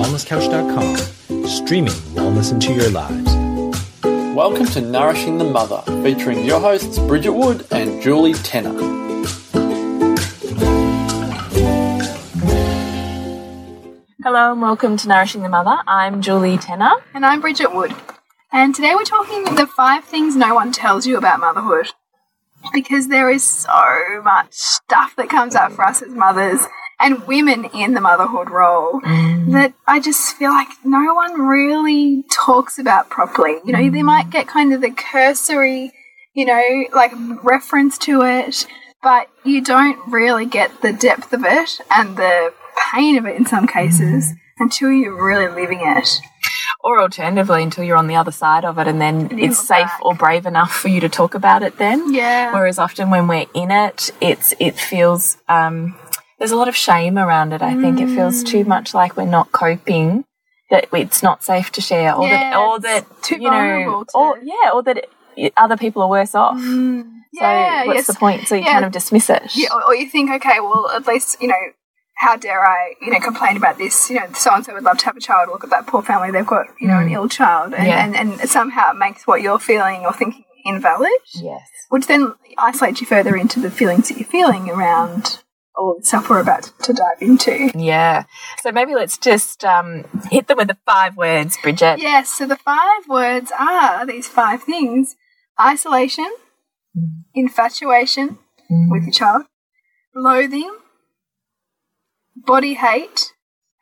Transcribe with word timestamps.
wellnesscouch.com, 0.00 1.46
streaming 1.46 1.92
wellness 2.14 2.52
into 2.52 2.72
your 2.72 2.88
lives. 2.88 3.34
Welcome 4.34 4.64
to 4.68 4.80
Nourishing 4.80 5.36
the 5.36 5.44
Mother, 5.44 5.82
featuring 6.02 6.42
your 6.42 6.58
hosts 6.58 6.98
Bridget 7.00 7.32
Wood 7.32 7.66
and 7.70 8.00
Julie 8.00 8.32
Tenner. 8.32 8.72
Hello 14.22 14.52
and 14.52 14.62
welcome 14.62 14.96
to 14.96 15.06
Nourishing 15.06 15.42
the 15.42 15.50
Mother. 15.50 15.76
I'm 15.86 16.22
Julie 16.22 16.56
Tenner. 16.56 16.92
And 17.12 17.26
I'm 17.26 17.42
Bridget 17.42 17.74
Wood. 17.74 17.94
And 18.50 18.74
today 18.74 18.94
we're 18.94 19.04
talking 19.04 19.54
the 19.54 19.66
five 19.66 20.04
things 20.04 20.34
no 20.34 20.54
one 20.54 20.72
tells 20.72 21.06
you 21.06 21.18
about 21.18 21.40
motherhood. 21.40 21.88
Because 22.72 23.08
there 23.08 23.28
is 23.28 23.44
so 23.44 24.22
much 24.24 24.54
stuff 24.54 25.14
that 25.16 25.28
comes 25.28 25.54
up 25.54 25.72
for 25.72 25.84
us 25.84 26.00
as 26.00 26.14
mothers 26.14 26.66
and 27.00 27.26
women 27.26 27.64
in 27.64 27.94
the 27.94 28.00
motherhood 28.00 28.50
role 28.50 29.00
mm. 29.00 29.52
that 29.52 29.72
I 29.86 30.00
just 30.00 30.36
feel 30.36 30.50
like 30.50 30.68
no 30.84 31.14
one 31.14 31.40
really 31.40 32.24
talks 32.30 32.78
about 32.78 33.08
properly. 33.08 33.56
You 33.64 33.72
know, 33.72 33.90
they 33.90 34.02
might 34.02 34.30
get 34.30 34.46
kind 34.46 34.72
of 34.74 34.82
the 34.82 34.90
cursory, 34.90 35.92
you 36.34 36.44
know, 36.44 36.84
like 36.94 37.12
reference 37.42 37.96
to 37.98 38.22
it, 38.22 38.66
but 39.02 39.28
you 39.44 39.62
don't 39.62 39.98
really 40.12 40.44
get 40.44 40.82
the 40.82 40.92
depth 40.92 41.32
of 41.32 41.44
it 41.44 41.80
and 41.90 42.16
the 42.16 42.52
pain 42.92 43.16
of 43.16 43.26
it 43.26 43.36
in 43.36 43.46
some 43.46 43.66
cases 43.66 44.32
until 44.58 44.92
you're 44.92 45.24
really 45.24 45.48
living 45.48 45.80
it. 45.82 46.20
Or 46.82 47.00
alternatively, 47.00 47.62
until 47.62 47.84
you're 47.84 47.96
on 47.96 48.06
the 48.06 48.16
other 48.16 48.30
side 48.30 48.64
of 48.64 48.78
it 48.78 48.88
and 48.88 49.00
then 49.00 49.28
and 49.30 49.40
it's 49.40 49.58
safe 49.58 49.86
back. 49.86 50.04
or 50.04 50.14
brave 50.14 50.46
enough 50.46 50.72
for 50.72 50.88
you 50.88 51.00
to 51.00 51.08
talk 51.10 51.34
about 51.34 51.62
it 51.62 51.76
then. 51.76 52.12
Yeah. 52.12 52.52
Whereas 52.52 52.78
often 52.78 53.10
when 53.10 53.26
we're 53.26 53.46
in 53.52 53.70
it, 53.70 54.10
it's 54.20 54.54
it 54.58 54.76
feels 54.78 55.36
um, 55.48 55.94
there's 56.40 56.50
a 56.50 56.56
lot 56.56 56.68
of 56.68 56.74
shame 56.74 57.18
around 57.18 57.52
it. 57.52 57.62
I 57.62 57.74
mm. 57.74 57.82
think 57.82 58.00
it 58.00 58.12
feels 58.12 58.42
too 58.42 58.64
mm. 58.64 58.68
much 58.68 58.94
like 58.94 59.16
we're 59.16 59.26
not 59.26 59.52
coping, 59.52 60.24
that 60.70 60.86
it's 60.92 61.22
not 61.22 61.44
safe 61.44 61.70
to 61.72 61.82
share, 61.82 62.14
or 62.14 62.26
yeah, 62.26 62.50
that, 62.50 62.56
or 62.58 62.80
that 62.80 63.22
too 63.22 63.36
you 63.36 63.50
know, 63.50 64.04
or 64.14 64.38
yeah, 64.42 64.70
or 64.72 64.82
that 64.82 65.06
it, 65.36 65.52
other 65.56 65.76
people 65.76 66.02
are 66.02 66.08
worse 66.08 66.34
off. 66.34 66.58
Mm. 66.58 67.02
So 67.34 67.42
yeah, 67.42 67.84
what's 67.84 67.98
yes. 67.98 68.06
the 68.06 68.14
point? 68.14 68.48
So 68.48 68.54
you 68.54 68.62
yeah. 68.62 68.72
kind 68.72 68.84
of 68.86 68.90
dismiss 68.90 69.28
it. 69.28 69.42
Yeah, 69.54 69.68
or 69.86 69.94
you 69.94 70.08
think, 70.08 70.30
okay, 70.30 70.58
well, 70.60 70.90
at 70.90 71.06
least 71.06 71.36
you 71.42 71.48
know 71.48 71.54
how 72.16 72.36
dare 72.36 72.66
I, 72.66 72.94
you 73.02 73.10
know, 73.12 73.20
complain 73.20 73.58
about 73.58 73.76
this? 73.76 74.08
You 74.08 74.16
know, 74.16 74.32
so 74.32 74.50
and 74.54 74.64
so 74.64 74.72
would 74.72 74.82
love 74.82 74.98
to 74.98 75.04
have 75.04 75.16
a 75.18 75.20
child. 75.20 75.50
Look 75.50 75.62
at 75.62 75.70
that 75.70 75.86
poor 75.86 76.02
family; 76.02 76.30
they've 76.30 76.46
got, 76.46 76.68
you 76.80 76.88
know, 76.88 76.98
an 76.98 77.08
mm. 77.08 77.12
ill 77.12 77.28
child, 77.28 77.74
and, 77.74 77.86
yeah. 77.86 78.02
and, 78.02 78.16
and 78.16 78.48
somehow 78.48 78.92
it 78.92 78.96
makes 78.96 79.26
what 79.26 79.42
you're 79.42 79.58
feeling 79.58 80.06
or 80.06 80.14
thinking 80.14 80.44
invalid. 80.64 81.12
Yes, 81.34 81.68
which 81.90 82.06
then 82.06 82.34
isolates 82.56 83.02
you 83.02 83.06
further 83.06 83.36
into 83.36 83.60
the 83.60 83.70
feelings 83.70 84.08
that 84.08 84.16
you're 84.16 84.26
feeling 84.26 84.70
around 84.70 85.42
all 85.76 85.96
the 85.98 86.04
stuff 86.04 86.28
we're 86.28 86.40
about 86.40 86.72
to 86.82 86.92
dive 86.92 87.20
into. 87.20 87.70
Yeah. 87.74 88.24
So 88.62 88.72
maybe 88.72 88.94
let's 88.94 89.18
just 89.18 89.64
um, 89.64 90.04
hit 90.30 90.48
them 90.48 90.58
with 90.58 90.68
the 90.68 90.76
five 90.86 91.16
words, 91.16 91.56
Bridget. 91.62 91.98
Yes. 91.98 92.34
So 92.34 92.46
the 92.46 92.56
five 92.56 93.08
words 93.08 93.52
are 93.58 94.06
these 94.06 94.28
five 94.28 94.62
things: 94.62 95.16
isolation, 95.60 96.30
mm. 96.96 97.24
infatuation 97.34 98.38
mm. 98.70 98.90
with 98.90 99.04
your 99.04 99.12
child, 99.12 99.42
loathing 100.14 100.76
body 102.46 102.74
hate, 102.74 103.32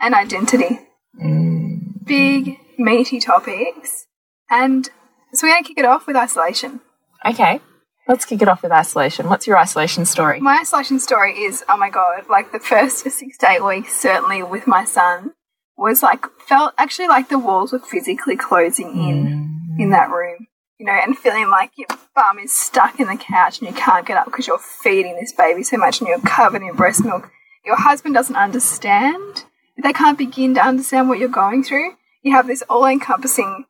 and 0.00 0.14
identity. 0.14 0.80
Mm. 1.20 2.05
Big, 2.05 2.58
meaty 2.78 3.20
topics. 3.20 4.06
And 4.50 4.89
so 5.33 5.47
we're 5.47 5.55
going 5.55 5.64
to 5.64 5.69
kick 5.69 5.78
it 5.78 5.84
off 5.84 6.06
with 6.06 6.17
isolation. 6.17 6.80
Okay. 7.25 7.61
Let's 8.09 8.25
kick 8.25 8.41
it 8.42 8.48
off 8.48 8.62
with 8.62 8.73
isolation. 8.73 9.28
What's 9.28 9.47
your 9.47 9.59
isolation 9.59 10.06
story? 10.06 10.41
My 10.41 10.59
isolation 10.61 10.98
story 10.98 11.39
is 11.39 11.64
oh 11.69 11.77
my 11.77 11.91
god, 11.91 12.28
like 12.28 12.53
the 12.53 12.59
first 12.59 12.98
six 13.11 13.39
to 13.39 13.51
eight 13.51 13.64
weeks, 13.64 13.95
certainly 13.95 14.42
with 14.42 14.67
my 14.67 14.84
son, 14.84 15.34
was 15.77 16.03
like, 16.03 16.25
felt 16.41 16.75
actually 16.79 17.09
like 17.09 17.29
the 17.29 17.39
walls 17.39 17.73
were 17.73 17.79
physically 17.79 18.36
closing 18.36 18.91
in 18.92 19.27
mm. 19.27 19.83
in 19.83 19.91
that 19.91 20.11
room. 20.11 20.47
You 20.79 20.86
know, 20.86 20.92
and 20.92 21.19
feeling 21.19 21.51
like 21.51 21.73
your 21.77 21.89
bum 22.14 22.39
is 22.39 22.52
stuck 22.52 23.01
in 23.01 23.08
the 23.08 23.17
couch 23.17 23.58
and 23.58 23.68
you 23.68 23.74
can't 23.74 24.07
get 24.07 24.17
up 24.17 24.27
because 24.27 24.47
you're 24.47 24.58
feeding 24.58 25.17
this 25.17 25.33
baby 25.33 25.64
so 25.64 25.77
much 25.77 26.01
and 26.01 26.07
you're 26.07 26.20
covered 26.20 26.63
in 26.63 26.73
breast 26.77 27.05
milk 27.05 27.29
your 27.68 27.77
husband 27.77 28.14
doesn't 28.14 28.35
understand, 28.35 29.45
they 29.83 29.92
can't 29.92 30.17
begin 30.17 30.55
to 30.55 30.64
understand 30.64 31.08
what 31.08 31.18
you're 31.18 31.29
going 31.29 31.63
through, 31.63 31.97
you 32.23 32.33
have 32.33 32.47
this 32.47 32.63
all 32.63 32.86
encompassing 32.86 33.67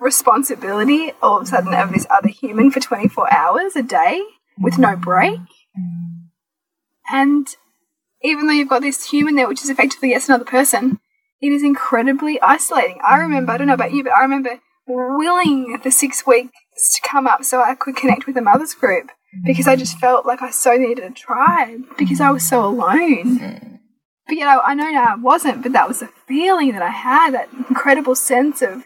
responsibility 0.00 1.12
all 1.22 1.36
of 1.36 1.42
a 1.44 1.46
sudden 1.46 1.74
of 1.74 1.92
this 1.92 2.06
other 2.10 2.28
human 2.28 2.70
for 2.70 2.80
24 2.80 3.32
hours 3.32 3.76
a 3.76 3.82
day 3.82 4.22
with 4.58 4.78
no 4.78 4.96
break. 4.96 5.40
And 7.12 7.46
even 8.22 8.46
though 8.46 8.52
you've 8.52 8.68
got 8.68 8.82
this 8.82 9.10
human 9.10 9.34
there, 9.34 9.48
which 9.48 9.62
is 9.62 9.70
effectively 9.70 10.10
yes, 10.10 10.28
another 10.28 10.44
person, 10.44 11.00
it 11.40 11.52
is 11.52 11.62
incredibly 11.62 12.40
isolating. 12.40 13.00
I 13.04 13.16
remember, 13.16 13.52
I 13.52 13.58
don't 13.58 13.66
know 13.66 13.74
about 13.74 13.92
you, 13.92 14.04
but 14.04 14.16
I 14.16 14.22
remember 14.22 14.60
willing 14.86 15.78
the 15.82 15.90
six 15.90 16.26
weeks 16.26 16.52
to 16.94 17.00
come 17.02 17.26
up 17.26 17.44
so 17.44 17.62
I 17.62 17.74
could 17.74 17.96
connect 17.96 18.26
with 18.26 18.34
the 18.34 18.42
mother's 18.42 18.74
group 18.74 19.10
because 19.44 19.68
I 19.68 19.76
just 19.76 19.98
felt 19.98 20.26
like 20.26 20.42
I 20.42 20.50
so 20.50 20.76
needed 20.76 21.04
a 21.04 21.10
tribe 21.10 21.84
because 21.96 22.20
I 22.20 22.30
was 22.30 22.46
so 22.46 22.64
alone. 22.64 23.80
But 24.26 24.36
you 24.36 24.44
know, 24.44 24.60
I 24.64 24.74
know 24.74 24.90
now 24.90 25.04
I 25.04 25.16
wasn't, 25.16 25.62
but 25.62 25.72
that 25.72 25.88
was 25.88 26.00
the 26.00 26.10
feeling 26.26 26.72
that 26.72 26.82
I 26.82 26.90
had, 26.90 27.32
that 27.32 27.48
incredible 27.52 28.14
sense 28.14 28.62
of 28.62 28.84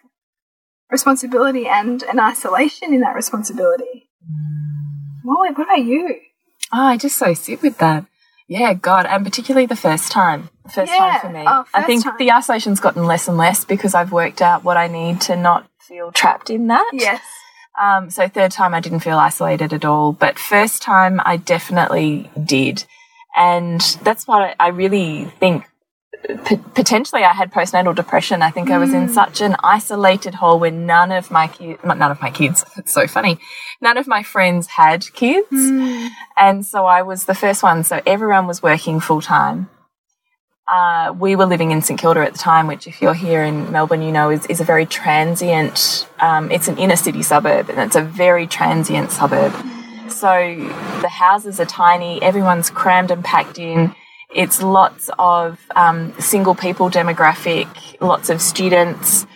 responsibility 0.94 1.66
and 1.66 2.02
an 2.04 2.20
isolation 2.20 2.94
in 2.94 3.00
that 3.00 3.16
responsibility. 3.16 4.08
What, 5.24 5.58
what 5.58 5.66
about 5.66 5.84
you? 5.84 6.20
Oh, 6.72 6.86
I 6.92 6.96
just 6.96 7.18
so 7.18 7.34
sit 7.34 7.62
with 7.62 7.78
that. 7.78 8.06
Yeah, 8.46 8.74
God, 8.74 9.06
and 9.06 9.24
particularly 9.24 9.66
the 9.66 9.76
first 9.76 10.12
time. 10.12 10.50
First 10.72 10.92
yeah. 10.92 10.98
time 10.98 11.20
for 11.20 11.30
me. 11.30 11.44
Oh, 11.46 11.64
I 11.74 11.82
think 11.82 12.04
time. 12.04 12.14
the 12.18 12.30
isolation's 12.30 12.78
gotten 12.78 13.04
less 13.06 13.26
and 13.26 13.36
less 13.36 13.64
because 13.64 13.94
I've 13.94 14.12
worked 14.12 14.40
out 14.40 14.64
what 14.64 14.76
I 14.76 14.86
need 14.86 15.20
to 15.22 15.36
not 15.36 15.66
feel 15.80 16.12
trapped 16.12 16.48
in 16.48 16.68
that. 16.68 16.90
Yes. 16.92 17.22
Um, 17.80 18.10
so 18.10 18.28
third 18.28 18.52
time 18.52 18.72
I 18.72 18.80
didn't 18.80 19.00
feel 19.00 19.18
isolated 19.18 19.72
at 19.72 19.84
all, 19.84 20.12
but 20.12 20.38
first 20.38 20.80
time 20.80 21.20
I 21.24 21.38
definitely 21.38 22.30
did. 22.42 22.84
And 23.36 23.80
that's 24.02 24.28
what 24.28 24.54
I 24.60 24.68
really 24.68 25.24
think 25.40 25.64
potentially 26.74 27.22
I 27.22 27.32
had 27.32 27.52
postnatal 27.52 27.94
depression. 27.94 28.42
I 28.42 28.50
think 28.50 28.68
mm. 28.68 28.72
I 28.72 28.78
was 28.78 28.92
in 28.92 29.08
mm. 29.08 29.14
such 29.14 29.40
an 29.40 29.56
isolated 29.62 30.34
hole 30.34 30.58
where 30.58 30.70
none 30.70 31.12
of 31.12 31.30
my 31.30 31.48
kids, 31.48 31.82
none 31.84 32.02
of 32.02 32.20
my 32.20 32.30
kids, 32.30 32.64
it's 32.76 32.92
so 32.92 33.06
funny, 33.06 33.38
none 33.80 33.96
of 33.96 34.06
my 34.06 34.22
friends 34.22 34.66
had 34.66 35.12
kids. 35.12 35.48
Mm. 35.52 36.10
And 36.36 36.66
so 36.66 36.86
I 36.86 37.02
was 37.02 37.24
the 37.24 37.34
first 37.34 37.62
one. 37.62 37.84
So 37.84 38.00
everyone 38.06 38.46
was 38.46 38.62
working 38.62 39.00
full 39.00 39.20
time 39.20 39.68
uh, 40.66 41.14
we 41.18 41.36
were 41.36 41.44
living 41.44 41.70
in 41.70 41.82
St 41.82 42.00
Kilda 42.00 42.20
at 42.20 42.32
the 42.32 42.38
time, 42.38 42.66
which, 42.66 42.86
if 42.86 43.02
you're 43.02 43.14
here 43.14 43.42
in 43.42 43.70
Melbourne, 43.70 44.02
you 44.02 44.12
know 44.12 44.30
is, 44.30 44.46
is 44.46 44.60
a 44.60 44.64
very 44.64 44.86
transient. 44.86 46.08
Um, 46.20 46.50
it's 46.50 46.68
an 46.68 46.78
inner 46.78 46.96
city 46.96 47.22
suburb, 47.22 47.68
and 47.68 47.78
it's 47.78 47.96
a 47.96 48.02
very 48.02 48.46
transient 48.46 49.10
suburb. 49.10 49.52
So 50.08 50.30
the 51.02 51.08
houses 51.08 51.60
are 51.60 51.66
tiny. 51.66 52.22
Everyone's 52.22 52.70
crammed 52.70 53.10
and 53.10 53.22
packed 53.22 53.58
in. 53.58 53.94
It's 54.34 54.62
lots 54.62 55.10
of 55.18 55.58
um, 55.76 56.12
single 56.18 56.54
people 56.54 56.90
demographic, 56.90 57.68
lots 58.00 58.30
of 58.30 58.40
students, 58.42 59.26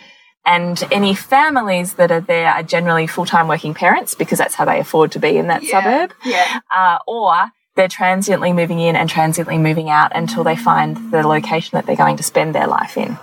and 0.45 0.81
any 0.91 1.13
families 1.13 1.93
that 1.93 2.11
are 2.11 2.21
there 2.21 2.49
are 2.49 2.63
generally 2.63 3.07
full 3.07 3.25
time 3.25 3.47
working 3.47 3.73
parents 3.73 4.15
because 4.15 4.37
that's 4.37 4.55
how 4.55 4.65
they 4.65 4.79
afford 4.79 5.11
to 5.13 5.19
be 5.19 5.37
in 5.37 5.47
that 5.47 5.63
yeah, 5.63 5.69
suburb. 5.71 6.13
Yeah. 6.25 6.59
Uh, 6.73 6.97
or 7.07 7.51
they're 7.75 7.87
transiently 7.87 8.51
moving 8.51 8.79
in 8.79 8.95
and 8.95 9.09
transiently 9.09 9.57
moving 9.57 9.89
out 9.89 10.11
until 10.15 10.43
they 10.43 10.55
find 10.55 11.11
the 11.11 11.25
location 11.25 11.77
that 11.77 11.85
they're 11.85 11.95
going 11.95 12.17
to 12.17 12.23
spend 12.23 12.53
their 12.55 12.67
life 12.67 12.97
in. 12.97 13.17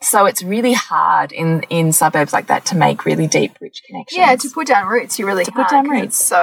So 0.00 0.26
it's 0.26 0.42
really 0.42 0.72
hard 0.72 1.32
in 1.32 1.62
in 1.64 1.92
suburbs 1.92 2.32
like 2.32 2.48
that 2.48 2.64
to 2.66 2.76
make 2.76 3.04
really 3.04 3.26
deep, 3.26 3.56
rich 3.60 3.82
connections. 3.86 4.18
Yeah, 4.18 4.34
to 4.34 4.50
put 4.50 4.66
down 4.66 4.88
roots, 4.88 5.18
you 5.18 5.26
really 5.26 5.44
to 5.44 5.52
put 5.52 5.68
down 5.68 5.88
roots. 5.88 6.16
So 6.16 6.42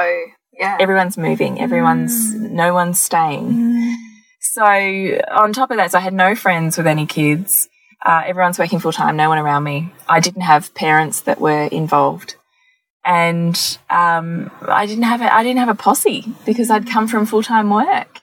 yeah, 0.54 0.78
everyone's 0.80 1.18
moving, 1.18 1.60
everyone's 1.60 2.34
mm. 2.34 2.52
no 2.52 2.74
one's 2.74 3.02
staying. 3.02 3.52
Mm. 3.52 3.96
So 4.52 4.64
on 4.64 5.54
top 5.54 5.72
of 5.72 5.78
that, 5.78 5.92
so 5.92 5.98
I 5.98 6.02
had 6.02 6.14
no 6.14 6.36
friends 6.36 6.78
with 6.78 6.88
any 6.88 7.06
kids. 7.06 7.70
Uh, 8.06 8.24
everyone's 8.26 8.58
working 8.58 8.80
full 8.80 8.94
time, 8.94 9.16
no 9.16 9.30
one 9.30 9.38
around 9.38 9.64
me. 9.64 9.94
I 10.08 10.20
didn't 10.20 10.42
have 10.42 10.74
parents 10.74 11.22
that 11.22 11.40
were 11.40 11.66
involved 11.66 12.36
and 13.06 13.80
um, 13.90 14.52
I 14.62 14.86
didn't 14.86 15.06
have 15.06 15.22
a, 15.22 15.34
I 15.34 15.44
didn't 15.44 15.60
have 15.60 15.70
a 15.70 15.76
posse 15.76 16.26
because 16.46 16.70
I'd 16.70 16.88
come 16.88 17.08
from 17.08 17.26
full 17.26 17.44
time 17.44 17.70
work, 17.70 18.22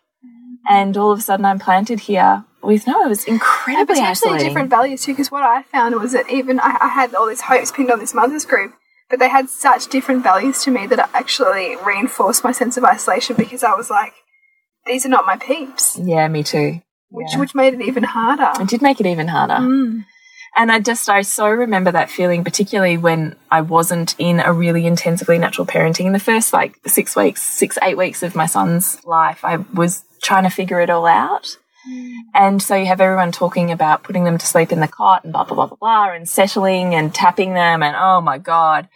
and 0.68 0.96
all 0.96 1.10
of 1.10 1.18
a 1.18 1.22
sudden 1.22 1.44
I'm 1.44 1.58
planted 1.58 2.00
here 2.00 2.44
with 2.62 2.86
no, 2.86 3.04
it 3.04 3.08
was 3.08 3.24
incredibly 3.24 3.98
yeah, 3.98 4.10
isolating. 4.10 4.46
different 4.46 4.70
values 4.70 5.02
too. 5.02 5.12
Because 5.12 5.30
what 5.30 5.42
I 5.42 5.62
found 5.62 5.94
was 5.96 6.12
that 6.12 6.30
even 6.30 6.60
I, 6.60 6.76
I 6.80 6.88
had 6.88 7.14
all 7.14 7.26
these 7.26 7.42
hopes 7.42 7.72
pinned 7.72 7.90
on 7.90 7.98
this 7.98 8.14
mother's 8.14 8.44
group, 8.44 8.74
but 9.10 9.18
they 9.18 9.28
had 9.28 9.48
such 9.48 9.88
different 9.88 10.22
values 10.22 10.62
to 10.64 10.70
me 10.70 10.86
that 10.86 10.98
it 10.98 11.06
actually 11.14 11.76
reinforced 11.84 12.44
my 12.44 12.52
sense 12.52 12.76
of 12.76 12.84
isolation 12.84 13.34
because 13.36 13.64
I 13.64 13.74
was 13.74 13.90
like, 13.90 14.14
these 14.86 15.04
are 15.06 15.10
not 15.10 15.26
my 15.26 15.36
peeps. 15.36 15.98
Yeah, 15.98 16.26
me 16.28 16.42
too. 16.42 16.80
Which 17.10 17.28
yeah. 17.32 17.40
which 17.40 17.54
made 17.54 17.74
it 17.74 17.82
even 17.82 18.02
harder. 18.02 18.50
It 18.60 18.68
did 18.68 18.82
make 18.82 19.00
it 19.00 19.06
even 19.06 19.28
harder. 19.28 19.54
Mm. 19.54 20.04
And 20.58 20.72
I 20.72 20.80
just, 20.80 21.08
I 21.10 21.20
so 21.20 21.48
remember 21.48 21.92
that 21.92 22.08
feeling, 22.08 22.42
particularly 22.42 22.96
when 22.96 23.36
I 23.50 23.60
wasn't 23.60 24.14
in 24.18 24.40
a 24.40 24.54
really 24.54 24.86
intensively 24.86 25.36
natural 25.36 25.66
parenting. 25.66 26.06
In 26.06 26.14
the 26.14 26.18
first 26.18 26.54
like 26.54 26.78
six 26.86 27.14
weeks, 27.14 27.42
six, 27.42 27.76
eight 27.82 27.98
weeks 27.98 28.22
of 28.22 28.34
my 28.34 28.46
son's 28.46 29.04
life, 29.04 29.44
I 29.44 29.56
was 29.74 30.02
trying 30.22 30.44
to 30.44 30.50
figure 30.50 30.80
it 30.80 30.88
all 30.88 31.04
out. 31.04 31.58
And 32.34 32.60
so 32.60 32.74
you 32.74 32.86
have 32.86 33.00
everyone 33.00 33.32
talking 33.32 33.70
about 33.70 34.02
putting 34.02 34.24
them 34.24 34.38
to 34.38 34.46
sleep 34.46 34.72
in 34.72 34.80
the 34.80 34.88
cot 34.88 35.24
and 35.24 35.32
blah, 35.32 35.44
blah, 35.44 35.54
blah, 35.54 35.66
blah, 35.66 35.76
blah, 35.76 36.12
and 36.12 36.28
settling 36.28 36.94
and 36.94 37.14
tapping 37.14 37.52
them. 37.52 37.82
And 37.82 37.94
oh 37.96 38.20
my 38.20 38.38
God, 38.38 38.88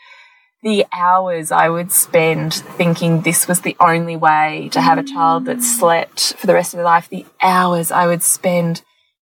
the 0.62 0.85
hours 0.93 1.51
I 1.51 1.69
would 1.69 1.91
spend 1.91 2.55
thinking 2.55 3.23
this 3.23 3.49
was 3.49 3.62
the 3.62 3.77
only 3.81 4.17
way 4.17 4.69
to 4.73 4.81
have 4.81 4.99
a 4.99 5.03
child 5.03 5.47
that 5.47 5.62
slept 5.62 6.35
for 6.35 6.47
the 6.47 6.55
rest 6.55 6.75
of 6.75 6.79
their 6.79 6.85
life, 6.85 7.09
the 7.09 7.27
hours 7.41 7.91
I 7.91 8.07
would 8.07 8.23
spend 8.23 8.83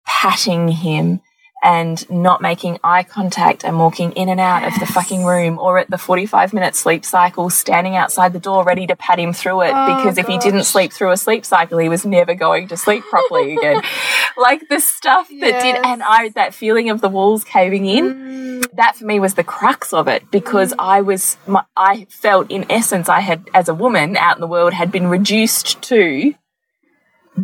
patting 0.06 0.68
him 0.68 1.20
and 1.62 2.08
not 2.10 2.42
making 2.42 2.78
eye 2.82 3.04
contact 3.04 3.64
and 3.64 3.78
walking 3.78 4.10
in 4.12 4.28
and 4.28 4.40
out 4.40 4.62
yes. 4.62 4.74
of 4.74 4.80
the 4.80 4.92
fucking 4.92 5.24
room 5.24 5.60
or 5.60 5.78
at 5.78 5.88
the 5.88 5.98
45 5.98 6.52
minute 6.52 6.74
sleep 6.74 7.04
cycle, 7.04 7.50
standing 7.50 7.94
outside 7.94 8.32
the 8.32 8.40
door 8.40 8.64
ready 8.64 8.86
to 8.88 8.96
pat 8.96 9.20
him 9.20 9.32
through 9.32 9.62
it 9.62 9.72
oh, 9.72 9.96
because 9.96 10.18
if 10.18 10.26
he 10.26 10.38
didn't 10.38 10.64
sleep 10.64 10.92
through 10.92 11.12
a 11.12 11.16
sleep 11.16 11.44
cycle, 11.46 11.78
he 11.78 11.88
was 11.88 12.04
never 12.04 12.34
going 12.34 12.66
to 12.68 12.76
sleep 12.76 13.04
properly 13.04 13.56
again. 13.56 13.80
like 14.36 14.68
the 14.68 14.80
stuff 14.80 15.28
that 15.28 15.36
yes. 15.40 15.62
did, 15.62 15.76
and 15.84 16.02
I, 16.02 16.30
that 16.30 16.52
feeling 16.52 16.90
of 16.90 17.00
the 17.00 17.08
walls 17.08 17.44
caving 17.44 17.86
in, 17.86 18.14
mm. 18.14 18.70
that 18.72 18.96
for 18.96 19.04
me 19.04 19.20
was 19.20 19.34
the 19.34 19.44
crux 19.44 19.92
of 19.92 20.08
it 20.08 20.28
because 20.32 20.72
mm. 20.72 20.76
I 20.80 21.02
was, 21.02 21.36
my, 21.46 21.64
I 21.76 22.06
felt 22.10 22.50
in 22.50 22.66
essence, 22.70 23.08
I 23.08 23.20
had, 23.20 23.48
as 23.54 23.68
a 23.68 23.74
woman 23.74 24.16
out 24.16 24.36
in 24.36 24.40
the 24.40 24.48
world, 24.48 24.72
had 24.72 24.90
been 24.90 25.06
reduced 25.06 25.80
to 25.82 26.34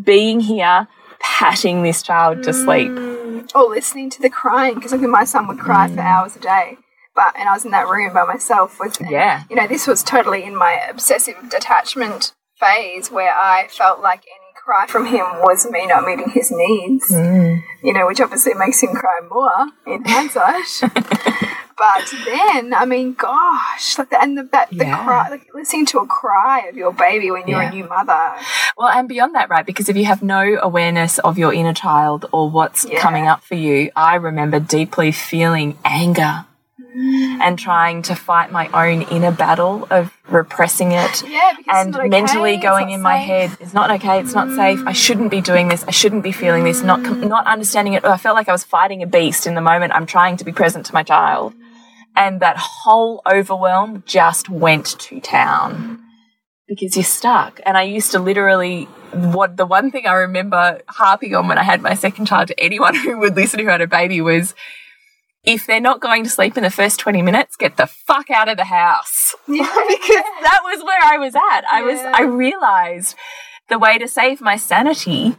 being 0.02 0.40
here, 0.40 0.88
patting 1.20 1.82
this 1.82 2.02
child 2.02 2.42
to 2.42 2.52
sleep 2.52 2.90
mm 2.90 3.17
or 3.54 3.68
listening 3.68 4.10
to 4.10 4.22
the 4.22 4.30
crying 4.30 4.74
because 4.74 4.92
I 4.92 4.98
think 4.98 5.10
my 5.10 5.24
son 5.24 5.46
would 5.48 5.58
cry 5.58 5.88
mm. 5.88 5.94
for 5.94 6.00
hours 6.00 6.36
a 6.36 6.40
day. 6.40 6.78
But 7.14 7.34
and 7.36 7.48
I 7.48 7.54
was 7.54 7.64
in 7.64 7.72
that 7.72 7.88
room 7.88 8.14
by 8.14 8.24
myself 8.24 8.78
with 8.78 8.98
yeah. 9.00 9.44
You 9.50 9.56
know, 9.56 9.66
this 9.66 9.86
was 9.86 10.02
totally 10.02 10.44
in 10.44 10.54
my 10.54 10.80
obsessive 10.88 11.36
detachment 11.50 12.34
phase 12.58 13.10
where 13.10 13.34
I 13.34 13.68
felt 13.70 14.00
like 14.00 14.20
any 14.20 14.48
cry 14.54 14.86
from 14.86 15.06
him 15.06 15.24
was 15.40 15.68
me 15.70 15.86
not 15.86 16.04
meeting 16.04 16.30
his 16.30 16.50
needs. 16.52 17.10
Mm. 17.10 17.62
You 17.82 17.92
know, 17.92 18.06
which 18.06 18.20
obviously 18.20 18.54
makes 18.54 18.82
him 18.82 18.94
cry 18.94 19.20
more 19.30 19.68
in 19.86 20.04
hindsight. 20.06 20.82
but 21.78 22.12
then, 22.24 22.74
I 22.74 22.84
mean, 22.84 23.14
gosh, 23.14 23.98
like 23.98 24.10
the, 24.10 24.20
and 24.20 24.36
the, 24.36 24.42
that 24.52 24.70
the 24.70 24.84
yeah. 24.84 25.04
cry, 25.04 25.28
like 25.28 25.54
listening 25.54 25.86
to 25.86 25.98
a 25.98 26.06
cry 26.06 26.66
of 26.68 26.76
your 26.76 26.92
baby 26.92 27.30
when 27.30 27.46
you're 27.46 27.62
yeah. 27.62 27.70
a 27.70 27.74
new 27.74 27.84
mother. 27.84 28.34
Well, 28.76 28.88
and 28.88 29.08
beyond 29.08 29.34
that, 29.36 29.48
right? 29.48 29.64
Because 29.64 29.88
if 29.88 29.96
you 29.96 30.04
have 30.06 30.22
no 30.22 30.58
awareness 30.60 31.18
of 31.20 31.38
your 31.38 31.54
inner 31.54 31.74
child 31.74 32.26
or 32.32 32.50
what's 32.50 32.84
yeah. 32.84 33.00
coming 33.00 33.28
up 33.28 33.44
for 33.44 33.54
you, 33.54 33.90
I 33.94 34.16
remember 34.16 34.58
deeply 34.58 35.12
feeling 35.12 35.78
anger 35.84 36.46
mm. 36.98 37.38
and 37.40 37.58
trying 37.58 38.02
to 38.02 38.14
fight 38.14 38.50
my 38.50 38.68
own 38.68 39.02
inner 39.02 39.30
battle 39.30 39.86
of 39.90 40.12
repressing 40.28 40.92
it 40.92 41.22
yeah, 41.26 41.54
and 41.68 41.94
okay. 41.96 42.08
mentally 42.08 42.56
going 42.56 42.90
in 42.90 42.98
safe. 42.98 43.02
my 43.02 43.16
head 43.16 43.50
it's 43.60 43.72
not 43.72 43.90
okay 43.90 44.20
it's 44.20 44.34
not 44.34 44.46
mm. 44.48 44.56
safe 44.56 44.86
i 44.86 44.92
shouldn't 44.92 45.30
be 45.30 45.40
doing 45.40 45.68
this 45.68 45.84
i 45.84 45.90
shouldn't 45.90 46.22
be 46.22 46.32
feeling 46.32 46.64
this 46.64 46.82
not 46.82 47.00
not 47.00 47.46
understanding 47.46 47.94
it 47.94 48.04
i 48.04 48.18
felt 48.18 48.36
like 48.36 48.48
i 48.48 48.52
was 48.52 48.62
fighting 48.62 49.02
a 49.02 49.06
beast 49.06 49.46
in 49.46 49.54
the 49.54 49.60
moment 49.60 49.90
i'm 49.94 50.04
trying 50.04 50.36
to 50.36 50.44
be 50.44 50.52
present 50.52 50.84
to 50.84 50.92
my 50.92 51.02
child 51.02 51.54
and 52.18 52.40
that 52.40 52.56
whole 52.58 53.22
overwhelm 53.30 54.02
just 54.04 54.50
went 54.50 54.98
to 54.98 55.20
town 55.20 56.02
because 56.66 56.96
you're 56.96 57.04
stuck. 57.04 57.60
And 57.64 57.78
I 57.78 57.84
used 57.84 58.10
to 58.10 58.18
literally, 58.18 58.84
what 59.12 59.56
the 59.56 59.64
one 59.64 59.92
thing 59.92 60.04
I 60.04 60.14
remember 60.14 60.82
harping 60.88 61.36
on 61.36 61.46
when 61.46 61.58
I 61.58 61.62
had 61.62 61.80
my 61.80 61.94
second 61.94 62.26
child 62.26 62.48
to 62.48 62.60
anyone 62.60 62.94
who 63.04 63.18
would 63.20 63.36
listen 63.36 63.60
who 63.60 63.68
had 63.68 63.80
a 63.80 63.86
baby 63.86 64.20
was, 64.20 64.56
if 65.44 65.64
they're 65.64 65.80
not 65.80 66.00
going 66.00 66.24
to 66.24 66.28
sleep 66.28 66.56
in 66.56 66.64
the 66.64 66.70
first 66.70 66.98
20 66.98 67.22
minutes, 67.22 67.54
get 67.54 67.76
the 67.76 67.86
fuck 67.86 68.30
out 68.30 68.48
of 68.48 68.58
the 68.58 68.64
house. 68.64 69.34
Yeah. 69.48 69.64
because 69.88 70.24
that 70.42 70.60
was 70.62 70.84
where 70.84 71.02
I 71.02 71.16
was 71.16 71.34
at. 71.34 71.64
I 71.70 71.78
yeah. 71.78 71.84
was, 71.86 72.00
I 72.00 72.22
realized 72.22 73.14
the 73.70 73.78
way 73.78 73.96
to 73.96 74.06
save 74.06 74.42
my 74.42 74.56
sanity 74.56 75.36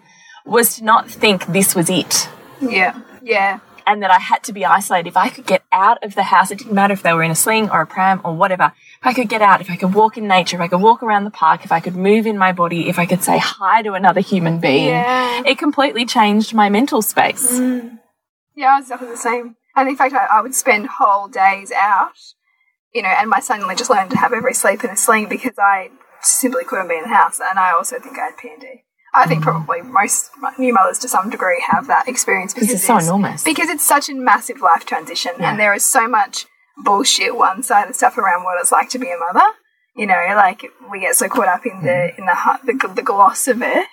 was 0.48 0.78
to 0.78 0.84
not 0.84 1.12
think 1.12 1.46
this 1.46 1.76
was 1.76 1.92
it. 1.92 2.28
Yeah. 2.60 3.00
Yeah 3.22 3.60
and 3.90 4.04
that 4.04 4.12
I 4.12 4.20
had 4.20 4.44
to 4.44 4.54
be 4.54 4.64
isolated. 4.64 5.10
If 5.10 5.18
I 5.18 5.30
could 5.30 5.48
get 5.48 5.64
out 5.72 6.04
of 6.04 6.14
the 6.14 6.22
house, 6.22 6.52
it 6.52 6.60
didn't 6.60 6.74
matter 6.74 6.94
if 6.94 7.02
they 7.02 7.12
were 7.12 7.24
in 7.24 7.32
a 7.32 7.36
sling 7.36 7.72
or 7.72 7.82
a 7.82 7.88
pram 7.88 8.22
or 8.24 8.36
whatever. 8.36 8.72
If 9.02 9.08
I 9.08 9.14
could 9.14 9.30
get 9.30 9.42
out, 9.42 9.62
if 9.62 9.70
I 9.72 9.78
could 9.78 9.96
walk 9.96 10.16
in 10.16 10.28
nature, 10.28 10.58
if 10.58 10.62
I 10.62 10.68
could 10.68 10.82
walk 10.82 11.02
around 11.02 11.24
the 11.24 11.32
park, 11.32 11.66
if 11.66 11.72
I 11.72 11.80
could 11.80 11.96
move 11.96 12.28
in 12.28 12.38
my 12.38 12.52
body, 12.52 12.88
if 12.88 13.00
I 13.00 13.08
could 13.08 13.24
say 13.24 13.40
hi 13.40 13.82
to 13.82 13.94
another 13.94 14.22
human 14.22 14.60
being, 14.60 14.90
yeah. 14.90 15.42
it 15.44 15.58
completely 15.58 16.06
changed 16.06 16.54
my 16.54 16.70
mental 16.70 17.02
space. 17.02 17.60
Mm. 17.60 17.98
Yeah, 18.56 18.74
I 18.74 18.76
was 18.76 18.86
exactly 18.86 19.08
the 19.08 19.18
same. 19.18 19.56
And 19.76 19.90
in 19.90 19.96
fact, 19.96 20.14
I, 20.14 20.26
I 20.26 20.42
would 20.42 20.54
spend 20.54 20.88
whole 21.00 21.28
days 21.28 21.72
out, 21.72 22.14
you 22.94 23.02
know, 23.02 23.10
and 23.10 23.28
my 23.28 23.40
son 23.40 23.62
just 23.76 23.90
learned 23.90 24.12
to 24.12 24.18
have 24.18 24.34
every 24.34 24.54
sleep 24.54 24.84
in 24.84 24.92
a 24.92 24.98
sling 24.98 25.28
because 25.30 25.58
I 25.58 25.90
simply 26.22 26.64
couldn't 26.64 26.90
be 26.90 26.98
in 26.98 27.04
the 27.04 27.08
house. 27.08 27.40
And 27.40 27.58
I 27.58 27.72
also 27.72 28.00
think 28.00 28.20
I 28.20 28.26
had 28.26 28.38
PND. 28.38 28.84
I 29.14 29.28
think 29.28 29.42
probably 29.44 29.82
most 29.82 30.30
new 30.58 30.74
mothers 30.74 31.00
to 31.00 31.08
some 31.08 31.30
degree 31.30 31.64
have 31.68 31.88
that 31.88 32.08
experience 32.08 32.54
because 32.54 32.70
it's 32.70 32.86
so 32.86 32.98
enormous. 32.98 33.44
Because 33.44 33.70
it's 33.70 33.88
such 33.88 34.10
a 34.10 34.14
massive 34.14 34.62
life 34.62 34.86
transition, 34.86 35.32
yeah. 35.40 35.52
and 35.52 35.60
there 35.60 35.74
is 35.74 35.84
so 35.84 36.08
much 36.08 36.46
bullshit 36.78 37.36
one-sided 37.36 37.96
stuff 37.96 38.18
around 38.18 38.44
what 38.44 38.60
it's 38.62 38.72
like 38.72 38.90
to 38.90 39.00
be 39.00 39.12
a 39.12 39.18
mother. 39.18 39.46
You 39.96 40.06
know, 40.06 40.34
like 40.36 40.66
we 40.92 41.00
get 41.00 41.16
so 41.16 41.28
caught 41.28 41.48
up 41.48 41.66
in 41.66 41.82
the 41.82 42.12
mm. 42.14 42.20
in 42.20 42.26
the, 42.26 42.60
the 42.66 42.94
the 42.96 43.02
gloss 43.02 43.48
of 43.48 43.62
it 43.62 43.88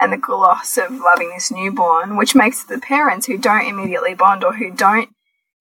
and 0.00 0.12
the 0.12 0.16
gloss 0.16 0.76
of 0.76 0.90
loving 0.90 1.30
this 1.30 1.50
newborn, 1.50 2.16
which 2.16 2.34
makes 2.34 2.64
the 2.64 2.78
parents 2.78 3.26
who 3.26 3.38
don't 3.38 3.66
immediately 3.66 4.14
bond 4.14 4.42
or 4.42 4.54
who 4.54 4.70
don't 4.70 5.10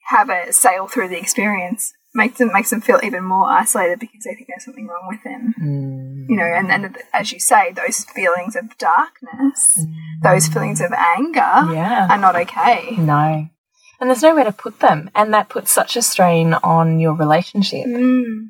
have 0.10 0.30
a 0.30 0.52
sail 0.54 0.88
through 0.88 1.10
the 1.10 1.20
experience 1.20 1.94
makes 2.16 2.38
them 2.40 2.52
makes 2.54 2.70
them 2.70 2.82
feel 2.82 3.00
even 3.04 3.24
more 3.24 3.46
isolated 3.48 4.00
because 4.00 4.24
they 4.24 4.34
think 4.34 4.48
there's 4.48 4.64
something 4.64 4.88
wrong 4.88 5.08
with 5.08 5.24
them. 5.24 5.54
Mm. 5.62 6.30
You 6.30 6.38
know, 6.38 6.44
and, 6.44 6.70
then 6.70 6.96
as 7.14 7.32
you 7.32 7.40
say, 7.40 7.74
those 7.74 8.06
feelings 8.06 8.56
of 8.56 8.78
darkness, 8.78 9.78
mm. 9.80 9.94
those 10.24 10.48
feelings 10.48 10.82
of 10.82 10.92
anger 10.94 11.74
yeah. 11.74 12.08
are 12.10 12.18
not 12.18 12.36
okay. 12.36 12.96
No. 12.98 13.48
And 14.00 14.10
there's 14.10 14.24
nowhere 14.24 14.46
to 14.46 14.52
put 14.52 14.80
them. 14.80 15.10
And 15.14 15.34
that 15.34 15.50
puts 15.50 15.72
such 15.72 15.96
a 15.96 16.02
strain 16.02 16.54
on 16.54 17.00
your 17.00 17.14
relationship. 17.14 17.86
Mm. 17.86 18.50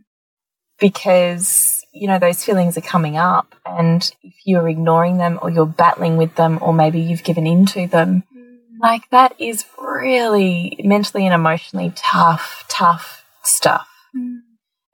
Because, 0.80 1.86
you 1.94 2.08
know, 2.08 2.20
those 2.20 2.44
feelings 2.44 2.78
are 2.78 2.82
coming 2.82 3.18
up. 3.18 3.56
And 3.66 4.10
if 4.24 4.34
you're 4.46 4.68
ignoring 4.70 5.18
them 5.18 5.40
or 5.42 5.50
you're 5.50 5.66
battling 5.66 6.18
with 6.18 6.36
them 6.36 6.60
or 6.62 6.74
maybe 6.74 7.00
you've 7.00 7.24
given 7.24 7.48
in 7.48 7.66
to 7.68 7.88
them, 7.88 8.24
mm. 8.36 8.58
like 8.82 9.10
that 9.12 9.36
is 9.40 9.66
really 9.78 10.80
mentally 10.84 11.26
and 11.26 11.34
emotionally 11.34 11.94
tough, 11.96 12.66
tough 12.68 13.25
stuff. 13.48 13.88
Mm. 14.16 14.40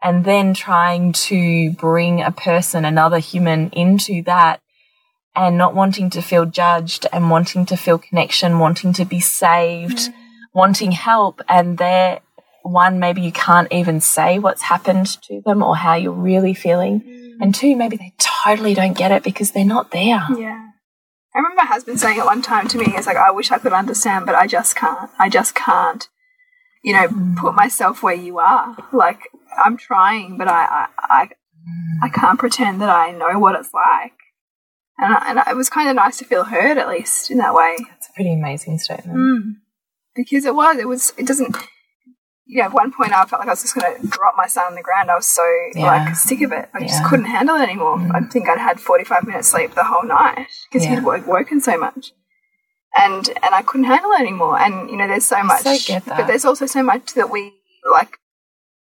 And 0.04 0.26
then 0.26 0.54
trying 0.54 1.14
to 1.14 1.72
bring 1.74 2.22
a 2.22 2.32
person, 2.32 2.86
another 2.86 3.20
human 3.20 3.70
into 3.70 4.24
that 4.24 4.60
and 5.36 5.58
not 5.58 5.76
wanting 5.76 6.10
to 6.12 6.22
feel 6.22 6.46
judged 6.46 7.08
and 7.14 7.30
wanting 7.30 7.66
to 7.68 7.78
feel 7.78 7.98
connection, 7.98 8.60
wanting 8.60 8.94
to 8.94 9.06
be 9.06 9.20
saved, 9.20 9.98
mm. 9.98 10.14
wanting 10.54 10.92
help. 10.92 11.42
And 11.48 11.78
they're 11.78 12.20
one, 12.64 13.00
maybe 13.00 13.22
you 13.22 13.32
can't 13.32 13.72
even 13.72 14.02
say 14.02 14.40
what's 14.40 14.64
happened 14.64 15.08
to 15.24 15.42
them 15.46 15.64
or 15.64 15.76
how 15.76 15.96
you're 15.96 16.12
really 16.12 16.54
feeling. 16.54 17.02
Mm. 17.02 17.38
And 17.42 17.56
two, 17.56 17.76
maybe 17.76 17.98
they 17.98 18.14
totally 18.18 18.74
don't 18.74 18.98
get 18.98 19.12
it 19.12 19.24
because 19.24 19.52
they're 19.52 19.66
not 19.66 19.92
there. 19.92 20.26
Yeah. 20.38 20.68
I 21.34 21.38
remember 21.38 21.58
my 21.58 21.66
husband 21.66 22.00
saying 22.00 22.18
it 22.18 22.26
one 22.26 22.42
time 22.42 22.68
to 22.68 22.78
me, 22.78 22.88
it's 22.90 23.08
like, 23.08 23.18
I 23.18 23.32
wish 23.32 23.52
I 23.52 23.58
could 23.58 23.72
understand, 23.72 24.26
but 24.26 24.36
I 24.36 24.48
just 24.48 24.76
can't. 24.76 25.10
I 25.18 25.30
just 25.30 25.56
can't 25.56 26.08
you 26.84 26.94
know, 26.94 27.08
put 27.38 27.54
myself 27.54 28.04
where 28.04 28.16
you 28.16 28.40
are. 28.40 28.76
Like 28.92 29.30
I'm 29.64 29.78
trying, 29.78 30.38
but 30.38 30.48
I, 30.48 30.66
I, 30.66 30.88
I, 30.98 31.30
I 32.04 32.10
can't 32.10 32.40
pretend 32.40 32.82
that 32.82 32.90
I 32.90 33.12
know 33.12 33.40
what 33.40 33.60
it's 33.60 33.74
like. 33.74 34.14
And, 34.98 35.14
I, 35.14 35.30
and 35.30 35.40
it 35.48 35.56
was 35.56 35.70
kind 35.70 35.90
of 35.90 35.96
nice 35.96 36.18
to 36.18 36.26
feel 36.26 36.46
heard, 36.46 36.78
at 36.78 36.88
least 36.88 37.32
in 37.32 37.38
that 37.38 37.54
way. 37.54 37.78
It's 37.98 38.10
a 38.10 38.14
pretty 38.14 38.34
amazing 38.34 38.78
statement. 38.80 39.18
Mm. 39.18 39.42
Because 40.16 40.46
it 40.46 40.54
was, 40.54 40.78
it 40.78 40.88
was, 40.88 41.14
it 41.18 41.26
doesn't. 41.26 41.56
You 42.46 42.58
know, 42.58 42.66
at 42.66 42.74
one 42.74 42.92
point 42.92 43.14
I 43.14 43.24
felt 43.26 43.40
like 43.40 43.48
I 43.48 43.52
was 43.52 43.62
just 43.62 43.76
going 43.76 44.02
to 44.02 44.08
drop 44.08 44.34
my 44.36 44.48
son 44.48 44.66
on 44.66 44.76
the 44.76 44.82
ground. 44.82 45.10
I 45.10 45.16
was 45.16 45.26
so 45.26 45.44
yeah. 45.74 45.86
like 45.86 46.16
sick 46.16 46.42
of 46.42 46.52
it. 46.52 46.68
I 46.74 46.80
yeah. 46.80 46.88
just 46.88 47.06
couldn't 47.06 47.26
handle 47.26 47.56
it 47.56 47.62
anymore. 47.62 47.98
Mm. 47.98 48.14
I 48.14 48.28
think 48.28 48.50
I'd 48.50 48.58
had 48.58 48.80
45 48.80 49.26
minutes 49.26 49.48
sleep 49.48 49.74
the 49.74 49.86
whole 49.86 50.04
night 50.04 50.48
because 50.70 50.86
yeah. 50.86 50.96
he'd 50.96 51.06
woke, 51.06 51.26
woken 51.28 51.62
so 51.62 51.78
much 51.78 52.12
and 52.96 53.28
and 53.28 53.56
I 53.56 53.62
couldn't 53.62 53.86
handle 53.86 54.12
it 54.12 54.22
anymore. 54.22 54.60
And 54.60 54.90
you 54.90 54.98
know, 54.98 55.08
there's 55.08 55.26
so 55.26 55.42
much, 55.44 55.62
so 55.62 56.00
but 56.06 56.28
there's 56.28 56.46
also 56.46 56.66
so 56.66 56.84
much 56.84 57.14
that 57.14 57.30
we 57.30 57.54
like 57.90 58.18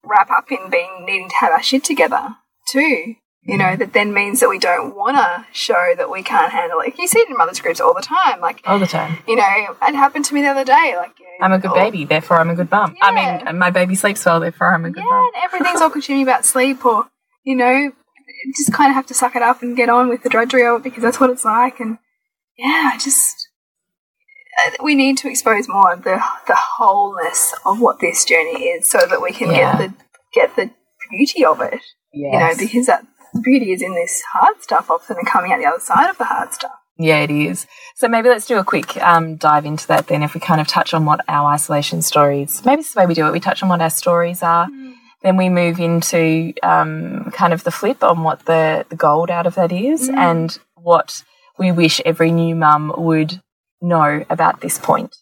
wrap 0.03 0.29
up 0.31 0.51
in 0.51 0.69
being 0.69 1.05
needing 1.05 1.29
to 1.29 1.35
have 1.35 1.51
our 1.51 1.63
shit 1.63 1.83
together 1.83 2.35
too. 2.69 3.15
You 3.43 3.57
know, 3.57 3.65
mm. 3.65 3.79
that 3.79 3.93
then 3.93 4.13
means 4.13 4.39
that 4.41 4.49
we 4.49 4.59
don't 4.59 4.95
want 4.95 5.17
to 5.17 5.47
show 5.51 5.95
that 5.97 6.11
we 6.11 6.21
can't 6.21 6.51
handle 6.51 6.79
it. 6.81 6.93
You 6.99 7.07
see 7.07 7.19
it 7.19 7.29
in 7.29 7.35
mothers 7.35 7.59
groups 7.59 7.81
all 7.81 7.95
the 7.95 8.01
time, 8.01 8.39
like 8.39 8.61
all 8.65 8.77
the 8.77 8.85
time. 8.85 9.17
You 9.27 9.35
know, 9.35 9.75
it 9.81 9.95
happened 9.95 10.25
to 10.25 10.35
me 10.35 10.43
the 10.43 10.49
other 10.49 10.63
day. 10.63 10.93
Like, 10.95 11.19
you 11.19 11.25
know, 11.25 11.45
I'm 11.45 11.51
a 11.53 11.57
good 11.57 11.73
baby, 11.73 12.05
therefore 12.05 12.39
I'm 12.39 12.51
a 12.51 12.55
good 12.55 12.69
mum. 12.69 12.95
Yeah. 12.95 13.07
I 13.07 13.45
mean, 13.45 13.57
my 13.57 13.71
baby 13.71 13.95
sleeps 13.95 14.23
well, 14.25 14.39
therefore 14.39 14.75
I'm 14.75 14.85
a 14.85 14.91
good 14.91 15.03
yeah, 15.03 15.09
mum. 15.09 15.31
and 15.33 15.43
everything's 15.43 15.81
all 15.81 15.89
consuming 15.89 16.21
about 16.21 16.45
sleep, 16.45 16.85
or 16.85 17.07
you 17.43 17.55
know, 17.55 17.91
just 18.55 18.73
kind 18.73 18.91
of 18.91 18.95
have 18.95 19.07
to 19.07 19.15
suck 19.15 19.35
it 19.35 19.41
up 19.41 19.63
and 19.63 19.75
get 19.75 19.89
on 19.89 20.07
with 20.07 20.21
the 20.21 20.29
drudgery 20.29 20.67
of 20.67 20.81
it 20.81 20.83
because 20.83 21.01
that's 21.01 21.19
what 21.19 21.31
it's 21.31 21.43
like. 21.43 21.79
And 21.79 21.97
yeah, 22.59 22.91
I 22.93 22.99
just 22.99 23.47
we 24.83 24.95
need 24.95 25.17
to 25.19 25.29
expose 25.29 25.67
more 25.67 25.93
of 25.93 26.03
the 26.03 26.21
the 26.47 26.55
wholeness 26.55 27.53
of 27.65 27.79
what 27.79 27.99
this 27.99 28.25
journey 28.25 28.65
is, 28.65 28.89
so 28.89 28.99
that 28.99 29.21
we 29.21 29.31
can 29.31 29.51
yeah. 29.51 29.77
get 29.77 29.77
the 29.77 29.93
get 30.33 30.55
the 30.55 30.71
beauty 31.09 31.45
of 31.45 31.61
it. 31.61 31.81
Yes. 32.13 32.33
You 32.33 32.39
know, 32.39 32.53
because 32.57 32.85
that 32.87 33.05
beauty 33.43 33.71
is 33.71 33.81
in 33.81 33.93
this 33.93 34.21
hard 34.33 34.61
stuff 34.61 34.89
often 34.89 35.17
and 35.17 35.27
coming 35.27 35.51
out 35.51 35.59
the 35.59 35.65
other 35.65 35.79
side 35.79 36.09
of 36.09 36.17
the 36.17 36.25
hard 36.25 36.53
stuff. 36.53 36.71
Yeah, 36.97 37.19
it 37.21 37.31
is. 37.31 37.65
So 37.95 38.07
maybe 38.07 38.29
let's 38.29 38.45
do 38.45 38.59
a 38.59 38.63
quick 38.63 38.97
um, 38.97 39.37
dive 39.37 39.65
into 39.65 39.87
that 39.87 40.07
then. 40.07 40.23
If 40.23 40.33
we 40.33 40.39
kind 40.39 40.61
of 40.61 40.67
touch 40.67 40.93
on 40.93 41.05
what 41.05 41.21
our 41.27 41.51
isolation 41.53 42.01
stories, 42.01 42.63
maybe 42.65 42.77
this 42.77 42.87
is 42.87 42.93
the 42.93 42.99
way 42.99 43.05
we 43.07 43.13
do 43.13 43.25
it. 43.27 43.31
We 43.31 43.39
touch 43.39 43.63
on 43.63 43.69
what 43.69 43.81
our 43.81 43.89
stories 43.89 44.43
are. 44.43 44.67
Mm. 44.67 44.93
Then 45.23 45.37
we 45.37 45.49
move 45.49 45.79
into 45.79 46.53
um, 46.63 47.31
kind 47.31 47.53
of 47.53 47.63
the 47.63 47.71
flip 47.71 48.03
on 48.03 48.23
what 48.23 48.45
the, 48.45 48.85
the 48.89 48.95
gold 48.95 49.29
out 49.29 49.47
of 49.47 49.55
that 49.55 49.71
is 49.71 50.09
mm. 50.09 50.15
and 50.15 50.57
what 50.75 51.23
we 51.57 51.71
wish 51.71 52.01
every 52.05 52.31
new 52.31 52.55
mum 52.55 52.93
would 52.97 53.41
know 53.81 54.25
about 54.29 54.61
this 54.61 54.77
point. 54.77 55.15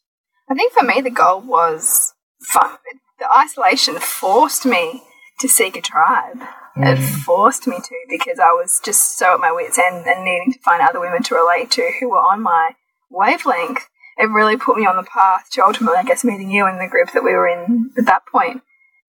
I 0.50 0.56
think 0.56 0.74
for 0.74 0.84
me, 0.84 1.02
the 1.02 1.10
goal 1.10 1.42
was 1.42 2.14
fun. 2.42 2.78
The 3.20 3.28
isolation 3.38 3.96
forced 4.00 4.66
me 4.66 5.04
to 5.40 5.48
seek 5.48 5.76
a 5.76 5.82
tribe. 5.82 6.40
Mm. 6.78 6.98
It 6.98 6.98
forced 6.98 7.68
me 7.68 7.78
to 7.78 7.96
because 8.10 8.40
I 8.40 8.52
was 8.52 8.80
just 8.84 9.18
so 9.18 9.34
at 9.34 9.40
my 9.40 9.52
wits' 9.52 9.78
end 9.78 10.06
and 10.06 10.24
needing 10.24 10.54
to 10.54 10.60
find 10.60 10.82
other 10.82 11.00
women 11.00 11.24
to 11.24 11.36
relate 11.36 11.72
to 11.72 11.92
who 12.00 12.10
were 12.10 12.18
on 12.18 12.42
my 12.42 12.72
wavelength. 13.10 13.88
It 14.18 14.30
really 14.30 14.58
put 14.58 14.78
me 14.78 14.86
on 14.86 14.98
the 14.98 15.04
path 15.04 15.50
to 15.52 15.64
ultimately, 15.64 15.98
I 15.98 16.04
guess, 16.04 16.24
meeting 16.24 16.52
you 16.52 16.66
and 16.66 16.80
the 16.80 16.90
group 16.90 17.12
that 17.14 17.24
we 17.24 17.32
were 17.32 17.48
in 17.48 17.92
at 17.98 18.06
that 18.06 18.24
point. 18.32 18.62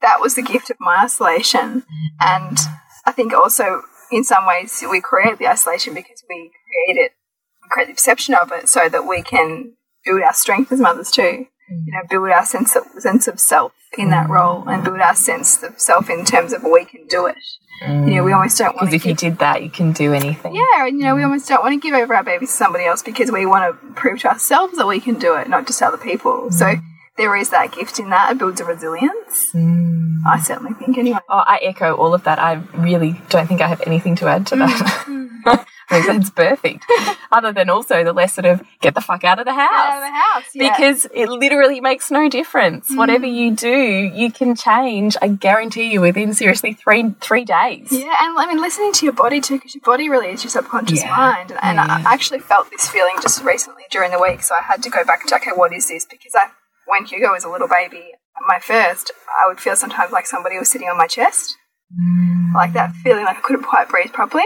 That 0.02 0.20
was 0.20 0.34
the 0.34 0.42
gift 0.42 0.70
of 0.70 0.76
my 0.80 1.04
isolation. 1.04 1.84
And 2.20 2.58
I 3.04 3.12
think 3.12 3.32
also, 3.32 3.82
in 4.12 4.24
some 4.24 4.46
ways, 4.46 4.82
we 4.88 5.00
create 5.00 5.38
the 5.38 5.48
isolation 5.48 5.94
because 5.94 6.22
we 6.28 6.52
create 6.64 7.04
it, 7.04 7.12
create 7.70 7.88
the 7.88 7.94
perception 7.94 8.34
of 8.34 8.52
it 8.52 8.68
so 8.68 8.88
that 8.88 9.06
we 9.06 9.22
can 9.22 9.74
build 10.04 10.22
our 10.22 10.32
strength 10.32 10.72
as 10.72 10.80
mothers 10.80 11.10
too. 11.10 11.46
Mm. 11.72 11.86
You 11.86 11.92
know, 11.92 12.00
build 12.08 12.28
our 12.30 12.44
sense 12.44 12.76
of 12.76 12.84
sense 12.98 13.28
of 13.28 13.38
self 13.40 13.72
in 13.98 14.10
that 14.10 14.28
role 14.28 14.68
and 14.68 14.84
build 14.84 15.00
our 15.00 15.14
sense 15.14 15.62
of 15.62 15.80
self 15.80 16.08
in 16.08 16.24
terms 16.24 16.52
of 16.52 16.62
we 16.62 16.84
can 16.84 17.06
do 17.06 17.26
it. 17.26 17.36
Mm. 17.82 18.08
You 18.08 18.14
know, 18.16 18.24
we 18.24 18.32
almost 18.32 18.58
don't 18.58 18.76
want 18.76 18.90
because 18.90 18.94
if 18.94 19.06
you 19.06 19.14
did 19.14 19.38
that, 19.38 19.62
you 19.62 19.70
can 19.70 19.92
do 19.92 20.12
anything. 20.12 20.54
Yeah, 20.54 20.86
and 20.86 20.98
you 20.98 21.04
know, 21.04 21.14
we 21.14 21.22
almost 21.22 21.48
don't 21.48 21.62
want 21.62 21.72
to 21.72 21.80
give 21.80 21.94
over 21.94 22.14
our 22.14 22.24
babies 22.24 22.50
to 22.50 22.56
somebody 22.56 22.84
else 22.84 23.02
because 23.02 23.30
we 23.30 23.46
want 23.46 23.80
to 23.80 23.92
prove 23.92 24.20
to 24.20 24.28
ourselves 24.28 24.76
that 24.76 24.86
we 24.86 25.00
can 25.00 25.18
do 25.18 25.34
it, 25.34 25.48
not 25.48 25.66
just 25.66 25.82
other 25.82 25.96
people. 25.96 26.48
Mm. 26.48 26.52
So 26.52 26.74
there 27.20 27.36
is 27.36 27.50
that 27.50 27.72
gift 27.72 27.98
in 27.98 28.08
that. 28.08 28.32
It 28.32 28.38
builds 28.38 28.62
a 28.62 28.64
resilience. 28.64 29.52
Mm. 29.52 30.22
I 30.26 30.40
certainly 30.40 30.72
think, 30.72 30.96
anyway. 30.96 31.18
Oh, 31.28 31.44
I 31.46 31.58
echo 31.62 31.94
all 31.94 32.14
of 32.14 32.24
that. 32.24 32.38
I 32.38 32.54
really 32.74 33.20
don't 33.28 33.46
think 33.46 33.60
I 33.60 33.66
have 33.66 33.82
anything 33.86 34.16
to 34.16 34.26
add 34.26 34.46
to 34.48 34.56
that. 34.56 35.04
Mm. 35.06 35.20
I 35.92 36.06
that's 36.06 36.30
perfect. 36.30 36.84
Other 37.32 37.52
than 37.52 37.68
also 37.68 38.04
the 38.04 38.12
less 38.12 38.34
sort 38.34 38.46
of 38.46 38.62
get 38.80 38.94
the 38.94 39.00
fuck 39.00 39.24
out 39.24 39.38
of 39.38 39.44
the 39.44 39.52
house. 39.52 39.70
Out 39.72 39.96
of 39.96 40.02
the 40.02 40.18
house, 40.18 40.44
yeah. 40.54 40.70
Because 40.70 41.06
it 41.12 41.28
literally 41.28 41.80
makes 41.80 42.10
no 42.10 42.28
difference. 42.28 42.90
Mm. 42.90 42.96
Whatever 42.96 43.26
you 43.26 43.54
do, 43.54 43.68
you 43.68 44.30
can 44.30 44.54
change. 44.54 45.16
I 45.20 45.28
guarantee 45.28 45.92
you 45.92 46.00
within 46.00 46.32
seriously 46.32 46.74
three 46.74 47.10
three 47.20 47.44
days. 47.44 47.88
Yeah, 47.90 48.14
and 48.20 48.38
I 48.38 48.46
mean 48.46 48.60
listening 48.60 48.92
to 48.94 49.06
your 49.06 49.12
body 49.12 49.40
too, 49.40 49.56
because 49.56 49.74
your 49.74 49.82
body 49.82 50.08
really 50.08 50.28
is 50.28 50.44
your 50.44 50.50
subconscious 50.50 51.02
yeah. 51.02 51.10
mind. 51.10 51.52
And, 51.60 51.76
yeah. 51.76 52.02
I 52.06 52.14
actually 52.14 52.40
felt 52.40 52.70
this 52.70 52.88
feeling 52.88 53.16
just 53.20 53.42
recently 53.42 53.82
during 53.90 54.12
the 54.12 54.20
week, 54.20 54.42
so 54.42 54.54
I 54.54 54.62
had 54.62 54.82
to 54.84 54.90
go 54.90 55.04
back 55.04 55.22
and 55.22 55.28
check, 55.28 55.42
okay, 55.42 55.52
what 55.52 55.72
is 55.72 55.88
this? 55.88 56.04
Because 56.04 56.34
I, 56.34 56.50
when 56.86 57.04
Hugo 57.04 57.32
was 57.32 57.44
a 57.44 57.50
little 57.50 57.68
baby, 57.68 58.12
my 58.46 58.58
first, 58.58 59.12
I 59.28 59.46
would 59.46 59.60
feel 59.60 59.76
sometimes 59.76 60.12
like 60.12 60.26
somebody 60.26 60.58
was 60.58 60.70
sitting 60.70 60.88
on 60.88 60.96
my 60.96 61.06
chest. 61.06 61.56
Mm. 61.92 62.54
Like 62.54 62.72
that 62.72 62.94
feeling 62.96 63.24
like 63.24 63.38
I 63.38 63.40
couldn't 63.40 63.64
quite 63.64 63.88
breathe 63.88 64.12
properly. 64.12 64.44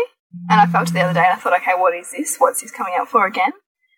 And 0.51 0.61
I 0.61 0.67
felt 0.67 0.91
it 0.91 0.95
the 0.95 1.01
other 1.01 1.15
day 1.15 1.25
and 1.25 1.33
I 1.33 1.37
thought, 1.37 1.57
okay, 1.61 1.73
what 1.77 1.95
is 1.95 2.11
this? 2.11 2.37
What's 2.39 2.61
this 2.61 2.73
coming 2.73 2.95
out 2.99 3.09
for 3.09 3.27
again? 3.27 3.53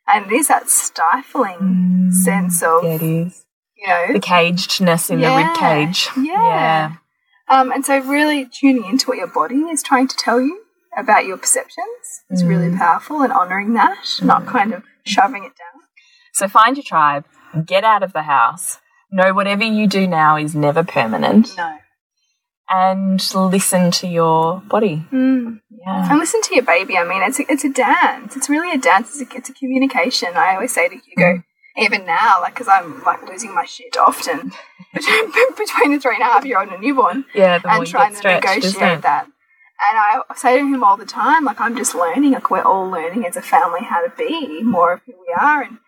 And 0.07 0.27
it 0.27 0.33
is 0.33 0.49
that 0.49 0.69
stifling 0.69 2.11
mm, 2.11 2.13
sense 2.13 2.63
of, 2.63 2.85
yeah, 2.85 2.95
it 2.95 3.03
is. 3.03 3.45
you 3.77 3.89
know, 3.89 4.13
the 4.13 4.21
cagedness 4.21 5.11
in 5.11 5.19
yeah, 5.19 5.31
the 5.31 5.49
rib 5.49 5.57
cage. 5.59 6.09
Yeah. 6.17 6.33
yeah. 6.33 6.93
Um, 7.49 7.73
and 7.73 7.85
so, 7.85 7.99
really 8.01 8.45
tuning 8.45 8.85
into 8.85 9.09
what 9.09 9.19
your 9.19 9.27
body 9.29 9.57
is 9.57 9.83
trying 9.83 10.09
to 10.09 10.17
tell 10.17 10.41
you 10.41 10.63
about 10.97 11.27
your 11.27 11.37
perceptions 11.37 12.25
is 12.31 12.43
mm. 12.43 12.49
really 12.49 12.77
powerful 12.77 13.23
and 13.23 13.33
honoring 13.33 13.75
that, 13.75 13.99
mm. 14.05 14.25
not 14.25 14.47
kind 14.47 14.73
of 14.73 14.83
shoving 15.05 15.45
it 15.45 15.55
down. 15.57 15.83
So, 16.35 16.49
find 16.49 16.77
your 16.77 16.85
tribe, 16.85 17.25
get 17.65 17.85
out 17.85 18.03
of 18.03 18.13
the 18.13 18.23
house. 18.23 18.79
Know 19.11 19.33
whatever 19.33 19.65
you 19.65 19.87
do 19.87 20.07
now 20.07 20.37
is 20.37 20.55
never 20.55 20.83
permanent. 20.83 21.57
No 21.57 21.79
and 22.69 23.35
listen 23.35 23.91
to 23.93 24.07
your 24.07 24.61
body. 24.63 25.07
Mm. 25.13 25.61
Yeah. 25.71 26.11
And 26.11 26.19
listen 26.19 26.43
to 26.43 26.55
your 26.55 26.65
baby. 26.65 26.97
I 26.97 27.05
mean, 27.05 27.23
it's 27.23 27.39
a, 27.39 27.45
it's 27.49 27.65
a 27.65 27.73
dance. 27.73 28.37
It's 28.37 28.49
really 28.49 28.73
a 28.73 28.79
dance. 28.79 29.21
It's 29.21 29.33
a, 29.33 29.37
it's 29.37 29.51
a 29.51 29.55
communication. 29.55 30.31
I 30.35 30.55
always 30.55 30.73
say 30.73 30.89
to 30.89 30.97
Hugo, 30.97 31.39
mm. 31.39 31.45
even 31.79 32.05
now, 32.05 32.41
like, 32.41 32.55
because 32.55 32.69
I'm 32.69 33.03
like 33.05 33.29
losing 33.29 33.55
my 33.55 33.65
shit 33.65 33.97
often 33.97 34.53
between, 34.95 35.31
between 35.57 35.93
a 35.95 36.01
three 36.01 36.17
and 36.17 36.23
a 36.23 36.27
half 36.27 36.45
year 36.45 36.59
old 36.59 36.69
and 36.69 36.79
a 36.79 36.81
newborn. 36.81 37.25
Yeah, 37.35 37.61
and 37.65 37.87
trying 37.87 38.15
to 38.17 38.23
negotiate 38.23 39.03
that. 39.03 39.27
And 39.89 39.99
I 39.99 40.23
say 40.35 40.59
to 40.59 40.65
him 40.67 40.83
all 40.83 40.97
the 40.97 41.05
time, 41.05 41.45
like, 41.45 41.61
I'm 41.61 41.77
just 41.77 41.95
learning. 41.95 42.33
Like, 42.33 42.51
we're 42.51 42.63
all 42.63 42.89
learning 42.89 43.27
as 43.27 43.37
a 43.37 43.43
family 43.43 43.81
how 43.83 44.03
to 44.03 44.13
be 44.17 44.63
more 44.63 44.95
of 44.95 45.03
who 45.05 45.13
we 45.13 45.35
are. 45.39 45.63
And 45.63 45.79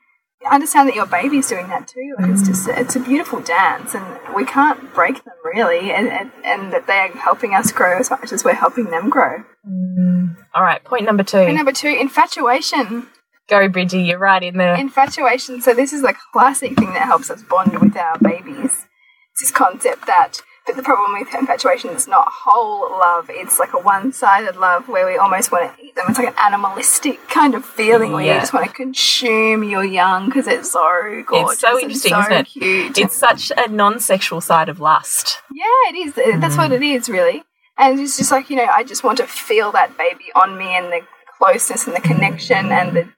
understand 0.47 0.89
that 0.89 0.95
your 0.95 1.07
baby's 1.07 1.49
doing 1.49 1.69
that 1.69 1.89
too. 1.89 2.15
Like 2.19 2.31
it's 2.31 2.47
just 2.47 2.69
it's 2.69 2.97
a 2.97 3.01
beautiful 3.01 3.41
dance, 3.41 3.95
and 3.95 4.05
we 4.35 4.45
can't 4.45 4.93
break 4.95 5.25
them 5.25 5.35
really, 5.45 5.91
and 5.91 6.09
and, 6.09 6.31
and 6.45 6.73
that 6.73 6.87
they're 6.87 7.09
helping 7.09 7.55
us 7.55 7.73
grow 7.73 7.99
as 7.99 8.11
much 8.11 8.33
as 8.33 8.45
we're 8.45 8.55
helping 8.55 8.87
them 8.87 9.11
grow. 9.11 9.45
Mm. 9.69 10.37
All 10.55 10.63
right, 10.63 10.83
point 10.85 11.05
number 11.05 11.23
two. 11.23 11.45
Point 11.45 11.57
number 11.57 11.73
two: 11.73 11.89
infatuation. 11.89 13.09
Go, 13.49 13.67
Bridgie, 13.69 14.03
you're 14.03 14.19
right 14.19 14.43
in 14.43 14.59
there. 14.59 14.75
Infatuation. 14.75 15.63
So 15.63 15.73
this 15.73 15.93
is 15.93 16.05
a 16.05 16.15
classic 16.33 16.77
thing 16.77 16.93
that 16.93 17.07
helps 17.07 17.31
us 17.31 17.43
bond 17.43 17.79
with 17.81 17.97
our 17.97 18.19
babies. 18.19 18.87
It's 19.33 19.41
this 19.41 19.51
concept 19.51 20.07
that 20.07 20.43
but 20.69 20.77
the 20.77 20.83
problem 20.83 21.19
with 21.19 21.35
infatuation 21.35 21.91
is 21.91 22.07
not 22.07 22.29
whole 22.31 22.91
love. 22.91 23.31
It's 23.31 23.59
like 23.59 23.73
a 23.73 23.79
one-sided 23.79 24.57
love 24.57 24.87
where 24.87 25.07
we 25.07 25.17
almost 25.17 25.51
want 25.51 25.75
to 25.75 25.83
eat 25.83 25.95
them. 25.95 26.05
It's 26.11 26.19
like 26.19 26.29
an 26.29 26.35
animalistic 26.39 27.27
kind 27.29 27.55
of 27.55 27.65
feeling 27.65 28.13
where 28.13 28.23
yeah. 28.23 28.35
you 28.35 28.41
just 28.41 28.53
want 28.53 28.67
to 28.67 28.73
consume 28.73 29.65
your 29.65 29.83
young 29.83 30.27
because 30.27 30.47
it's 30.47 30.73
so 30.73 31.23
gorgeous. 31.27 31.53
It's 31.53 31.61
so 31.63 31.79
interesting, 31.79 32.13
so 32.13 32.21
isn't 32.21 32.33
it? 32.33 32.47
Cute. 32.47 32.99
It's 32.99 33.17
such 33.17 33.51
a 33.57 33.69
non-sexual 33.69 34.43
side 34.43 34.69
of 34.69 34.79
lust. 34.79 35.39
Yeah, 35.55 35.65
it 35.89 35.97
is. 35.97 36.15
That's 36.15 36.55
mm. 36.55 36.59
what 36.59 36.73
it 36.73 36.83
is, 36.83 37.09
really. 37.09 37.43
And 37.79 37.99
it's 37.99 38.19
just 38.19 38.31
like 38.31 38.51
you 38.51 38.57
know, 38.57 38.67
I 38.67 38.85
just 38.85 39.03
want 39.03 39.17
to 39.19 39.27
feel 39.27 39.73
that 39.73 39.97
baby 39.97 40.27
on 40.35 40.59
me 40.59 40.77
and 40.77 40.93
the 40.93 41.01
closeness 41.39 41.87
and 41.87 41.97
the 41.97 42.01
connection 42.01 42.71
and 42.73 42.95
the 42.95 43.09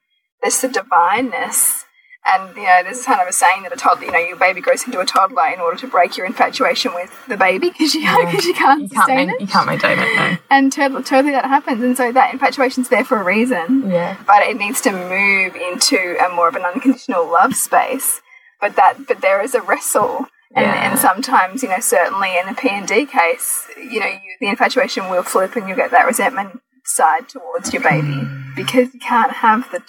this 0.40 0.60
the 0.60 0.68
divineness 0.68 1.84
and 2.26 2.54
you 2.54 2.64
know, 2.64 2.82
there's 2.82 3.04
kind 3.04 3.20
of 3.20 3.28
a 3.28 3.32
saying 3.32 3.62
that 3.62 3.72
a 3.72 3.76
toddler, 3.76 4.04
you 4.04 4.12
know, 4.12 4.18
your 4.18 4.36
baby 4.36 4.60
grows 4.60 4.84
into 4.84 5.00
a 5.00 5.06
toddler 5.06 5.46
in 5.46 5.60
order 5.60 5.76
to 5.78 5.86
break 5.86 6.16
your 6.16 6.26
infatuation 6.26 6.92
with 6.94 7.10
the 7.28 7.36
baby 7.36 7.70
because 7.70 7.94
you, 7.94 8.00
yeah. 8.02 8.18
you 8.18 8.54
can't 8.54 8.82
you 8.82 8.88
sustain 8.88 9.28
can't 9.28 9.30
it. 9.30 9.40
You 9.40 9.46
can't 9.46 9.66
maintain 9.66 9.98
it. 9.98 10.16
No. 10.16 10.36
And 10.50 10.72
totally, 10.72 11.02
totally 11.02 11.32
that 11.32 11.46
happens, 11.46 11.82
and 11.82 11.96
so 11.96 12.12
that 12.12 12.32
infatuation's 12.32 12.90
there 12.90 13.04
for 13.04 13.18
a 13.18 13.24
reason. 13.24 13.90
Yeah. 13.90 14.16
But 14.26 14.42
it 14.42 14.58
needs 14.58 14.80
to 14.82 14.92
move 14.92 15.56
into 15.56 16.16
a 16.24 16.28
more 16.34 16.48
of 16.48 16.56
an 16.56 16.62
unconditional 16.62 17.24
love 17.24 17.54
space. 17.54 18.20
But 18.60 18.76
that, 18.76 19.06
but 19.08 19.22
there 19.22 19.40
is 19.40 19.54
a 19.54 19.62
wrestle. 19.62 20.26
And, 20.54 20.66
yeah. 20.66 20.90
and 20.90 20.98
sometimes, 20.98 21.62
you 21.62 21.68
know, 21.68 21.78
certainly 21.78 22.36
in 22.36 22.48
a 22.48 22.54
PND 22.54 23.08
case, 23.08 23.68
you 23.76 24.00
know, 24.00 24.06
you, 24.06 24.36
the 24.40 24.48
infatuation 24.48 25.08
will 25.08 25.22
flip 25.22 25.54
and 25.54 25.68
you 25.68 25.76
get 25.76 25.92
that 25.92 26.06
resentment 26.06 26.60
side 26.84 27.28
towards 27.28 27.72
your 27.72 27.82
baby 27.82 28.08
mm. 28.08 28.54
because 28.56 28.92
you 28.92 29.00
can't 29.00 29.32
have 29.32 29.70
the 29.70 29.80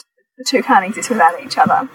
the 0.41 0.49
two 0.49 0.63
can't 0.63 0.85
exist 0.85 1.09
without 1.09 1.41
each 1.43 1.57
other. 1.57 1.87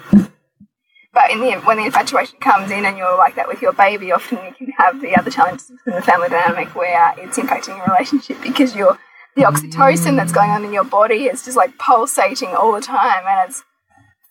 But 1.12 1.30
in 1.30 1.40
the 1.40 1.52
when 1.64 1.78
the 1.78 1.86
infatuation 1.86 2.38
comes 2.40 2.70
in 2.70 2.84
and 2.84 2.96
you're 2.98 3.16
like 3.16 3.36
that 3.36 3.48
with 3.48 3.62
your 3.62 3.72
baby, 3.72 4.12
often 4.12 4.38
you 4.44 4.52
can 4.52 4.72
have 4.76 5.00
the 5.00 5.16
other 5.16 5.30
challenges 5.30 5.70
in 5.70 5.94
the 5.94 6.02
family 6.02 6.28
dynamic 6.28 6.74
where 6.74 7.14
it's 7.16 7.38
impacting 7.38 7.76
your 7.76 7.86
relationship 7.86 8.36
because 8.42 8.76
you're 8.76 8.98
the 9.34 9.42
oxytocin 9.42 10.16
that's 10.16 10.32
going 10.32 10.50
on 10.50 10.64
in 10.64 10.72
your 10.72 10.84
body 10.84 11.24
is 11.24 11.44
just 11.44 11.56
like 11.56 11.76
pulsating 11.78 12.54
all 12.54 12.72
the 12.72 12.80
time, 12.80 13.24
and 13.26 13.48
it's 13.48 13.64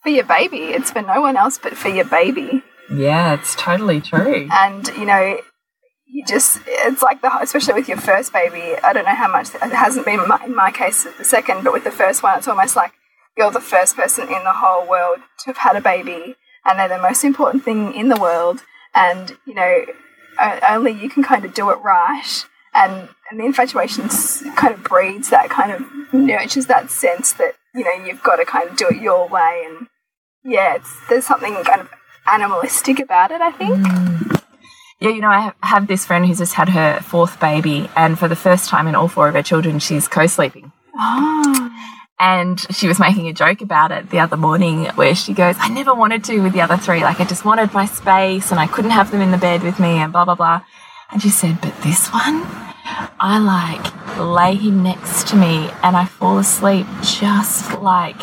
for 0.02 0.10
your 0.10 0.24
baby. 0.24 0.58
It's 0.58 0.90
for 0.90 1.02
no 1.02 1.20
one 1.20 1.36
else 1.36 1.58
but 1.58 1.76
for 1.76 1.88
your 1.88 2.04
baby. 2.04 2.62
Yeah, 2.90 3.34
it's 3.34 3.54
totally 3.56 4.00
true. 4.00 4.48
And 4.52 4.86
you 4.96 5.06
know, 5.06 5.40
you 6.06 6.24
just 6.24 6.60
it's 6.66 7.02
like 7.02 7.20
the 7.20 7.36
especially 7.40 7.74
with 7.74 7.88
your 7.88 7.98
first 7.98 8.32
baby. 8.32 8.76
I 8.82 8.92
don't 8.92 9.04
know 9.04 9.14
how 9.14 9.30
much 9.30 9.54
it 9.54 9.60
hasn't 9.60 10.06
been 10.06 10.20
in 10.20 10.28
my, 10.28 10.44
in 10.44 10.54
my 10.54 10.70
case 10.70 11.04
the 11.18 11.24
second, 11.24 11.64
but 11.64 11.72
with 11.72 11.82
the 11.82 11.90
first 11.90 12.22
one, 12.22 12.38
it's 12.38 12.46
almost 12.46 12.76
like 12.76 12.92
you're 13.36 13.50
the 13.50 13.60
first 13.60 13.96
person 13.96 14.24
in 14.24 14.44
the 14.44 14.52
whole 14.52 14.86
world 14.88 15.18
to 15.38 15.46
have 15.46 15.58
had 15.58 15.76
a 15.76 15.80
baby 15.80 16.36
and 16.64 16.78
they're 16.78 16.88
the 16.88 17.00
most 17.00 17.24
important 17.24 17.64
thing 17.64 17.94
in 17.94 18.08
the 18.08 18.20
world 18.20 18.62
and 18.94 19.36
you 19.46 19.54
know 19.54 19.84
only 20.68 20.92
you 20.92 21.08
can 21.08 21.22
kind 21.22 21.44
of 21.44 21.54
do 21.54 21.70
it 21.70 21.76
right 21.76 22.46
and 22.74 23.08
and 23.30 23.40
the 23.40 23.44
infatuation 23.44 24.08
kind 24.54 24.74
of 24.74 24.82
breeds 24.82 25.30
that 25.30 25.50
kind 25.50 25.72
of 25.72 26.12
nurtures 26.12 26.66
that 26.66 26.90
sense 26.90 27.32
that 27.34 27.54
you 27.74 27.84
know 27.84 28.04
you've 28.04 28.22
got 28.22 28.36
to 28.36 28.44
kind 28.44 28.68
of 28.68 28.76
do 28.76 28.88
it 28.88 29.00
your 29.00 29.28
way 29.28 29.64
and 29.66 29.86
yeah 30.44 30.78
there's 31.08 31.26
something 31.26 31.54
kind 31.64 31.80
of 31.80 31.90
animalistic 32.26 32.98
about 32.98 33.30
it 33.30 33.40
i 33.40 33.52
think 33.52 33.76
mm. 33.76 34.42
Yeah, 34.98 35.10
you 35.10 35.20
know, 35.20 35.28
I 35.28 35.52
have 35.62 35.88
this 35.88 36.06
friend 36.06 36.24
who's 36.24 36.38
just 36.38 36.54
had 36.54 36.70
her 36.70 37.00
fourth 37.00 37.38
baby, 37.38 37.90
and 37.96 38.18
for 38.18 38.28
the 38.28 38.36
first 38.36 38.70
time 38.70 38.86
in 38.86 38.94
all 38.94 39.08
four 39.08 39.28
of 39.28 39.34
her 39.34 39.42
children, 39.42 39.78
she's 39.78 40.08
co 40.08 40.26
sleeping. 40.26 40.72
Oh. 40.94 41.70
And 42.18 42.58
she 42.74 42.88
was 42.88 42.98
making 42.98 43.28
a 43.28 43.32
joke 43.32 43.60
about 43.60 43.92
it 43.92 44.08
the 44.10 44.20
other 44.20 44.36
morning 44.36 44.86
where 44.94 45.14
she 45.14 45.34
goes, 45.34 45.56
I 45.58 45.68
never 45.68 45.94
wanted 45.94 46.24
to 46.24 46.40
with 46.40 46.54
the 46.54 46.62
other 46.62 46.78
three. 46.78 47.00
Like, 47.00 47.20
I 47.20 47.24
just 47.24 47.44
wanted 47.44 47.74
my 47.74 47.84
space 47.84 48.50
and 48.50 48.58
I 48.58 48.66
couldn't 48.66 48.92
have 48.92 49.10
them 49.10 49.20
in 49.20 49.32
the 49.32 49.38
bed 49.38 49.62
with 49.62 49.78
me 49.78 49.98
and 49.98 50.12
blah, 50.12 50.24
blah, 50.24 50.34
blah. 50.34 50.62
And 51.10 51.20
she 51.20 51.28
said, 51.28 51.60
But 51.60 51.76
this 51.82 52.08
one, 52.08 52.42
I 53.20 53.38
like 53.38 54.18
lay 54.18 54.54
him 54.54 54.82
next 54.82 55.28
to 55.28 55.36
me 55.36 55.70
and 55.82 55.96
I 55.96 56.06
fall 56.06 56.38
asleep 56.38 56.86
just 57.02 57.78
like 57.80 58.16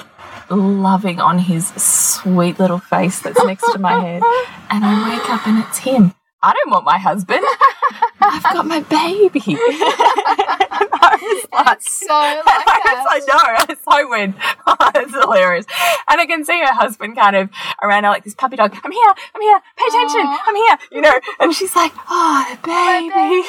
loving 0.49 1.19
on 1.19 1.39
his 1.39 1.67
sweet 1.75 2.59
little 2.59 2.79
face 2.79 3.19
that's 3.19 3.43
next 3.45 3.71
to 3.71 3.79
my 3.79 3.99
head. 3.99 4.23
And 4.69 4.83
I 4.83 5.17
wake 5.17 5.29
up 5.29 5.47
and 5.47 5.63
it's 5.63 5.79
him. 5.79 6.13
I 6.45 6.51
don't 6.53 6.71
want 6.71 6.83
my 6.83 6.97
husband. 6.97 7.39
I've 8.19 8.43
got 8.43 8.65
my 8.67 8.81
baby. 8.81 9.41
I 9.57 11.17
was 11.21 11.47
like, 11.53 11.81
so 11.81 12.13
like. 12.13 12.43
I 12.45 13.19
know, 13.27 13.65
it's 13.69 13.83
so 13.83 14.09
weird. 14.09 14.33
Oh, 14.67 14.75
it's 14.95 15.11
hilarious. 15.13 15.65
And 16.09 16.19
I 16.19 16.25
can 16.25 16.43
see 16.43 16.59
her 16.59 16.73
husband 16.73 17.15
kind 17.15 17.35
of 17.35 17.49
around 17.81 18.03
her 18.03 18.09
like 18.09 18.23
this 18.25 18.33
puppy 18.35 18.55
dog. 18.57 18.75
I'm 18.83 18.91
here, 18.91 19.13
I'm 19.35 19.41
here, 19.41 19.59
pay 19.77 19.85
attention, 19.87 20.21
Aw. 20.21 20.43
I'm 20.47 20.55
here, 20.55 20.77
you 20.91 21.01
know. 21.01 21.19
And 21.39 21.53
she's 21.53 21.75
like, 21.75 21.93
oh, 22.09 22.45
the 22.51 22.57
baby. 22.67 23.43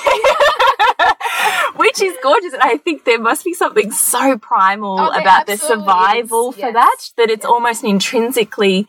Which 1.76 2.00
is 2.00 2.14
gorgeous. 2.22 2.52
And 2.52 2.62
I 2.62 2.76
think 2.76 3.04
there 3.04 3.18
must 3.18 3.44
be 3.44 3.54
something 3.54 3.90
so 3.90 4.38
primal 4.38 4.98
Oh, 5.00 5.08
about 5.20 5.46
the 5.46 5.56
survival 5.56 6.50
is. 6.50 6.54
for 6.56 6.60
Yes. 6.60 6.74
that, 6.74 6.96
that 7.16 7.30
it's 7.30 7.44
almost 7.44 7.82
intrinsically 7.84 8.86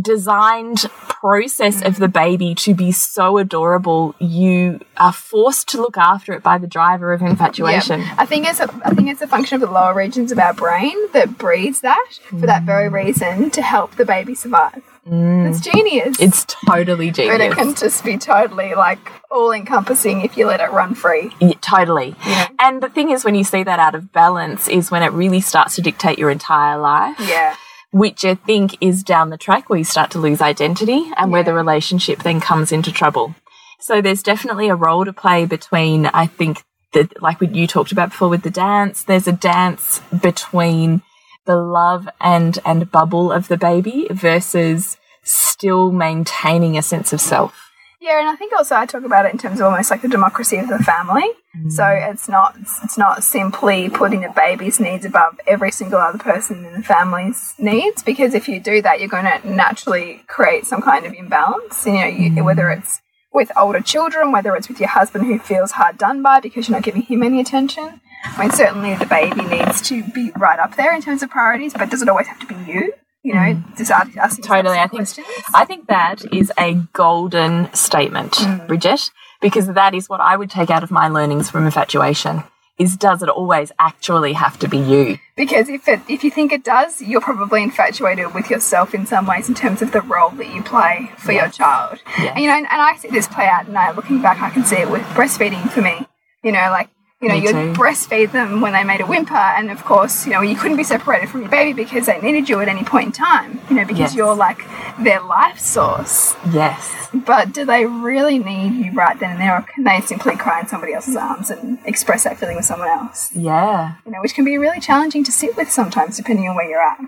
designed 0.00 0.78
process 1.22 1.82
of 1.82 1.98
the 1.98 2.08
baby 2.08 2.54
to 2.54 2.74
be 2.74 2.90
so 2.90 3.38
adorable 3.38 4.14
you 4.18 4.80
are 4.96 5.12
forced 5.12 5.68
to 5.68 5.80
look 5.80 5.96
after 5.96 6.32
it 6.32 6.42
by 6.42 6.58
the 6.58 6.66
driver 6.66 7.12
of 7.12 7.22
infatuation 7.22 8.00
Yeah. 8.00 8.14
I 8.18 8.26
think 8.26 8.46
it's 8.46 8.60
a 8.60 8.68
I 8.84 8.90
think 8.94 9.08
it's 9.08 9.22
a 9.22 9.28
function 9.28 9.56
of 9.56 9.60
the 9.68 9.72
lower 9.72 9.94
regions 9.94 10.32
of 10.32 10.38
our 10.38 10.54
brain 10.54 10.96
that 11.12 11.38
breeds 11.38 11.80
that 11.82 12.06
for 12.28 12.46
that 12.46 12.62
very 12.64 12.88
mm. 12.88 13.04
reason 13.04 13.50
to 13.50 13.62
help 13.62 13.96
the 13.96 14.04
baby 14.04 14.34
survive. 14.34 14.82
Mm. 15.06 15.50
It's 15.50 15.60
genius. 15.60 16.20
it's 16.20 16.44
totally 16.44 17.10
genius. 17.10 17.38
but 17.38 17.40
it 17.40 17.52
can 17.54 17.74
just 17.74 18.04
be 18.04 18.16
totally 18.16 18.74
like 18.74 19.10
all 19.32 19.50
encompassing 19.50 20.20
if 20.20 20.36
you 20.36 20.46
let 20.46 20.60
it 20.60 20.70
run 20.70 20.94
free. 20.94 21.32
Yeah, 21.40 21.54
totally. 21.60 22.14
Yeah. 22.24 22.48
And 22.60 22.82
the 22.82 22.88
thing 22.88 23.10
is, 23.10 23.24
when 23.24 23.34
you 23.34 23.42
see 23.42 23.64
that 23.64 23.80
out 23.80 23.96
of 23.96 24.12
balance, 24.12 24.68
is 24.68 24.90
when 24.90 25.02
it 25.02 25.10
really 25.12 25.40
starts 25.40 25.74
to 25.76 25.82
dictate 25.82 26.18
your 26.18 26.30
entire 26.30 26.78
life, 26.78 27.16
Yeah. 27.18 27.56
Which 27.92 28.24
I 28.24 28.34
think 28.34 28.76
is 28.80 29.02
down 29.02 29.30
the 29.30 29.36
track 29.38 29.68
where 29.68 29.78
you 29.78 29.84
start 29.84 30.10
to 30.12 30.18
lose 30.18 30.40
identity 30.40 31.10
and 31.16 31.30
where 31.30 31.44
the 31.44 31.54
relationship 31.54 32.22
then 32.22 32.40
comes 32.40 32.72
into 32.72 32.90
trouble. 32.90 33.34
So 33.80 34.00
there's 34.00 34.22
definitely 34.22 34.68
a 34.68 34.74
role 34.74 35.04
to 35.04 35.12
play 35.12 35.44
between, 35.44 36.06
I 36.06 36.26
think, 36.26 36.64
that 36.94 37.22
like 37.22 37.40
what 37.40 37.54
you 37.54 37.66
talked 37.66 37.92
about 37.92 38.10
before 38.10 38.28
with 38.28 38.42
the 38.42 38.50
dance, 38.50 39.04
there's 39.04 39.28
a 39.28 39.32
dance 39.32 40.00
between 40.20 41.02
the 41.44 41.56
love 41.56 42.08
and 42.20 42.58
and 42.64 42.90
bubble 42.90 43.32
of 43.32 43.48
the 43.48 43.56
baby 43.56 44.06
versus 44.10 44.96
still 45.22 45.90
maintaining 45.90 46.78
a 46.78 46.82
sense 46.82 47.12
of 47.12 47.20
self. 47.20 47.61
Yeah, 48.02 48.18
and 48.18 48.28
I 48.28 48.34
think 48.34 48.52
also 48.52 48.74
I 48.74 48.84
talk 48.84 49.04
about 49.04 49.26
it 49.26 49.32
in 49.32 49.38
terms 49.38 49.60
of 49.60 49.66
almost 49.66 49.88
like 49.88 50.02
the 50.02 50.08
democracy 50.08 50.56
of 50.56 50.66
the 50.66 50.80
family. 50.80 51.24
Mm. 51.56 51.70
So 51.70 51.86
it's 51.86 52.28
not 52.28 52.56
it's 52.58 52.98
not 52.98 53.22
simply 53.22 53.88
putting 53.88 54.24
a 54.24 54.32
baby's 54.32 54.80
needs 54.80 55.04
above 55.04 55.38
every 55.46 55.70
single 55.70 56.00
other 56.00 56.18
person 56.18 56.64
in 56.64 56.72
the 56.72 56.82
family's 56.82 57.54
needs 57.58 58.02
because 58.02 58.34
if 58.34 58.48
you 58.48 58.58
do 58.58 58.82
that, 58.82 58.98
you're 58.98 59.08
going 59.08 59.26
to 59.26 59.48
naturally 59.48 60.24
create 60.26 60.66
some 60.66 60.82
kind 60.82 61.06
of 61.06 61.12
imbalance. 61.12 61.86
You 61.86 61.92
know, 61.92 62.06
you, 62.06 62.30
mm. 62.30 62.44
whether 62.44 62.70
it's 62.70 63.00
with 63.32 63.52
older 63.56 63.80
children, 63.80 64.32
whether 64.32 64.56
it's 64.56 64.68
with 64.68 64.80
your 64.80 64.88
husband 64.88 65.26
who 65.26 65.38
feels 65.38 65.70
hard 65.70 65.96
done 65.96 66.24
by 66.24 66.40
because 66.40 66.68
you're 66.68 66.76
not 66.76 66.84
giving 66.84 67.02
him 67.02 67.22
any 67.22 67.40
attention. 67.40 68.00
I 68.24 68.40
mean, 68.40 68.50
certainly 68.50 68.96
the 68.96 69.06
baby 69.06 69.44
needs 69.44 69.80
to 69.82 70.02
be 70.02 70.32
right 70.36 70.58
up 70.58 70.74
there 70.74 70.92
in 70.92 71.02
terms 71.02 71.22
of 71.22 71.30
priorities, 71.30 71.72
but 71.72 71.88
does 71.88 72.02
it 72.02 72.08
always 72.08 72.26
have 72.26 72.40
to 72.40 72.46
be 72.46 72.56
you? 72.68 72.94
You 73.22 73.34
know, 73.34 73.40
mm. 73.40 73.76
just 73.76 73.90
ask, 73.90 74.16
ask 74.16 74.42
Totally. 74.42 74.78
I 74.78 74.88
think 74.88 75.02
questions. 75.02 75.26
I 75.54 75.64
think 75.64 75.86
that 75.86 76.22
is 76.32 76.52
a 76.58 76.74
golden 76.92 77.72
statement, 77.72 78.32
mm. 78.32 78.66
Bridget, 78.66 79.10
because 79.40 79.68
that 79.68 79.94
is 79.94 80.08
what 80.08 80.20
I 80.20 80.36
would 80.36 80.50
take 80.50 80.70
out 80.70 80.82
of 80.82 80.90
my 80.90 81.08
learnings 81.08 81.48
from 81.48 81.64
infatuation. 81.64 82.42
Is 82.78 82.96
does 82.96 83.22
it 83.22 83.28
always 83.28 83.70
actually 83.78 84.32
have 84.32 84.58
to 84.60 84.68
be 84.68 84.78
you? 84.78 85.18
Because 85.36 85.68
if 85.68 85.86
it, 85.86 86.00
if 86.08 86.24
you 86.24 86.30
think 86.30 86.52
it 86.52 86.64
does, 86.64 87.00
you're 87.00 87.20
probably 87.20 87.62
infatuated 87.62 88.34
with 88.34 88.50
yourself 88.50 88.94
in 88.94 89.06
some 89.06 89.26
ways 89.26 89.48
in 89.48 89.54
terms 89.54 89.82
of 89.82 89.92
the 89.92 90.00
role 90.00 90.30
that 90.30 90.52
you 90.52 90.62
play 90.62 91.10
for 91.18 91.32
your 91.32 91.48
child. 91.48 92.00
Yeah. 92.18 92.32
And, 92.32 92.40
you 92.40 92.48
know, 92.48 92.56
and, 92.56 92.66
and 92.70 92.80
I 92.80 92.96
see 92.96 93.08
this 93.08 93.28
play 93.28 93.46
out 93.46 93.68
now. 93.68 93.92
Looking 93.92 94.22
back, 94.22 94.40
I 94.40 94.50
can 94.50 94.64
see 94.64 94.76
it 94.76 94.90
with 94.90 95.02
breastfeeding 95.08 95.70
for 95.70 95.82
me. 95.82 96.06
You 96.42 96.50
know, 96.50 96.68
like 96.70 96.88
you 97.22 97.28
know, 97.28 97.34
you'd 97.34 97.76
breastfeed 97.76 98.32
them 98.32 98.60
when 98.60 98.72
they 98.72 98.82
made 98.82 99.00
a 99.00 99.06
whimper, 99.06 99.34
and 99.34 99.70
of 99.70 99.84
course, 99.84 100.26
you 100.26 100.32
know, 100.32 100.40
you 100.42 100.56
couldn't 100.56 100.76
be 100.76 100.82
separated 100.84 101.28
from 101.30 101.42
your 101.42 101.50
baby 101.50 101.72
because 101.84 102.06
they 102.06 102.20
needed 102.20 102.48
you 102.48 102.60
at 102.60 102.68
any 102.68 102.82
point 102.82 103.06
in 103.06 103.12
time. 103.12 103.60
You 103.70 103.76
know, 103.76 103.84
because 103.84 104.00
Yes. 104.12 104.14
you're 104.16 104.34
like 104.34 104.64
their 104.98 105.20
life 105.20 105.58
source. 105.60 106.34
Yes. 106.52 107.08
But 107.14 107.52
do 107.52 107.64
they 107.64 107.86
really 107.86 108.38
need 108.38 108.72
you 108.84 108.92
right 108.92 109.18
then 109.18 109.30
and 109.30 109.40
there, 109.40 109.56
or 109.56 109.62
can 109.62 109.84
they 109.84 110.00
simply 110.00 110.36
cry 110.36 110.60
in 110.60 110.66
somebody 110.66 110.92
else's 110.94 111.14
arms 111.16 111.50
and 111.50 111.78
express 111.84 112.24
that 112.24 112.38
feeling 112.38 112.56
with 112.56 112.64
someone 112.64 112.88
else? 112.88 113.30
Yeah. 113.34 113.94
You 114.04 114.12
know, 114.12 114.18
which 114.20 114.34
can 114.34 114.44
be 114.44 114.58
really 114.58 114.80
challenging 114.80 115.22
to 115.24 115.32
sit 115.32 115.56
with 115.56 115.70
sometimes, 115.70 116.16
depending 116.16 116.48
on 116.48 116.56
where 116.56 116.68
you're 116.68 116.82
at. 116.82 116.98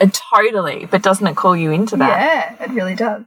Uh, 0.00 0.08
totally. 0.34 0.86
But 0.90 1.02
doesn't 1.02 1.26
it 1.26 1.36
call 1.36 1.54
you 1.56 1.70
into 1.70 1.96
that? 1.98 2.08
Yeah, 2.58 2.64
it 2.64 2.70
really 2.70 2.94
does. 2.94 3.24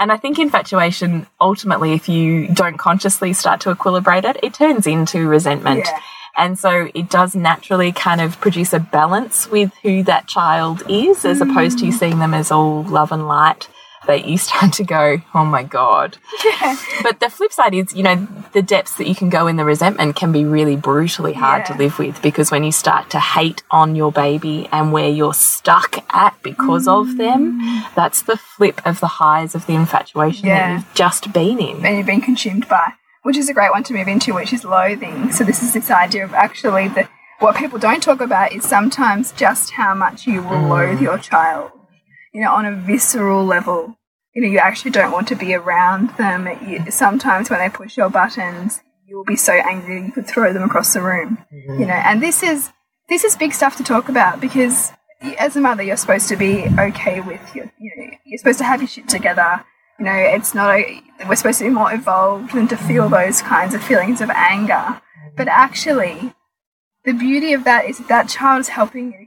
And 0.00 0.12
I 0.12 0.16
think 0.16 0.38
infatuation, 0.38 1.26
ultimately, 1.40 1.92
if 1.92 2.08
you 2.08 2.48
don't 2.48 2.78
consciously 2.78 3.32
start 3.32 3.60
to 3.62 3.74
equilibrate 3.74 4.24
it, 4.24 4.38
it 4.42 4.54
turns 4.54 4.86
into 4.86 5.26
resentment. 5.26 5.86
Yeah. 5.86 6.00
And 6.36 6.56
so 6.56 6.88
it 6.94 7.10
does 7.10 7.34
naturally 7.34 7.90
kind 7.90 8.20
of 8.20 8.40
produce 8.40 8.72
a 8.72 8.78
balance 8.78 9.50
with 9.50 9.72
who 9.82 10.04
that 10.04 10.28
child 10.28 10.84
is, 10.88 11.24
as 11.24 11.40
mm. 11.40 11.50
opposed 11.50 11.80
to 11.80 11.90
seeing 11.90 12.20
them 12.20 12.32
as 12.32 12.52
all 12.52 12.84
love 12.84 13.10
and 13.10 13.26
light. 13.26 13.68
That 14.08 14.24
you 14.24 14.38
start 14.38 14.72
to 14.74 14.84
go, 14.84 15.20
oh 15.34 15.44
my 15.44 15.62
God. 15.62 16.16
Yeah. 16.44 16.76
But 17.02 17.20
the 17.20 17.28
flip 17.28 17.52
side 17.52 17.74
is, 17.74 17.94
you 17.94 18.02
know, 18.02 18.26
the 18.52 18.62
depths 18.62 18.96
that 18.96 19.06
you 19.06 19.14
can 19.14 19.28
go 19.28 19.46
in 19.46 19.56
the 19.56 19.64
resentment 19.64 20.16
can 20.16 20.32
be 20.32 20.44
really 20.44 20.76
brutally 20.76 21.34
hard 21.34 21.66
to 21.66 21.74
live 21.74 21.98
with 21.98 22.20
because 22.22 22.50
when 22.50 22.64
you 22.64 22.72
start 22.72 23.10
to 23.10 23.20
hate 23.20 23.62
on 23.70 23.94
your 23.94 24.10
baby 24.10 24.66
and 24.72 24.92
where 24.92 25.08
you're 25.08 25.34
stuck 25.34 26.02
at 26.12 26.34
because 26.42 26.88
of 26.88 27.16
them, 27.16 27.60
mm. 27.60 27.94
that's 27.94 28.22
the 28.22 28.36
flip 28.36 28.80
of 28.86 28.98
the 29.00 29.06
highs 29.06 29.54
of 29.54 29.66
the 29.66 29.74
infatuation 29.74 30.48
Yeah. 30.48 30.58
that 30.58 30.74
you've 30.74 30.94
just 30.94 31.32
been 31.32 31.60
in. 31.60 31.84
And 31.84 31.96
you've 31.96 32.06
been 32.06 32.22
consumed 32.22 32.66
by, 32.68 32.94
which 33.22 33.36
is 33.36 33.48
a 33.48 33.54
great 33.54 33.70
one 33.70 33.84
to 33.84 33.92
move 33.92 34.08
into, 34.08 34.34
which 34.34 34.52
is 34.52 34.64
loathing. 34.64 35.30
So 35.32 35.44
this 35.44 35.62
is 35.62 35.74
this 35.74 35.90
idea 35.90 36.24
of 36.24 36.32
actually 36.34 36.88
the 36.88 37.08
what 37.40 37.56
people 37.56 37.78
don't 37.78 38.02
talk 38.02 38.20
about 38.20 38.52
is 38.52 38.64
sometimes 38.64 39.30
just 39.32 39.72
how 39.72 39.94
much 39.94 40.26
you 40.26 40.42
will 40.42 40.58
mm. 40.58 40.70
loathe 40.70 41.00
your 41.00 41.18
child. 41.18 41.70
You 42.38 42.44
know, 42.44 42.52
on 42.52 42.66
a 42.66 42.72
visceral 42.72 43.44
level. 43.44 43.96
You 44.32 44.42
know, 44.42 44.48
you 44.48 44.58
actually 44.58 44.92
don't 44.92 45.10
want 45.10 45.26
to 45.26 45.34
be 45.34 45.54
around 45.54 46.10
them. 46.18 46.46
You, 46.64 46.88
sometimes 46.88 47.50
when 47.50 47.58
they 47.58 47.68
push 47.68 47.96
your 47.96 48.10
buttons, 48.10 48.80
you 49.08 49.16
will 49.16 49.24
be 49.24 49.34
so 49.34 49.54
angry 49.54 50.04
you 50.04 50.12
could 50.12 50.28
throw 50.28 50.52
them 50.52 50.62
across 50.62 50.94
the 50.94 51.02
room. 51.02 51.38
You 51.50 51.84
know, 51.84 51.94
and 51.94 52.22
this 52.22 52.44
is 52.44 52.70
this 53.08 53.24
is 53.24 53.34
big 53.34 53.52
stuff 53.52 53.76
to 53.78 53.82
talk 53.82 54.08
about 54.08 54.40
because 54.40 54.92
as 55.36 55.56
a 55.56 55.60
mother, 55.60 55.82
you're 55.82 55.96
supposed 55.96 56.28
to 56.28 56.36
be 56.36 56.66
okay 56.78 57.18
with 57.18 57.40
your, 57.56 57.72
you 57.76 57.92
know, 57.96 58.16
you're 58.24 58.38
supposed 58.38 58.58
to 58.58 58.64
have 58.64 58.80
your 58.80 58.88
shit 58.88 59.08
together. 59.08 59.64
You 59.98 60.04
know, 60.04 60.14
it's 60.14 60.54
not 60.54 60.76
a, 60.76 61.02
we're 61.28 61.34
supposed 61.34 61.58
to 61.58 61.64
be 61.64 61.70
more 61.70 61.92
evolved 61.92 62.52
than 62.52 62.68
to 62.68 62.76
feel 62.76 63.08
those 63.08 63.42
kinds 63.42 63.74
of 63.74 63.82
feelings 63.82 64.20
of 64.20 64.30
anger. 64.30 65.02
But 65.36 65.48
actually, 65.48 66.34
the 67.04 67.14
beauty 67.14 67.52
of 67.52 67.64
that 67.64 67.86
is 67.86 67.98
that, 67.98 68.06
that 68.06 68.28
child 68.28 68.60
is 68.60 68.68
helping 68.68 69.10
you 69.10 69.26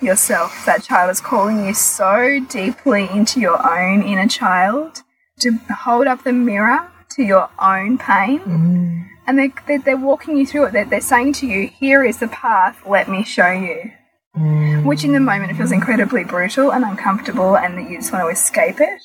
yourself. 0.00 0.64
That 0.66 0.82
child 0.82 1.10
is 1.10 1.20
calling 1.20 1.64
you 1.64 1.74
so 1.74 2.40
deeply 2.48 3.08
into 3.10 3.40
your 3.40 3.58
own 3.66 4.02
inner 4.02 4.28
child 4.28 5.02
to 5.40 5.52
hold 5.70 6.06
up 6.06 6.24
the 6.24 6.32
mirror 6.32 6.90
to 7.10 7.22
your 7.22 7.50
own 7.58 7.98
pain. 7.98 8.40
Mm. 8.40 9.06
And 9.26 9.38
they, 9.38 9.52
they, 9.66 9.78
they're 9.78 9.96
walking 9.96 10.36
you 10.36 10.46
through 10.46 10.66
it. 10.66 10.72
They're, 10.72 10.84
they're 10.84 11.00
saying 11.00 11.34
to 11.34 11.46
you, 11.46 11.68
here 11.68 12.04
is 12.04 12.18
the 12.18 12.28
path, 12.28 12.80
let 12.86 13.08
me 13.08 13.24
show 13.24 13.50
you. 13.50 13.90
Mm. 14.36 14.84
Which 14.84 15.04
in 15.04 15.12
the 15.12 15.20
moment 15.20 15.50
it 15.50 15.54
feels 15.54 15.72
incredibly 15.72 16.24
brutal 16.24 16.72
and 16.72 16.84
uncomfortable 16.84 17.56
and 17.56 17.76
that 17.78 17.90
you 17.90 17.98
just 17.98 18.12
want 18.12 18.24
to 18.24 18.28
escape 18.28 18.80
it. 18.80 19.00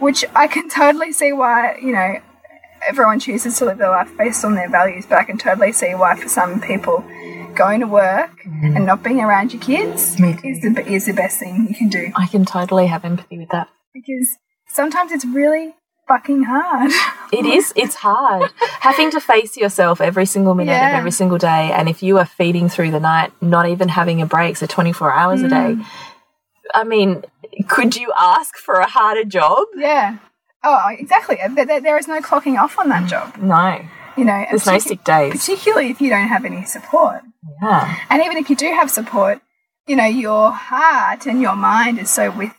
Which 0.00 0.24
I 0.34 0.46
can 0.46 0.68
totally 0.70 1.12
see 1.12 1.32
why, 1.32 1.78
you 1.82 1.92
know, 1.92 2.20
everyone 2.86 3.20
chooses 3.20 3.58
to 3.58 3.64
live 3.64 3.78
their 3.78 3.90
life 3.90 4.10
based 4.16 4.44
on 4.44 4.54
their 4.54 4.68
values, 4.68 5.06
but 5.06 5.18
I 5.18 5.24
can 5.24 5.38
totally 5.38 5.72
see 5.72 5.94
why 5.94 6.16
for 6.16 6.28
some 6.28 6.60
people 6.60 7.04
going 7.54 7.80
to 7.80 7.86
work 7.86 8.30
and 8.44 8.84
not 8.84 9.02
being 9.02 9.20
around 9.20 9.52
your 9.52 9.62
kids 9.62 10.20
is 10.20 10.60
the, 10.60 10.84
is 10.86 11.06
the 11.06 11.12
best 11.12 11.38
thing 11.38 11.66
you 11.68 11.74
can 11.74 11.88
do. 11.88 12.12
I 12.14 12.26
can 12.26 12.44
totally 12.44 12.86
have 12.86 13.04
empathy 13.04 13.38
with 13.38 13.48
that. 13.50 13.68
Because 13.94 14.36
sometimes 14.68 15.10
it's 15.10 15.24
really 15.24 15.74
fucking 16.06 16.44
hard. 16.44 16.92
It 17.32 17.44
is. 17.44 17.72
It's 17.74 17.96
hard 17.96 18.52
having 18.80 19.10
to 19.10 19.20
face 19.20 19.56
yourself 19.56 20.00
every 20.00 20.26
single 20.26 20.54
minute 20.54 20.72
of 20.72 20.94
every 20.94 21.10
single 21.10 21.38
day. 21.38 21.72
And 21.72 21.88
if 21.88 22.02
you 22.02 22.18
are 22.18 22.26
feeding 22.26 22.68
through 22.68 22.92
the 22.92 23.00
night, 23.00 23.32
not 23.40 23.68
even 23.68 23.88
having 23.88 24.22
a 24.22 24.26
break, 24.26 24.56
so 24.56 24.66
24 24.66 25.12
hours 25.12 25.42
a 25.42 25.48
day, 25.48 25.74
mm. 25.74 25.84
I 26.74 26.84
mean, 26.84 27.24
could 27.68 27.96
you 27.96 28.12
ask 28.16 28.56
for 28.56 28.74
a 28.74 28.86
harder 28.86 29.24
job? 29.24 29.66
yeah. 29.76 30.18
Oh, 30.68 30.88
exactly. 30.90 31.36
There, 31.54 31.64
there- 31.64 31.80
there 31.80 31.96
is 31.96 32.08
no 32.08 32.20
clocking 32.20 32.58
off 32.60 32.76
on 32.78 32.88
that 32.88 33.04
mm. 33.04 33.08
job. 33.08 33.36
No. 33.38 33.86
You 34.16 34.24
know, 34.24 34.44
There's 34.50 34.66
no 34.66 34.78
sick 34.78 35.04
days. 35.04 35.32
Particularly 35.32 35.90
if 35.90 36.00
you 36.00 36.08
don't 36.10 36.28
have 36.28 36.44
any 36.44 36.64
support. 36.64 37.22
Yeah. 37.62 37.96
And 38.10 38.22
even 38.22 38.36
if 38.38 38.50
you 38.50 38.56
do 38.56 38.66
have 38.72 38.90
support, 38.90 39.40
you 39.86 39.94
know, 39.94 40.06
your 40.06 40.50
heart 40.50 41.26
and 41.26 41.40
your 41.40 41.54
mind 41.54 41.98
is 41.98 42.10
so 42.10 42.30
with 42.30 42.52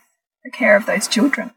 the 0.44 0.50
care 0.50 0.76
of 0.76 0.86
those 0.86 1.06
children. 1.08 1.50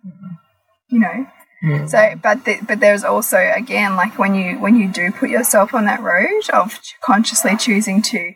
You 0.90 1.00
know? 1.00 1.28
Mm. 1.64 1.90
So, 1.90 2.20
but 2.22 2.44
the, 2.46 2.60
but 2.68 2.80
there's 2.80 3.04
also 3.04 3.38
again 3.56 3.96
like 3.96 4.18
when 4.18 4.34
you 4.34 4.60
when 4.60 4.76
you 4.76 4.92
do 4.92 5.12
put 5.12 5.30
yourself 5.30 5.76
on 5.76 5.86
that 5.86 6.02
road 6.02 6.50
of 6.52 6.80
consciously 7.02 7.56
choosing 7.56 8.02
to 8.02 8.34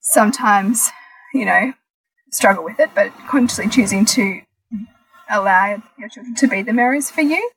sometimes, 0.00 0.90
you 1.34 1.44
know, 1.44 1.74
struggle 2.30 2.64
with 2.64 2.80
it, 2.80 2.90
but 2.94 3.12
consciously 3.28 3.68
choosing 3.68 4.06
to 4.06 4.40
allow 5.32 5.82
your 5.98 6.08
children 6.08 6.34
to 6.36 6.46
be 6.46 6.62
the 6.62 6.72
mirrors 6.72 7.10
for 7.10 7.22
you. 7.22 7.50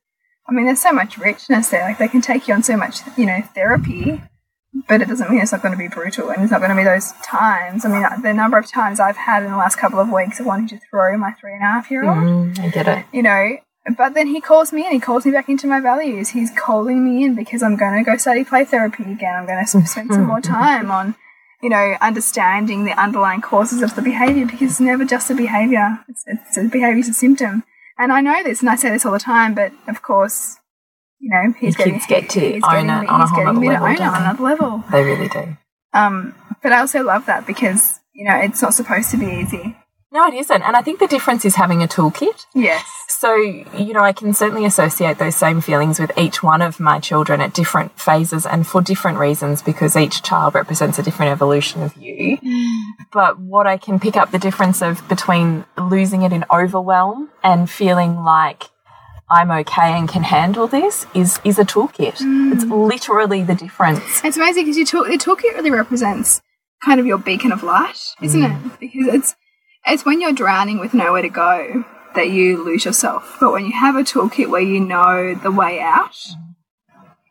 I 0.47 0.53
mean, 0.53 0.65
there's 0.65 0.81
so 0.81 0.91
much 0.93 1.17
richness 1.17 1.69
there. 1.69 1.81
Like 1.83 1.97
they 1.97 2.07
can 2.07 2.21
take 2.21 2.47
you 2.47 2.53
on 2.53 2.63
so 2.63 2.77
much, 2.77 2.99
you 3.17 3.25
know, 3.25 3.41
therapy, 3.55 4.21
but 4.87 5.01
it 5.01 5.07
doesn't 5.07 5.29
mean 5.31 5.41
it's 5.41 5.51
not 5.51 5.61
going 5.61 5.71
to 5.71 5.77
be 5.77 5.87
brutal 5.87 6.29
and 6.29 6.41
it's 6.43 6.51
not 6.51 6.59
going 6.61 6.69
to 6.69 6.75
be 6.77 6.83
those 6.83 7.13
times. 7.23 7.83
I 7.85 7.89
mean, 7.89 8.21
the 8.21 8.33
number 8.33 8.57
of 8.57 8.67
times 8.67 8.99
I've 8.99 9.17
had 9.17 9.43
in 9.43 9.49
the 9.51 9.57
last 9.57 9.77
couple 9.77 9.99
of 9.99 10.11
weeks 10.11 10.39
of 10.39 10.45
wanting 10.45 10.67
to 10.69 10.79
throw 10.89 11.17
my 11.17 11.31
three 11.33 11.53
and 11.53 11.61
a 11.63 11.65
half 11.65 11.89
year 11.89 12.03
old, 12.07 12.17
Mm, 12.17 12.59
I 12.59 12.69
get 12.69 12.87
it. 12.87 13.05
you 13.11 13.23
know, 13.23 13.57
but 13.97 14.13
then 14.13 14.27
he 14.27 14.41
calls 14.41 14.71
me 14.73 14.83
and 14.83 14.93
he 14.93 14.99
calls 14.99 15.25
me 15.25 15.31
back 15.31 15.47
into 15.49 15.65
my 15.67 15.79
values. 15.79 16.29
He's 16.29 16.51
calling 16.51 17.03
me 17.05 17.23
in 17.23 17.35
because 17.35 17.63
I'm 17.63 17.75
going 17.75 17.97
to 18.03 18.09
go 18.09 18.17
study 18.17 18.43
play 18.43 18.65
therapy 18.65 19.03
again. 19.03 19.35
I'm 19.35 19.45
going 19.45 19.63
to 19.63 19.87
spend 19.87 20.11
some 20.11 20.25
more 20.25 20.41
time 20.41 20.89
on, 20.91 21.15
you 21.65 21.69
know, 21.69 21.97
understanding 21.99 22.85
the 22.85 22.91
underlying 22.91 23.41
causes 23.41 23.81
of 23.81 23.95
the 23.95 24.01
behavior 24.03 24.45
because 24.45 24.69
it's 24.69 24.79
never 24.79 25.03
just 25.03 25.31
a 25.31 25.33
behavior. 25.33 25.97
It's, 26.07 26.23
it's 26.27 26.57
a 26.57 26.65
behavior 26.65 26.99
is 26.99 27.09
a 27.09 27.13
symptom. 27.13 27.63
And 27.97 28.11
I 28.11 28.21
know 28.21 28.43
this 28.43 28.59
and 28.59 28.69
I 28.69 28.75
say 28.75 28.91
this 28.91 29.03
all 29.03 29.11
the 29.11 29.17
time, 29.17 29.55
but 29.55 29.71
of 29.87 30.03
course, 30.03 30.57
you 31.19 31.31
know, 31.31 31.55
he's 31.59 31.75
getting, 31.75 31.93
kids 31.93 32.05
get 32.05 32.29
to 32.29 32.39
he's 32.39 32.63
own 32.63 32.85
getting 32.85 32.89
it 32.89 33.09
on 33.09 33.19
a 33.19 33.23
he's 33.23 33.31
whole 33.31 33.45
to 33.45 33.59
level, 33.59 33.87
own 33.87 33.95
it 33.95 34.01
on 34.01 34.21
another 34.21 34.43
level. 34.43 34.83
They 34.91 35.03
really 35.03 35.27
do. 35.27 35.57
Um, 35.91 36.35
but 36.61 36.71
I 36.71 36.81
also 36.81 37.01
love 37.03 37.25
that 37.25 37.47
because, 37.47 37.99
you 38.13 38.25
know, 38.25 38.35
it's 38.35 38.61
not 38.61 38.75
supposed 38.75 39.09
to 39.09 39.17
be 39.17 39.25
easy. 39.25 39.75
No, 40.15 40.25
it 40.27 40.33
isn't. 40.33 40.61
And 40.61 40.77
I 40.77 40.81
think 40.81 40.99
the 40.99 41.07
difference 41.07 41.43
is 41.43 41.55
having 41.55 41.83
a 41.83 41.87
toolkit. 41.87 42.45
Yes. 42.53 42.89
So, 43.09 43.35
you 43.35 43.91
know, 43.91 43.99
I 43.99 44.13
can 44.13 44.33
certainly 44.33 44.63
associate 44.63 45.17
those 45.17 45.35
same 45.35 45.59
feelings 45.59 45.99
with 45.99 46.17
each 46.17 46.41
one 46.41 46.61
of 46.61 46.79
my 46.79 47.01
children 47.01 47.41
at 47.41 47.53
different 47.53 47.99
phases 47.99 48.45
and 48.45 48.65
for 48.65 48.81
different 48.81 49.17
reasons 49.17 49.61
because 49.61 49.97
each 49.97 50.23
child 50.23 50.55
represents 50.55 50.97
a 50.97 51.03
different 51.03 51.33
evolution 51.33 51.83
of 51.83 51.97
you. 51.97 52.37
Mm. 52.37 52.81
But 53.11 53.39
what 53.39 53.67
I 53.67 53.75
can 53.75 53.99
pick 53.99 54.15
up 54.15 54.31
the 54.31 54.39
difference 54.39 54.81
of 54.81 55.05
between 55.09 55.65
losing 55.77 56.21
it 56.21 56.31
in 56.31 56.45
overwhelm 56.49 57.29
and 57.43 57.69
feeling 57.69 58.23
like 58.23 58.69
I'm 59.29 59.51
okay 59.51 59.99
and 59.99 60.07
can 60.07 60.23
handle 60.23 60.65
this 60.65 61.07
is 61.13 61.41
is 61.43 61.59
a 61.59 61.65
toolkit. 61.65 62.19
Mm. 62.19 62.53
It's 62.53 62.63
literally 62.63 63.43
the 63.43 63.55
difference. 63.55 64.23
It's 64.23 64.37
amazing 64.37 64.63
because 64.63 64.77
you 64.77 64.85
talk, 64.85 65.07
the 65.07 65.17
toolkit 65.17 65.55
really 65.55 65.71
represents 65.71 66.41
kind 66.85 67.01
of 67.01 67.05
your 67.05 67.17
beacon 67.17 67.51
of 67.51 67.63
light, 67.63 67.99
isn't 68.21 68.41
mm. 68.41 68.65
it? 68.65 68.79
Because 68.79 69.13
it's 69.13 69.35
it's 69.87 70.05
when 70.05 70.21
you're 70.21 70.33
drowning 70.33 70.79
with 70.79 70.93
nowhere 70.93 71.21
to 71.21 71.29
go 71.29 71.85
that 72.15 72.29
you 72.29 72.63
lose 72.63 72.85
yourself. 72.85 73.37
But 73.39 73.51
when 73.51 73.65
you 73.65 73.73
have 73.73 73.95
a 73.95 74.03
toolkit 74.03 74.49
where 74.49 74.61
you 74.61 74.79
know 74.79 75.35
the 75.35 75.51
way 75.51 75.79
out, 75.79 76.17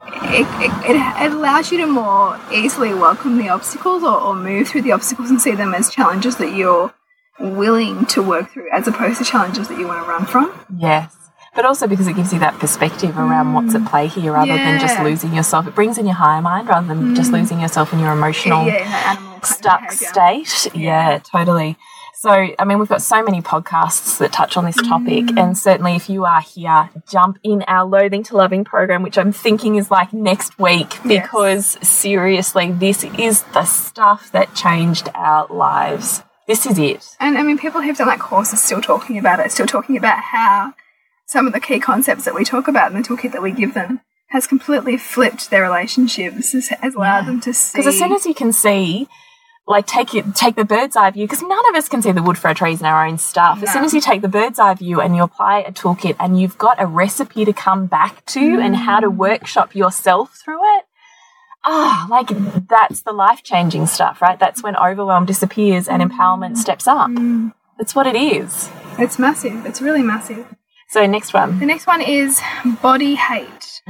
it, 0.07 0.47
it, 0.61 0.91
it, 0.91 1.33
allows 1.33 1.73
you 1.73 1.79
to 1.79 1.87
more 1.87 2.39
easily 2.53 2.93
welcome 2.93 3.39
the 3.39 3.49
obstacles 3.49 4.03
or, 4.03 4.21
or 4.21 4.35
move 4.35 4.69
through 4.69 4.83
the 4.83 4.93
obstacles 4.93 5.31
and 5.31 5.41
see 5.41 5.55
them 5.55 5.75
as 5.75 5.91
challenges 5.91 6.37
that 6.37 6.55
you're 6.55 6.93
willing 7.41 8.05
to 8.07 8.23
work 8.23 8.51
through 8.51 8.71
as 8.71 8.87
opposed 8.87 9.19
to 9.19 9.25
challenges 9.25 9.69
that 9.69 9.79
you 9.79 9.87
want 9.87 10.05
to 10.05 10.09
run 10.09 10.27
from. 10.27 10.53
Yes. 10.77 11.17
But 11.55 11.65
also 11.65 11.87
because 11.87 12.07
it 12.09 12.17
gives 12.17 12.33
you 12.33 12.41
that 12.41 12.59
perspective 12.59 13.17
around 13.17 13.55
what's 13.55 13.75
at 13.75 13.87
play 13.89 14.09
here 14.09 14.33
rather 14.33 14.53
than 14.53 14.81
just 14.81 15.01
losing 15.01 15.33
yourself. 15.33 15.67
It 15.69 15.75
brings 15.75 15.99
in 15.99 16.05
your 16.05 16.17
higher 16.17 16.43
mind 16.43 16.69
rather 16.69 16.89
than 16.89 17.15
just 17.15 17.31
mm. 17.31 17.41
losing 17.41 17.61
yourself 17.61 17.93
in 17.93 18.01
your 18.01 18.13
emotional 18.13 18.67
yeah, 18.67 18.85
in 18.85 18.91
that 18.91 19.17
animal 19.17 19.35
kind 19.35 19.43
of 19.43 19.49
stuck 19.49 19.93
state. 19.93 20.75
Yeah. 20.75 21.21
totally. 21.21 21.77
So, 22.25 22.31
I 22.31 22.65
mean, 22.65 22.79
we've 22.79 22.89
got 22.89 23.03
so 23.03 23.23
many 23.23 23.43
podcasts 23.43 24.17
that 24.17 24.33
touch 24.33 24.57
on 24.57 24.65
this 24.65 24.77
topic. 24.77 25.27
Mm. 25.27 25.39
And 25.39 25.59
certainly, 25.59 25.95
if 25.95 26.09
you 26.09 26.25
are 26.25 26.41
here, 26.41 26.89
jump 27.07 27.39
in 27.43 27.63
our 27.69 27.85
Loathing 27.85 28.23
to 28.23 28.37
Loving 28.39 28.65
program, 28.65 29.03
which 29.03 29.19
I'm 29.19 29.31
thinking 29.31 29.75
is 29.75 29.91
like 29.91 30.15
next 30.15 30.59
week, 30.59 30.95
Yes. 31.05 31.23
because 31.23 31.67
seriously, 31.87 32.73
this 32.73 33.05
is 33.19 33.43
the 33.53 33.67
stuff 33.67 34.33
that 34.33 34.55
changed 34.55 35.11
our 35.15 35.47
lives. 35.49 36.23
This 36.47 36.65
is 36.65 36.79
it. 36.79 37.15
And 37.21 37.37
I 37.37 37.43
mean, 37.43 37.59
people 37.59 37.83
who've 37.83 37.95
done 37.95 38.09
that 38.09 38.21
course 38.21 38.55
are 38.55 38.57
still 38.57 38.81
talking 38.81 39.19
about 39.19 39.39
it, 39.41 39.53
still 39.53 39.67
talking 39.67 39.99
about 39.99 40.21
how 40.21 40.73
some 41.27 41.47
of 41.47 41.53
the 41.53 41.61
key 41.61 41.79
concepts 41.79 42.25
that 42.25 42.35
we 42.35 42.43
talk 42.43 42.69
about 42.69 42.91
in 42.91 42.97
the 42.97 43.07
toolkit 43.07 43.33
that 43.33 43.43
we 43.43 43.53
give 43.53 43.75
them 43.75 44.01
has 44.29 44.47
completely 44.47 44.97
flipped 44.97 45.51
their 45.51 45.61
relationships, 45.61 46.53
has, 46.53 46.69
has 46.69 46.95
allowed 46.95 47.27
them 47.27 47.43
to 47.43 47.53
see. 47.53 47.77
Because 47.77 47.93
as 47.95 47.99
soon 47.99 48.15
as 48.15 48.25
you 48.25 48.33
can 48.33 48.51
see, 48.51 49.09
like 49.67 49.87
take 49.87 50.15
it, 50.15 50.35
take 50.35 50.57
the 50.57 50.65
bird's 50.65 50.97
eye 50.97 51.11
view, 51.11 51.27
because 51.27 51.43
none 51.43 51.69
of 51.71 51.75
us 51.75 51.89
can 51.89 52.03
see 52.03 52.13
the 52.13 52.23
wood 52.23 52.37
for 52.37 52.49
our 52.49 52.55
trees 52.55 52.81
in 52.81 52.87
our 52.87 53.07
own 53.07 53.17
stuff. 53.17 53.63
As 53.63 53.73
soon 53.73 53.85
as 53.85 53.95
you 53.95 54.01
take 54.01 54.21
the 54.21 54.29
bird's 54.29 54.59
eye 54.59 54.75
view 54.75 55.01
and 55.01 55.17
you 55.17 55.23
apply 55.23 55.61
a 55.61 55.73
toolkit 55.73 56.17
and 56.21 56.41
you've 56.41 56.59
got 56.59 56.81
a 56.81 56.87
recipe 56.87 57.45
to 57.45 57.53
come 57.53 57.87
back 57.87 58.25
to 58.27 58.61
and 58.61 58.77
how 58.77 59.01
to 59.01 59.11
mm. 59.11 59.17
workshop 59.17 59.75
yourself 59.75 60.39
through 60.45 60.61
it, 60.77 60.85
ah, 61.65 62.07
like 62.11 62.29
that's 62.69 63.03
the 63.03 63.13
life 63.13 63.43
changing 63.43 63.87
stuff, 63.87 64.21
right? 64.21 64.39
That's 64.39 64.63
when 64.63 64.77
overwhelm 64.77 65.25
disappears 65.25 65.89
and 65.89 66.03
empowerment 66.03 66.53
mm. 66.53 66.59
steps 66.59 66.87
up. 66.87 67.11
Mm. 67.11 67.55
That's 67.79 67.95
what 67.95 68.07
it 68.07 68.17
is. 68.17 68.71
it's 68.99 69.19
massive, 69.19 69.65
it's 69.67 69.81
really 69.81 70.03
massive. 70.03 70.47
So 70.89 71.07
next 71.07 71.33
one. 71.33 71.59
The 71.59 71.67
next 71.67 71.87
one 71.87 72.03
is 72.03 72.41
body 72.83 73.15
hate. 73.15 73.81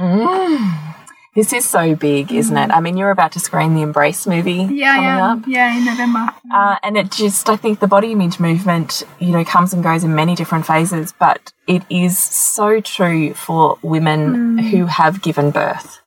This 1.35 1.51
is 1.51 1.65
so 1.65 1.95
big, 1.95 2.31
isn't 2.31 2.55
it? 2.55 2.71
I 2.71 2.79
mean, 2.79 2.95
you're 2.95 3.11
about 3.11 3.33
to 3.33 3.41
screen 3.41 3.75
the 3.75 3.81
Embrace 3.81 4.25
movie 4.25 4.69
Yeah, 4.71 4.95
coming 4.95 5.03
yeah, 5.09 5.31
up. 5.33 5.39
yeah, 5.47 5.77
in 5.77 5.83
November. 5.83 6.29
Uh, 6.53 6.77
and 6.81 6.95
it 6.97 7.11
just, 7.11 7.49
I 7.49 7.57
think 7.57 7.81
the 7.81 7.87
body 7.87 8.13
image 8.13 8.39
movement, 8.39 9.03
you 9.19 9.31
know, 9.31 9.43
comes 9.43 9.73
and 9.73 9.83
goes 9.83 10.05
in 10.05 10.15
many 10.15 10.33
different 10.35 10.65
phases, 10.65 11.13
but 11.19 11.51
it 11.67 11.83
is 11.89 12.17
so 12.17 12.79
true 12.79 13.33
for 13.33 13.77
women 13.81 14.57
who 14.59 14.85
have 14.85 15.21
given 15.21 15.51
birth 15.51 15.99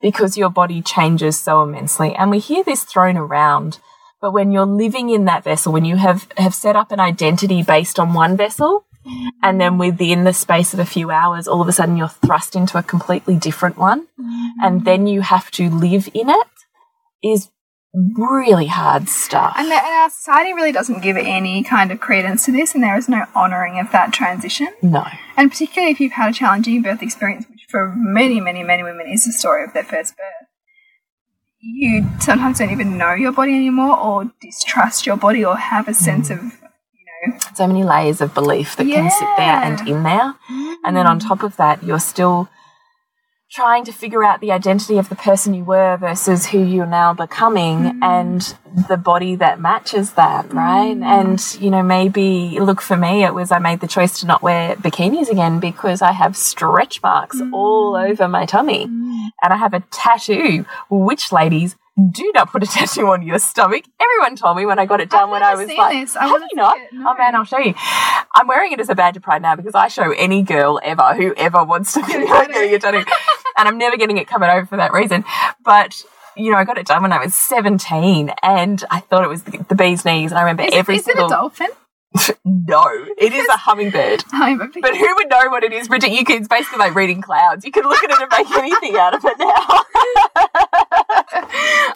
because 0.00 0.38
your 0.38 0.48
body 0.48 0.80
changes 0.80 1.38
so 1.38 1.62
immensely. 1.62 2.14
And 2.14 2.30
we 2.30 2.38
hear 2.38 2.64
this 2.64 2.82
thrown 2.84 3.18
around, 3.18 3.80
but 4.22 4.32
when 4.32 4.50
you're 4.50 4.64
living 4.64 5.10
in 5.10 5.26
that 5.26 5.44
vessel, 5.44 5.74
when 5.74 5.84
you 5.84 5.96
have, 5.96 6.26
have 6.38 6.54
set 6.54 6.74
up 6.74 6.90
an 6.90 7.00
identity 7.00 7.62
based 7.62 7.98
on 7.98 8.14
one 8.14 8.34
vessel, 8.34 8.86
and 9.42 9.60
then 9.60 9.78
within 9.78 10.24
the 10.24 10.32
space 10.32 10.74
of 10.74 10.80
a 10.80 10.84
few 10.84 11.10
hours, 11.10 11.48
all 11.48 11.60
of 11.60 11.68
a 11.68 11.72
sudden 11.72 11.96
you're 11.96 12.08
thrust 12.08 12.54
into 12.54 12.78
a 12.78 12.82
completely 12.82 13.36
different 13.36 13.78
one, 13.78 14.06
mm-hmm. 14.18 14.48
and 14.62 14.84
then 14.84 15.06
you 15.06 15.22
have 15.22 15.50
to 15.52 15.70
live 15.70 16.08
in 16.14 16.28
it, 16.28 16.48
is 17.22 17.50
really 17.94 18.66
hard 18.66 19.08
stuff. 19.08 19.54
And, 19.56 19.70
the, 19.70 19.74
and 19.74 19.84
our 19.84 20.10
society 20.10 20.52
really 20.52 20.72
doesn't 20.72 21.00
give 21.00 21.16
any 21.16 21.62
kind 21.62 21.90
of 21.90 22.00
credence 22.00 22.44
to 22.44 22.52
this, 22.52 22.74
and 22.74 22.84
there 22.84 22.96
is 22.96 23.08
no 23.08 23.24
honouring 23.34 23.80
of 23.80 23.90
that 23.92 24.12
transition. 24.12 24.68
no. 24.82 25.06
And 25.36 25.50
particularly 25.50 25.92
if 25.92 26.00
you've 26.00 26.12
had 26.12 26.30
a 26.30 26.32
challenging 26.32 26.82
birth 26.82 27.02
experience, 27.02 27.46
which 27.50 27.66
for 27.68 27.94
many, 27.96 28.40
many, 28.40 28.62
many 28.62 28.82
women 28.82 29.06
is 29.08 29.24
the 29.24 29.32
story 29.32 29.64
of 29.64 29.72
their 29.72 29.84
first 29.84 30.16
birth, 30.16 30.48
you 31.62 32.08
sometimes 32.20 32.58
don't 32.58 32.70
even 32.70 32.96
know 32.96 33.14
your 33.14 33.32
body 33.32 33.54
anymore 33.54 33.98
or 33.98 34.30
distrust 34.40 35.06
your 35.06 35.16
body 35.16 35.44
or 35.44 35.56
have 35.56 35.88
a 35.88 35.94
sense 35.94 36.28
mm. 36.28 36.38
of, 36.38 36.42
you 36.42 36.50
know, 36.62 36.69
so 37.60 37.66
many 37.66 37.84
layers 37.84 38.22
of 38.22 38.32
belief 38.32 38.76
that 38.76 38.86
can 38.86 39.10
sit 39.10 39.28
there 39.36 39.56
and 39.66 39.86
in 39.86 40.02
there. 40.02 40.34
And 40.82 40.96
then 40.96 41.06
on 41.06 41.20
mm. 41.20 41.28
top 41.28 41.42
of 41.42 41.58
that, 41.58 41.82
you're 41.82 42.00
still 42.00 42.48
trying 43.50 43.84
to 43.84 43.92
figure 43.92 44.24
out 44.24 44.40
the 44.40 44.50
identity 44.50 44.96
of 44.96 45.10
the 45.10 45.14
person 45.14 45.52
you 45.52 45.62
were 45.62 45.98
versus 45.98 46.46
who 46.46 46.64
you're 46.64 46.86
now 46.86 47.12
becoming 47.12 47.78
mm. 47.80 47.98
and 48.02 48.56
the 48.88 48.96
body 48.96 49.34
that 49.34 49.60
matches 49.60 50.12
that, 50.12 50.50
right? 50.54 50.96
Mm. 50.96 51.04
And, 51.04 51.62
you 51.62 51.70
know, 51.70 51.82
maybe, 51.82 52.58
look, 52.60 52.80
for 52.80 52.96
me, 52.96 53.24
it 53.24 53.34
was 53.34 53.52
I 53.52 53.58
made 53.58 53.80
the 53.80 53.88
choice 53.88 54.20
to 54.20 54.26
not 54.26 54.40
wear 54.40 54.74
bikinis 54.76 55.28
again 55.28 55.60
because 55.60 56.00
I 56.00 56.12
have 56.12 56.38
stretch 56.38 57.02
marks 57.02 57.42
all 57.52 57.94
over 57.94 58.26
my 58.26 58.46
tummy. 58.46 58.84
And 58.84 59.52
I 59.52 59.56
have 59.56 59.74
a 59.74 59.80
tattoo, 59.90 60.64
which 60.88 61.30
ladies, 61.30 61.76
do 62.08 62.32
not 62.34 62.50
put 62.50 62.62
a 62.62 62.66
tattoo 62.66 63.08
on 63.08 63.22
your 63.22 63.38
stomach. 63.38 63.84
Everyone 64.00 64.36
told 64.36 64.56
me 64.56 64.66
when 64.66 64.78
I 64.78 64.86
got 64.86 65.00
it 65.00 65.10
done 65.10 65.24
I've 65.24 65.30
when 65.30 65.42
I 65.42 65.54
was 65.54 65.68
like, 65.68 66.00
this. 66.00 66.16
I 66.16 66.26
have 66.26 66.40
you 66.50 66.56
not? 66.56 66.78
it. 66.78 66.92
No. 66.92 67.10
Oh 67.10 67.18
man, 67.18 67.34
I'll 67.34 67.44
show 67.44 67.58
you. 67.58 67.74
I'm 68.34 68.46
wearing 68.46 68.72
it 68.72 68.80
as 68.80 68.88
a 68.88 68.94
badge 68.94 69.16
of 69.16 69.22
pride 69.22 69.42
now 69.42 69.56
because 69.56 69.74
I 69.74 69.88
show 69.88 70.12
any 70.12 70.42
girl 70.42 70.80
ever 70.82 71.14
who 71.14 71.34
ever 71.36 71.64
wants 71.64 71.92
to 71.94 72.00
get 72.00 72.26
getting 72.26 72.74
a 72.74 72.78
tattoo, 72.78 73.04
and 73.56 73.68
I'm 73.68 73.78
never 73.78 73.96
getting 73.96 74.18
it 74.18 74.26
covered 74.28 74.50
over 74.50 74.66
for 74.66 74.76
that 74.76 74.92
reason. 74.92 75.24
But 75.64 76.02
you 76.36 76.50
know, 76.50 76.58
I 76.58 76.64
got 76.64 76.78
it 76.78 76.86
done 76.86 77.02
when 77.02 77.12
I 77.12 77.22
was 77.22 77.34
17, 77.34 78.32
and 78.42 78.84
I 78.90 79.00
thought 79.00 79.24
it 79.24 79.28
was 79.28 79.42
the, 79.42 79.64
the 79.68 79.74
bee's 79.74 80.04
knees, 80.04 80.30
and 80.30 80.38
I 80.38 80.42
remember 80.42 80.62
is, 80.62 80.70
every 80.72 80.96
it, 80.96 81.00
is 81.00 81.08
it 81.08 81.12
single. 81.12 81.26
a 81.26 81.30
dolphin? 81.30 81.68
No, 82.44 82.84
it 83.18 83.32
is 83.32 83.48
a 83.48 83.56
hummingbird. 83.56 84.24
But 84.32 84.96
who 84.96 85.14
would 85.16 85.28
know 85.30 85.48
what 85.50 85.62
it 85.64 85.72
is, 85.72 85.88
Bridget? 85.88 86.10
You 86.10 86.24
can, 86.24 86.38
it's 86.38 86.48
basically 86.48 86.78
like 86.78 86.94
reading 86.94 87.20
clouds. 87.20 87.64
You 87.64 87.72
can 87.72 87.84
look 87.84 88.02
at 88.02 88.10
it 88.10 88.20
and 88.20 88.30
make 88.30 88.50
anything 88.58 88.96
out 88.96 89.14
of 89.14 89.24
it 89.24 89.38
now. 89.38 89.46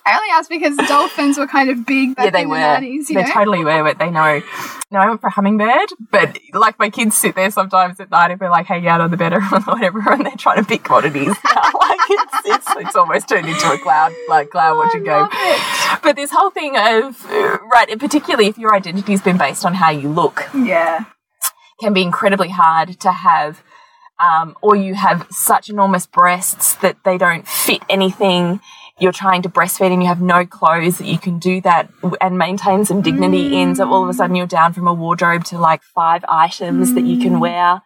I 0.06 0.16
only 0.16 0.28
asked 0.32 0.48
because 0.48 0.76
dolphins 0.76 1.38
were 1.38 1.46
kind 1.46 1.70
of 1.70 1.86
big 1.86 2.16
back 2.16 2.26
yeah, 2.26 2.30
they 2.30 2.42
in 2.42 2.48
were. 2.48 2.56
the 2.56 2.62
90s, 2.86 3.08
you 3.08 3.14
they 3.14 3.22
know? 3.22 3.30
totally 3.32 3.64
were, 3.64 3.82
but 3.82 3.98
they 3.98 4.10
know. 4.10 4.42
No, 4.90 4.98
I 5.00 5.08
went 5.08 5.20
for 5.20 5.26
a 5.28 5.30
hummingbird, 5.30 5.90
but 6.10 6.38
like 6.52 6.78
my 6.78 6.90
kids 6.90 7.16
sit 7.16 7.34
there 7.34 7.50
sometimes 7.50 7.98
at 8.00 8.10
night 8.10 8.30
and 8.30 8.38
be 8.38 8.46
like 8.46 8.66
hanging 8.66 8.88
out 8.88 9.00
on 9.00 9.10
the 9.10 9.16
bed 9.16 9.32
or 9.32 9.40
whatever, 9.40 10.00
and 10.12 10.26
they're 10.26 10.36
trying 10.36 10.58
to 10.58 10.64
pick 10.64 10.88
what 10.88 11.04
it 11.04 11.16
is 11.16 11.26
now. 11.26 11.62
like 11.80 12.00
it's, 12.10 12.34
it's, 12.44 12.66
it's 12.76 12.96
almost 12.96 13.28
turned 13.28 13.48
into 13.48 13.72
a 13.72 13.78
cloud, 13.78 14.12
like 14.28 14.50
cloud 14.50 14.76
watching 14.76 15.04
game. 15.04 15.26
it. 15.32 16.00
But 16.02 16.16
this 16.16 16.30
whole 16.30 16.50
thing 16.50 16.76
of, 16.76 17.24
uh, 17.26 17.58
right, 17.72 17.88
and 17.90 17.98
particularly 18.00 18.46
if 18.48 18.58
your 18.58 18.74
identity's 18.74 19.22
been 19.22 19.38
based 19.38 19.64
on 19.64 19.74
how 19.74 19.90
you 19.90 20.03
look, 20.08 20.48
Yeah. 20.54 21.04
can 21.80 21.92
be 21.92 22.02
incredibly 22.02 22.50
hard 22.50 23.00
to 23.00 23.10
have, 23.10 23.62
um, 24.20 24.56
or 24.62 24.76
you 24.76 24.94
have 24.94 25.26
such 25.30 25.68
enormous 25.68 26.06
breasts 26.06 26.74
that 26.76 26.96
they 27.04 27.18
don't 27.18 27.46
fit 27.46 27.82
anything. 27.88 28.60
you're 29.00 29.10
trying 29.10 29.42
to 29.42 29.48
breastfeed 29.48 29.92
and 29.92 30.00
you 30.00 30.08
have 30.08 30.20
no 30.20 30.46
clothes 30.46 30.98
that 30.98 31.06
you 31.08 31.18
can 31.18 31.40
do 31.40 31.60
that 31.60 31.90
and 32.20 32.38
maintain 32.38 32.84
some 32.84 33.02
dignity 33.02 33.50
mm. 33.50 33.52
in. 33.52 33.74
So 33.74 33.92
all 33.92 34.04
of 34.04 34.08
a 34.08 34.14
sudden 34.14 34.36
you're 34.36 34.46
down 34.46 34.72
from 34.72 34.86
a 34.86 34.94
wardrobe 34.94 35.42
to 35.46 35.58
like 35.58 35.82
five 35.82 36.24
items 36.28 36.92
mm. 36.92 36.94
that 36.94 37.04
you 37.04 37.18
can 37.18 37.40
wear 37.40 37.82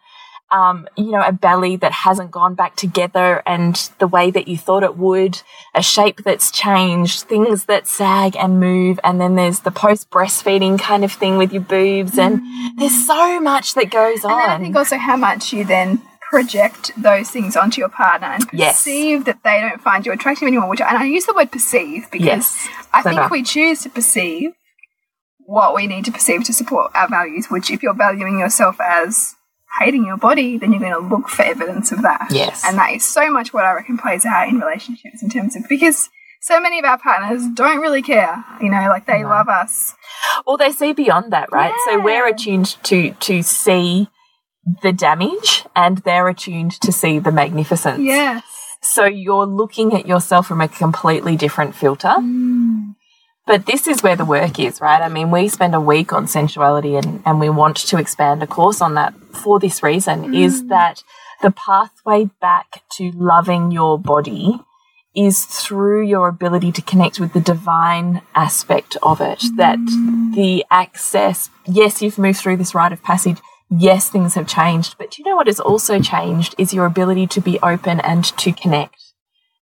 um, 0.51 0.87
you 0.97 1.11
know, 1.11 1.21
a 1.21 1.31
belly 1.31 1.75
that 1.77 1.91
hasn't 1.91 2.31
gone 2.31 2.55
back 2.55 2.75
together 2.75 3.43
and 3.45 3.75
the 3.99 4.07
way 4.07 4.31
that 4.31 4.47
you 4.47 4.57
thought 4.57 4.83
it 4.83 4.97
would, 4.97 5.41
a 5.75 5.81
shape 5.81 6.23
that's 6.23 6.51
changed, 6.51 7.21
things 7.21 7.65
that 7.65 7.87
sag 7.87 8.35
and 8.35 8.59
move. 8.59 8.99
And 9.03 9.21
then 9.21 9.35
there's 9.35 9.59
the 9.59 9.71
post 9.71 10.09
breastfeeding 10.09 10.79
kind 10.79 11.03
of 11.03 11.11
thing 11.11 11.37
with 11.37 11.53
your 11.53 11.61
boobs. 11.61 12.17
And 12.17 12.41
there's 12.77 13.05
so 13.05 13.39
much 13.39 13.75
that 13.75 13.91
goes 13.91 14.25
on. 14.25 14.41
And 14.41 14.51
I 14.51 14.57
think 14.59 14.75
also 14.75 14.97
how 14.97 15.17
much 15.17 15.53
you 15.53 15.63
then 15.63 16.01
project 16.29 16.91
those 16.95 17.29
things 17.31 17.55
onto 17.55 17.79
your 17.79 17.89
partner 17.89 18.27
and 18.27 18.47
perceive 18.47 19.19
yes. 19.19 19.25
that 19.25 19.43
they 19.43 19.61
don't 19.61 19.81
find 19.81 20.05
you 20.05 20.11
attractive 20.11 20.47
anymore. 20.47 20.69
Which 20.69 20.81
and 20.81 20.97
I 20.97 21.05
use 21.05 21.25
the 21.25 21.33
word 21.33 21.51
perceive 21.51 22.09
because 22.11 22.25
yes, 22.25 22.69
I 22.93 23.01
think 23.01 23.29
we 23.29 23.43
choose 23.43 23.81
to 23.83 23.89
perceive 23.89 24.51
what 25.39 25.73
we 25.73 25.87
need 25.87 26.05
to 26.05 26.11
perceive 26.11 26.43
to 26.43 26.53
support 26.53 26.91
our 26.93 27.07
values. 27.07 27.47
Which, 27.49 27.71
if 27.71 27.81
you're 27.81 27.95
valuing 27.95 28.39
yourself 28.39 28.79
as 28.79 29.35
hating 29.79 30.05
your 30.05 30.17
body, 30.17 30.57
then 30.57 30.71
you're 30.71 30.81
going 30.81 30.93
to 30.93 31.15
look 31.15 31.29
for 31.29 31.43
evidence 31.43 31.91
of 31.91 32.01
that. 32.01 32.27
Yes. 32.31 32.63
And 32.65 32.77
that 32.77 32.93
is 32.93 33.07
so 33.07 33.31
much 33.31 33.53
what 33.53 33.65
I 33.65 33.73
reckon 33.73 33.97
plays 33.97 34.25
out 34.25 34.47
in 34.49 34.59
relationships 34.59 35.23
in 35.23 35.29
terms 35.29 35.55
of 35.55 35.63
because 35.69 36.09
so 36.41 36.59
many 36.59 36.79
of 36.79 36.85
our 36.85 36.97
partners 36.97 37.43
don't 37.53 37.79
really 37.79 38.01
care, 38.01 38.43
you 38.61 38.69
know, 38.69 38.87
like 38.89 39.05
they 39.05 39.21
no. 39.21 39.29
love 39.29 39.49
us. 39.49 39.95
Well, 40.45 40.57
they 40.57 40.71
see 40.71 40.93
beyond 40.93 41.33
that, 41.33 41.51
right? 41.51 41.73
Yeah. 41.87 41.93
So 41.93 42.03
we're 42.03 42.27
attuned 42.27 42.77
to 42.83 43.11
to 43.11 43.41
see 43.41 44.09
the 44.83 44.91
damage 44.91 45.65
and 45.75 45.97
they're 45.99 46.27
attuned 46.27 46.71
to 46.81 46.91
see 46.91 47.19
the 47.19 47.31
magnificence. 47.31 47.99
Yes. 48.01 48.43
So 48.81 49.05
you're 49.05 49.45
looking 49.45 49.93
at 49.93 50.07
yourself 50.07 50.47
from 50.47 50.61
a 50.61 50.67
completely 50.67 51.35
different 51.35 51.75
filter. 51.75 52.15
Mm. 52.19 52.95
But 53.49 53.65
this 53.65 53.87
is 53.87 54.03
where 54.03 54.15
the 54.15 54.25
work 54.25 54.59
is, 54.59 54.79
right? 54.79 55.01
I 55.01 55.09
mean, 55.09 55.31
we 55.31 55.47
spend 55.47 55.73
a 55.73 55.81
week 55.81 56.13
on 56.13 56.27
sensuality 56.27 56.97
and, 56.97 57.23
and 57.25 57.39
we 57.39 57.49
want 57.49 57.77
to 57.77 57.97
expand 57.97 58.43
a 58.43 58.47
course 58.47 58.79
on 58.79 58.93
that 58.93 59.15
for 59.31 59.59
this 59.59 59.81
reason 59.81 60.21
mm. 60.21 60.39
is 60.39 60.67
that 60.67 61.01
the 61.41 61.49
pathway 61.49 62.25
back 62.39 62.83
to 62.97 63.09
loving 63.15 63.71
your 63.71 63.97
body 63.97 64.59
is 65.15 65.45
through 65.45 66.05
your 66.05 66.27
ability 66.27 66.71
to 66.73 66.83
connect 66.83 67.19
with 67.19 67.33
the 67.33 67.39
divine 67.39 68.21
aspect 68.35 68.97
of 69.01 69.19
it. 69.19 69.39
Mm. 69.39 69.57
That 69.57 70.33
the 70.35 70.63
access, 70.69 71.49
yes, 71.65 72.03
you've 72.03 72.19
moved 72.19 72.37
through 72.37 72.57
this 72.57 72.75
rite 72.75 72.93
of 72.93 73.01
passage. 73.01 73.39
Yes, 73.71 74.11
things 74.11 74.35
have 74.35 74.47
changed. 74.47 74.93
But 74.99 75.09
do 75.09 75.23
you 75.23 75.27
know 75.27 75.37
what 75.37 75.47
has 75.47 75.59
also 75.59 75.99
changed 75.99 76.53
is 76.59 76.71
your 76.71 76.85
ability 76.85 77.25
to 77.25 77.41
be 77.41 77.59
open 77.63 77.99
and 78.01 78.25
to 78.25 78.51
connect. 78.51 78.97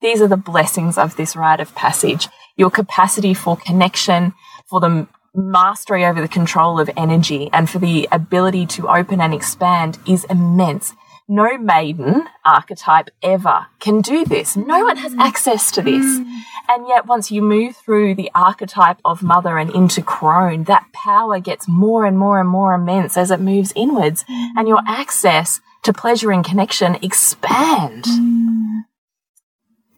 These 0.01 0.23
are 0.23 0.29
the 0.29 0.37
blessings 0.37 0.97
of 0.97 1.17
this 1.17 1.35
rite 1.35 1.59
of 1.59 1.75
passage 1.75 2.29
your 2.57 2.71
capacity 2.71 3.35
for 3.35 3.57
connection, 3.57 4.35
for 4.67 4.81
the 4.81 5.07
mastery 5.35 6.05
over 6.05 6.21
the 6.21 6.29
control 6.29 6.79
of 6.79 6.91
energy, 6.97 7.49
and 7.53 7.69
for 7.69 7.79
the 7.79 8.09
ability 8.13 8.67
to 8.67 8.89
open 8.89 9.21
and 9.21 9.33
expand 9.33 9.99
is 10.07 10.25
immense. 10.25 10.93
No 11.29 11.57
maiden 11.57 12.25
archetype 12.45 13.09
ever 13.23 13.67
can 13.81 14.01
do 14.01 14.25
this. 14.25 14.57
No 14.57 14.85
one 14.85 14.97
has 14.99 15.15
mm. 15.15 15.21
access 15.21 15.71
to 15.73 15.83
this. 15.83 16.05
Mm. 16.05 16.41
And 16.69 16.89
yet, 16.89 17.07
once 17.07 17.31
you 17.31 17.41
move 17.41 17.77
through 17.77 18.17
the 18.17 18.31
archetype 18.35 18.99
of 19.05 19.23
mother 19.23 19.57
and 19.57 19.71
into 19.71 20.03
crone, 20.03 20.65
that 20.65 20.87
power 20.93 21.41
gets 21.41 21.67
more 21.69 22.05
and 22.05 22.19
more 22.19 22.41
and 22.41 22.49
more 22.49 22.75
immense 22.75 23.17
as 23.17 23.31
it 23.31 23.41
moves 23.41 23.73
inwards, 23.75 24.25
mm. 24.25 24.49
and 24.57 24.69
your 24.69 24.83
access 24.87 25.61
to 25.85 25.93
pleasure 25.93 26.31
and 26.31 26.45
connection 26.45 26.97
expand 27.03 28.05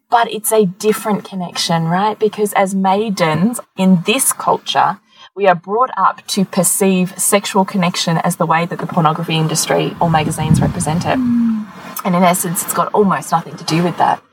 but 0.09 0.31
it's 0.31 0.51
a 0.51 0.65
different 0.65 1.23
connection, 1.23 1.85
right? 1.85 2.17
Because 2.17 2.53
as 2.53 2.75
maidens 2.75 3.59
in 3.77 4.01
this 4.05 4.33
culture, 4.33 4.99
we 5.35 5.47
are 5.47 5.55
brought 5.55 5.91
up 5.97 6.25
to 6.27 6.45
perceive 6.45 7.17
sexual 7.19 7.65
connection 7.65 8.17
as 8.19 8.37
the 8.37 8.45
way 8.45 8.65
that 8.65 8.79
the 8.79 8.87
pornography 8.87 9.35
industry 9.35 9.95
or 9.99 10.09
magazines 10.09 10.61
represent 10.61 11.05
it. 11.05 11.17
And 11.17 12.15
in 12.15 12.23
essence, 12.23 12.63
it's 12.63 12.73
got 12.73 12.93
almost 12.93 13.31
nothing 13.31 13.57
to 13.57 13.63
do 13.65 13.83
with 13.83 13.97
that. 13.97 14.23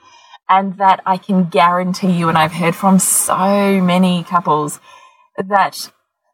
And 0.49 0.77
that 0.77 1.01
I 1.07 1.17
can 1.17 1.45
guarantee 1.45 2.13
you, 2.13 2.29
and 2.29 2.37
I've 2.37 2.53
heard 2.53 2.77
from 2.77 2.99
so 2.99 3.81
many 3.81 4.23
couples, 4.25 4.79
that 5.39 5.91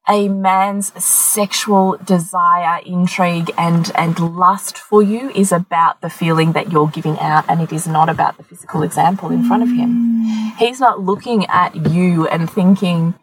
a 0.09 0.29
man's 0.29 0.93
sexual 1.03 1.99
desire, 2.05 2.81
intrigue, 2.87 3.51
and, 3.59 3.93
and 3.95 4.19
lust 4.19 4.79
for 4.79 5.03
you 5.03 5.31
is 5.31 5.53
about 5.53 6.01
the 6.01 6.09
feeling 6.09 6.53
that 6.53 6.73
you're 6.73 6.89
giving 6.89 7.19
out, 7.19 7.45
and 7.49 7.61
it 7.61 7.73
is 7.73 7.87
not 7.87 8.09
about 8.09 8.37
the 8.37 8.43
physical 8.43 8.83
example 8.83 9.31
in 9.31 9.45
front 9.45 9.63
of 9.63 9.69
him. 9.69 10.25
He's 10.59 10.81
not 10.81 11.01
looking 11.01 11.47
at 11.47 11.75
you 11.91 12.27
and 12.29 12.51
thinking, 12.51 13.15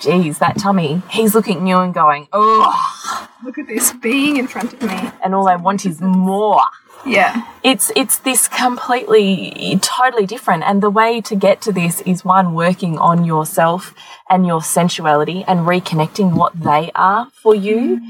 geez, 0.00 0.38
that 0.38 0.58
tummy. 0.58 1.02
He's 1.10 1.34
looking 1.34 1.62
at 1.62 1.68
you 1.68 1.78
and 1.78 1.92
going, 1.92 2.28
oh, 2.32 3.28
look 3.44 3.58
at 3.58 3.66
this 3.66 3.92
being 3.92 4.36
in 4.36 4.46
front 4.46 4.72
of 4.72 4.82
me. 4.82 5.10
And 5.22 5.34
all 5.34 5.48
I 5.48 5.56
want 5.56 5.84
is 5.86 6.00
more. 6.00 6.62
Yeah. 7.06 7.46
It's 7.62 7.90
it's 7.94 8.18
this 8.18 8.48
completely 8.48 9.78
totally 9.80 10.26
different 10.26 10.64
and 10.64 10.82
the 10.82 10.90
way 10.90 11.20
to 11.22 11.36
get 11.36 11.60
to 11.62 11.72
this 11.72 12.00
is 12.02 12.24
one 12.24 12.54
working 12.54 12.98
on 12.98 13.24
yourself 13.24 13.94
and 14.28 14.46
your 14.46 14.60
sensuality 14.60 15.44
and 15.46 15.60
reconnecting 15.60 16.34
what 16.34 16.58
they 16.60 16.90
are 16.94 17.28
for 17.30 17.54
you. 17.54 18.00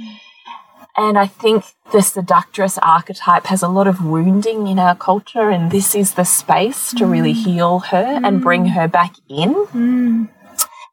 And 0.96 1.18
I 1.18 1.26
think 1.26 1.64
the 1.92 2.00
seductress 2.00 2.78
archetype 2.78 3.46
has 3.46 3.62
a 3.62 3.68
lot 3.68 3.86
of 3.86 4.02
wounding 4.02 4.66
in 4.66 4.78
our 4.78 4.96
culture, 4.96 5.50
and 5.50 5.70
this 5.70 5.94
is 5.94 6.14
the 6.14 6.24
space 6.24 6.90
to 6.94 7.04
really 7.04 7.34
mm. 7.34 7.44
heal 7.44 7.78
her 7.80 8.20
and 8.24 8.40
bring 8.40 8.64
mm. 8.64 8.70
her 8.70 8.88
back 8.88 9.14
in. 9.28 9.54
Mm. 9.54 10.28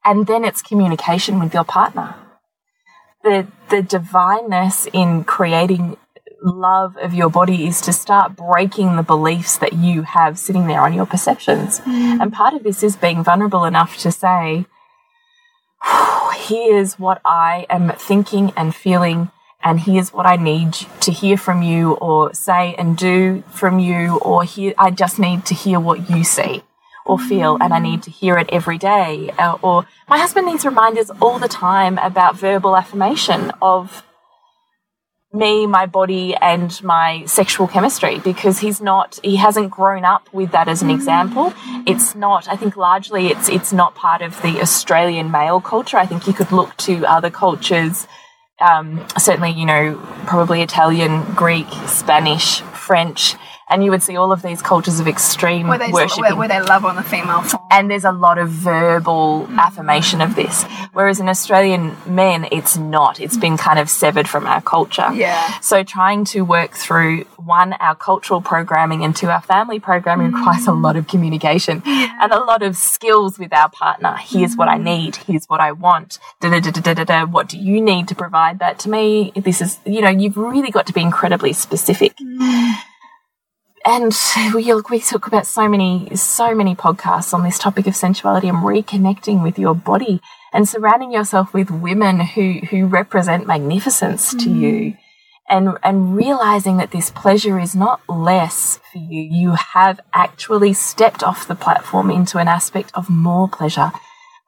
And 0.03 0.27
then 0.27 0.43
it's 0.43 0.61
communication 0.61 1.39
with 1.39 1.53
your 1.53 1.63
partner. 1.63 2.15
The, 3.23 3.47
the 3.69 3.81
divineness 3.81 4.87
in 4.91 5.23
creating 5.23 5.95
love 6.43 6.97
of 6.97 7.13
your 7.13 7.29
body 7.29 7.67
is 7.67 7.81
to 7.81 7.93
start 7.93 8.35
breaking 8.35 8.95
the 8.95 9.03
beliefs 9.03 9.57
that 9.57 9.73
you 9.73 10.03
have 10.03 10.37
sitting 10.37 10.67
there 10.67 10.81
on 10.81 10.93
your 10.93 11.05
perceptions. 11.05 11.79
Mm. 11.81 12.21
And 12.21 12.33
part 12.33 12.53
of 12.53 12.63
this 12.63 12.83
is 12.83 12.95
being 12.95 13.23
vulnerable 13.23 13.65
enough 13.65 13.97
to 13.99 14.11
say, 14.11 14.65
here's 16.35 16.99
what 16.99 17.21
I 17.25 17.65
am 17.69 17.93
thinking 17.97 18.51
and 18.57 18.75
feeling, 18.75 19.31
and 19.63 19.79
here's 19.79 20.13
what 20.13 20.25
I 20.25 20.35
need 20.35 20.73
to 21.01 21.11
hear 21.11 21.37
from 21.37 21.61
you, 21.61 21.93
or 21.93 22.33
say 22.33 22.75
and 22.75 22.97
do 22.97 23.43
from 23.49 23.79
you, 23.79 24.17
or 24.17 24.43
hear, 24.43 24.73
I 24.77 24.91
just 24.91 25.19
need 25.19 25.45
to 25.45 25.53
hear 25.53 25.79
what 25.79 26.09
you 26.09 26.23
see 26.23 26.63
or 27.05 27.19
feel, 27.19 27.57
and 27.59 27.73
I 27.73 27.79
need 27.79 28.01
to 28.03 28.11
hear 28.11 28.37
it 28.37 28.49
every 28.51 28.77
day. 28.77 29.29
Uh, 29.37 29.57
or 29.61 29.85
my 30.07 30.17
husband 30.17 30.47
needs 30.47 30.65
reminders 30.65 31.09
all 31.21 31.37
the 31.37 31.49
time 31.49 31.97
about 31.97 32.37
verbal 32.37 32.77
affirmation 32.77 33.51
of 33.61 34.03
me, 35.33 35.65
my 35.65 35.85
body, 35.85 36.35
and 36.35 36.81
my 36.83 37.23
sexual 37.25 37.67
chemistry 37.67 38.19
because 38.19 38.59
he's 38.59 38.79
not, 38.79 39.19
he 39.23 39.35
hasn't 39.35 39.71
grown 39.71 40.05
up 40.05 40.31
with 40.31 40.51
that 40.51 40.67
as 40.67 40.81
an 40.81 40.91
example. 40.91 41.53
It's 41.87 42.13
not, 42.15 42.47
I 42.47 42.55
think 42.55 42.77
largely 42.77 43.27
it's, 43.27 43.49
it's 43.49 43.73
not 43.73 43.95
part 43.95 44.21
of 44.21 44.39
the 44.43 44.61
Australian 44.61 45.31
male 45.31 45.59
culture. 45.59 45.97
I 45.97 46.05
think 46.05 46.27
you 46.27 46.33
could 46.33 46.51
look 46.51 46.77
to 46.77 47.05
other 47.05 47.31
cultures, 47.31 48.07
um, 48.61 49.03
certainly, 49.17 49.51
you 49.51 49.65
know, 49.65 49.95
probably 50.27 50.61
Italian, 50.61 51.23
Greek, 51.33 51.67
Spanish, 51.87 52.61
French, 52.61 53.35
and 53.69 53.83
you 53.83 53.91
would 53.91 54.03
see 54.03 54.15
all 54.15 54.31
of 54.31 54.41
these 54.41 54.61
cultures 54.61 54.99
of 54.99 55.07
extreme 55.07 55.67
where 55.67 55.77
they, 55.77 55.91
worship 55.91 56.19
where, 56.19 56.47
they 56.47 56.61
love 56.61 56.85
on 56.85 56.95
the 56.95 57.03
female 57.03 57.41
form. 57.41 57.63
and 57.71 57.89
there's 57.89 58.03
a 58.03 58.11
lot 58.11 58.37
of 58.37 58.49
verbal 58.49 59.47
mm. 59.47 59.57
affirmation 59.57 60.21
of 60.21 60.35
this 60.35 60.63
whereas 60.93 61.19
in 61.19 61.29
australian 61.29 61.95
men 62.05 62.47
it's 62.51 62.77
not 62.77 63.19
it's 63.19 63.37
been 63.37 63.57
kind 63.57 63.79
of 63.79 63.89
severed 63.89 64.27
from 64.27 64.45
our 64.45 64.61
culture 64.61 65.09
yeah 65.13 65.59
so 65.59 65.83
trying 65.83 66.25
to 66.25 66.41
work 66.41 66.71
through 66.71 67.23
one 67.37 67.73
our 67.73 67.95
cultural 67.95 68.41
programming 68.41 69.03
and 69.03 69.15
two 69.15 69.29
our 69.29 69.41
family 69.41 69.79
programming 69.79 70.31
mm. 70.31 70.35
requires 70.35 70.67
a 70.67 70.73
lot 70.73 70.95
of 70.95 71.07
communication 71.07 71.81
yeah. 71.85 72.17
and 72.21 72.31
a 72.31 72.39
lot 72.39 72.61
of 72.61 72.75
skills 72.75 73.39
with 73.39 73.53
our 73.53 73.69
partner 73.69 74.15
here's 74.17 74.55
mm. 74.55 74.57
what 74.57 74.67
i 74.67 74.77
mm. 74.77 74.83
need 74.83 75.15
here's 75.15 75.45
what 75.45 75.59
i 75.59 75.71
want 75.71 76.19
da, 76.41 76.49
da, 76.49 76.59
da, 76.59 76.71
da, 76.71 76.93
da, 76.93 77.03
da, 77.03 77.25
what 77.25 77.47
do 77.47 77.57
you 77.57 77.81
need 77.81 78.07
to 78.07 78.15
provide 78.15 78.59
that 78.59 78.79
to 78.79 78.89
me 78.89 79.31
this 79.35 79.61
is 79.61 79.79
you 79.85 80.01
know 80.01 80.09
you've 80.09 80.37
really 80.37 80.71
got 80.71 80.85
to 80.85 80.93
be 80.93 81.01
incredibly 81.01 81.53
specific 81.53 82.15
mm 82.17 82.73
and 83.85 84.13
we, 84.53 84.73
we 84.89 84.99
talk 84.99 85.27
about 85.27 85.45
so 85.45 85.67
many 85.67 86.15
so 86.15 86.55
many 86.55 86.75
podcasts 86.75 87.33
on 87.33 87.43
this 87.43 87.59
topic 87.59 87.87
of 87.87 87.95
sensuality 87.95 88.49
and 88.49 88.57
reconnecting 88.57 89.43
with 89.43 89.59
your 89.59 89.75
body 89.75 90.21
and 90.51 90.67
surrounding 90.67 91.11
yourself 91.11 91.53
with 91.53 91.69
women 91.69 92.19
who 92.21 92.59
who 92.69 92.85
represent 92.85 93.47
magnificence 93.47 94.33
to 94.33 94.49
mm. 94.49 94.59
you 94.59 94.97
and 95.49 95.77
and 95.83 96.15
realizing 96.15 96.77
that 96.77 96.91
this 96.91 97.09
pleasure 97.11 97.59
is 97.59 97.75
not 97.75 98.01
less 98.07 98.79
for 98.91 98.99
you 98.99 99.21
you 99.21 99.51
have 99.51 99.99
actually 100.13 100.73
stepped 100.73 101.23
off 101.23 101.47
the 101.47 101.55
platform 101.55 102.09
into 102.09 102.37
an 102.37 102.47
aspect 102.47 102.91
of 102.93 103.09
more 103.09 103.47
pleasure 103.47 103.91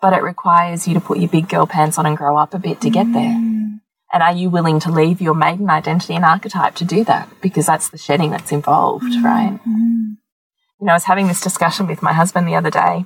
but 0.02 0.13
it 0.13 0.21
requires 0.21 0.88
you 0.88 0.93
to 0.93 1.02
put 1.02 1.17
your 1.17 1.30
big 1.30 1.50
girl 1.50 1.65
pants 1.65 1.98
on 1.98 2.06
and 2.06 2.17
grow 2.17 2.38
up 2.38 2.54
a 2.54 2.60
bit 2.60 2.80
to 2.82 2.89
get 2.89 3.12
there 3.13 3.34
mm. 3.34 3.55
And 4.15 4.23
are 4.23 4.32
you 4.32 4.49
willing 4.49 4.80
to 4.80 4.89
leave 4.89 5.19
your 5.19 5.34
maiden 5.34 5.69
identity 5.69 6.15
and 6.15 6.23
archetype 6.23 6.75
to 6.75 6.86
do 6.86 7.04
that? 7.04 7.28
Because 7.41 7.65
that's 7.65 7.89
the 7.89 7.97
shedding 7.97 8.32
that's 8.32 8.54
involved, 8.54 9.04
mm 9.04 9.21
-hmm. 9.21 9.25
right? 9.25 9.60
You 10.80 10.86
know, 10.86 10.93
I 10.93 10.99
was 11.01 11.12
having 11.12 11.28
this 11.28 11.41
discussion 11.41 11.88
with 11.88 12.01
my 12.01 12.13
husband 12.13 12.47
the 12.47 12.58
other 12.58 12.71
day, 12.71 13.06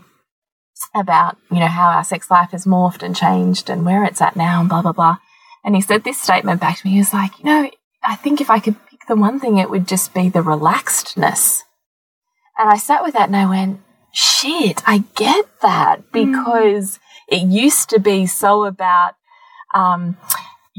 about, 0.93 1.34
you 1.50 1.60
know, 1.62 1.74
how 1.80 1.88
our 1.95 2.04
sex 2.04 2.30
life 2.30 2.52
has 2.52 2.65
morphed 2.65 3.04
and 3.04 3.15
changed 3.15 3.69
and 3.72 3.86
where 3.86 4.04
it's 4.08 4.22
at 4.22 4.36
now 4.36 4.60
and 4.60 4.69
blah, 4.69 4.84
blah, 4.84 4.98
blah. 5.00 5.17
And 5.63 5.76
he 5.76 5.82
said 5.82 6.04
this 6.04 6.22
statement 6.22 6.62
back 6.62 6.76
to 6.78 6.88
me. 6.88 6.93
He 6.93 7.06
was 7.06 7.13
like, 7.22 7.34
you 7.39 7.45
know, 7.50 7.62
I 8.13 8.15
think 8.24 8.39
if 8.39 8.50
I 8.50 8.60
could 8.63 8.78
pick 8.89 9.02
the 9.08 9.22
one 9.28 9.39
thing, 9.39 9.58
it 9.58 9.69
would 9.72 9.88
just 9.88 10.13
be 10.13 10.30
the 10.30 10.43
relaxedness. 10.54 11.63
And 12.58 12.67
I 12.76 12.78
sat 12.78 13.04
with 13.04 13.13
that 13.15 13.30
and 13.30 13.39
I 13.43 13.48
went, 13.56 13.80
shit, 14.13 14.78
I 14.93 14.95
get 15.26 15.45
that 15.62 15.95
because 16.12 16.88
mm. 16.98 17.00
it 17.36 17.41
used 17.65 17.89
to 17.89 18.00
be 18.00 18.28
so 18.28 18.52
about, 18.74 19.13
um, 19.74 20.17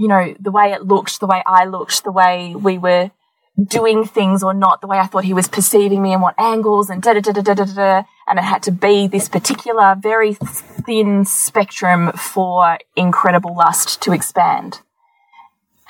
you 0.01 0.09
know, 0.09 0.35
the 0.41 0.51
way 0.51 0.73
it 0.73 0.87
looked, 0.87 1.21
the 1.21 1.27
way 1.27 1.43
I 1.47 1.67
looked, 1.67 2.05
the 2.05 2.11
way 2.11 2.55
we 2.55 2.79
were 2.79 3.11
doing 3.63 4.07
things 4.07 4.43
or 4.43 4.55
not, 4.55 4.81
the 4.81 4.87
way 4.87 4.97
I 4.97 5.05
thought 5.05 5.25
he 5.25 5.35
was 5.35 5.47
perceiving 5.47 6.01
me 6.01 6.15
and 6.15 6.23
what 6.23 6.35
angles 6.39 6.89
and 6.89 7.03
da 7.03 7.13
da 7.13 7.21
da 7.21 7.33
da 7.33 7.43
da 7.43 7.53
da 7.53 7.65
da. 7.65 8.03
And 8.27 8.39
it 8.39 8.43
had 8.43 8.63
to 8.63 8.73
be 8.73 9.09
this 9.09 9.29
particular, 9.29 9.95
very 10.01 10.33
thin 10.33 11.27
spectrum 11.27 12.13
for 12.13 12.79
incredible 12.97 13.55
lust 13.55 14.01
to 14.01 14.13
expand. 14.15 14.81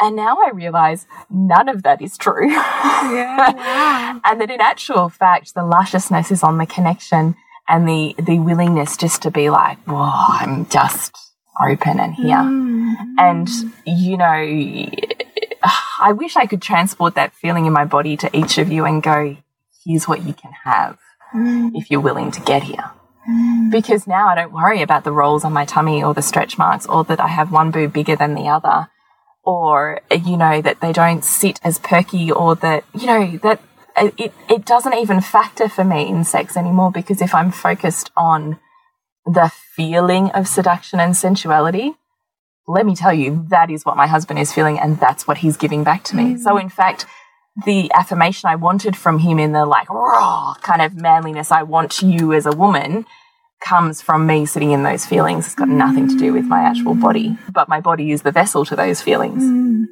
And 0.00 0.16
now 0.16 0.38
I 0.38 0.50
realize 0.52 1.06
none 1.30 1.68
of 1.68 1.84
that 1.84 2.02
is 2.02 2.18
true. 2.18 2.50
Yeah, 2.50 3.52
wow. 3.54 4.20
and 4.24 4.40
that 4.40 4.50
in 4.50 4.60
actual 4.60 5.08
fact, 5.08 5.54
the 5.54 5.62
lusciousness 5.62 6.32
is 6.32 6.42
on 6.42 6.58
the 6.58 6.66
connection 6.66 7.36
and 7.68 7.86
the, 7.86 8.16
the 8.18 8.40
willingness 8.40 8.96
just 8.96 9.22
to 9.22 9.30
be 9.30 9.50
like, 9.50 9.78
whoa, 9.84 10.10
I'm 10.40 10.68
just 10.68 11.29
open 11.64 12.00
and 12.00 12.14
here. 12.14 12.36
Mm. 12.36 12.94
And, 13.18 13.48
you 13.86 14.16
know, 14.16 14.86
I 16.00 16.12
wish 16.12 16.36
I 16.36 16.46
could 16.46 16.62
transport 16.62 17.14
that 17.14 17.34
feeling 17.34 17.66
in 17.66 17.72
my 17.72 17.84
body 17.84 18.16
to 18.18 18.36
each 18.36 18.58
of 18.58 18.72
you 18.72 18.84
and 18.84 19.02
go, 19.02 19.36
here's 19.84 20.08
what 20.08 20.24
you 20.24 20.32
can 20.32 20.52
have 20.64 20.98
mm. 21.34 21.72
if 21.74 21.90
you're 21.90 22.00
willing 22.00 22.30
to 22.32 22.40
get 22.40 22.62
here. 22.62 22.90
Mm. 23.28 23.70
Because 23.70 24.06
now 24.06 24.28
I 24.28 24.34
don't 24.34 24.52
worry 24.52 24.82
about 24.82 25.04
the 25.04 25.12
rolls 25.12 25.44
on 25.44 25.52
my 25.52 25.64
tummy 25.64 26.02
or 26.02 26.14
the 26.14 26.22
stretch 26.22 26.58
marks 26.58 26.86
or 26.86 27.04
that 27.04 27.20
I 27.20 27.28
have 27.28 27.52
one 27.52 27.70
boob 27.70 27.92
bigger 27.92 28.16
than 28.16 28.34
the 28.34 28.48
other 28.48 28.88
or, 29.42 30.00
you 30.10 30.36
know, 30.36 30.60
that 30.62 30.80
they 30.80 30.92
don't 30.92 31.24
sit 31.24 31.58
as 31.62 31.78
perky 31.78 32.30
or 32.30 32.54
that, 32.56 32.84
you 32.94 33.06
know, 33.06 33.38
that 33.42 33.60
it, 33.96 34.32
it 34.48 34.64
doesn't 34.64 34.94
even 34.94 35.20
factor 35.20 35.68
for 35.68 35.84
me 35.84 36.08
in 36.08 36.24
sex 36.24 36.56
anymore 36.56 36.90
because 36.90 37.20
if 37.20 37.34
I'm 37.34 37.50
focused 37.50 38.10
on 38.16 38.58
the 39.32 39.50
feeling 39.74 40.30
of 40.30 40.48
seduction 40.48 41.00
and 41.00 41.16
sensuality, 41.16 41.94
let 42.66 42.86
me 42.86 42.94
tell 42.94 43.12
you, 43.12 43.46
that 43.48 43.70
is 43.70 43.84
what 43.84 43.96
my 43.96 44.06
husband 44.06 44.38
is 44.38 44.52
feeling, 44.52 44.78
and 44.78 44.98
that's 44.98 45.26
what 45.26 45.38
he's 45.38 45.56
giving 45.56 45.84
back 45.84 46.04
to 46.04 46.16
me. 46.16 46.34
Mm. 46.34 46.38
So, 46.38 46.56
in 46.56 46.68
fact, 46.68 47.06
the 47.64 47.90
affirmation 47.92 48.48
I 48.48 48.56
wanted 48.56 48.96
from 48.96 49.18
him 49.18 49.38
in 49.38 49.52
the 49.52 49.66
like 49.66 49.90
raw 49.90 50.54
kind 50.62 50.82
of 50.82 50.94
manliness, 50.94 51.50
I 51.50 51.62
want 51.62 52.02
you 52.02 52.32
as 52.32 52.46
a 52.46 52.52
woman, 52.52 53.06
comes 53.60 54.00
from 54.00 54.26
me 54.26 54.46
sitting 54.46 54.70
in 54.70 54.82
those 54.82 55.04
feelings. 55.04 55.46
It's 55.46 55.54
got 55.54 55.68
nothing 55.68 56.08
to 56.08 56.16
do 56.16 56.32
with 56.32 56.44
my 56.44 56.62
actual 56.62 56.94
body, 56.94 57.36
but 57.52 57.68
my 57.68 57.80
body 57.80 58.12
is 58.12 58.22
the 58.22 58.32
vessel 58.32 58.64
to 58.66 58.76
those 58.76 59.02
feelings. 59.02 59.42
Mm. 59.42 59.86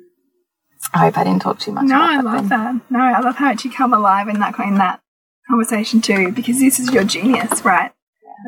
I 0.94 0.98
hope 0.98 1.18
I 1.18 1.24
didn't 1.24 1.42
talk 1.42 1.59
too 1.59 1.72
much. 1.72 1.87
No, 1.87 2.01
I 2.01 2.20
love 2.20 2.48
then. 2.48 2.48
that. 2.48 2.90
No, 2.90 3.01
I 3.01 3.20
love 3.20 3.37
how 3.37 3.51
it 3.51 3.64
you 3.64 3.70
come 3.70 3.92
alive 3.92 4.29
in 4.29 4.38
that 4.40 4.59
in 4.59 4.77
that 4.77 5.01
conversation 5.48 6.01
too, 6.01 6.33
because 6.33 6.61
this 6.61 6.79
is 6.79 6.92
your 6.92 7.05
genius, 7.05 7.64
right? 7.64 7.92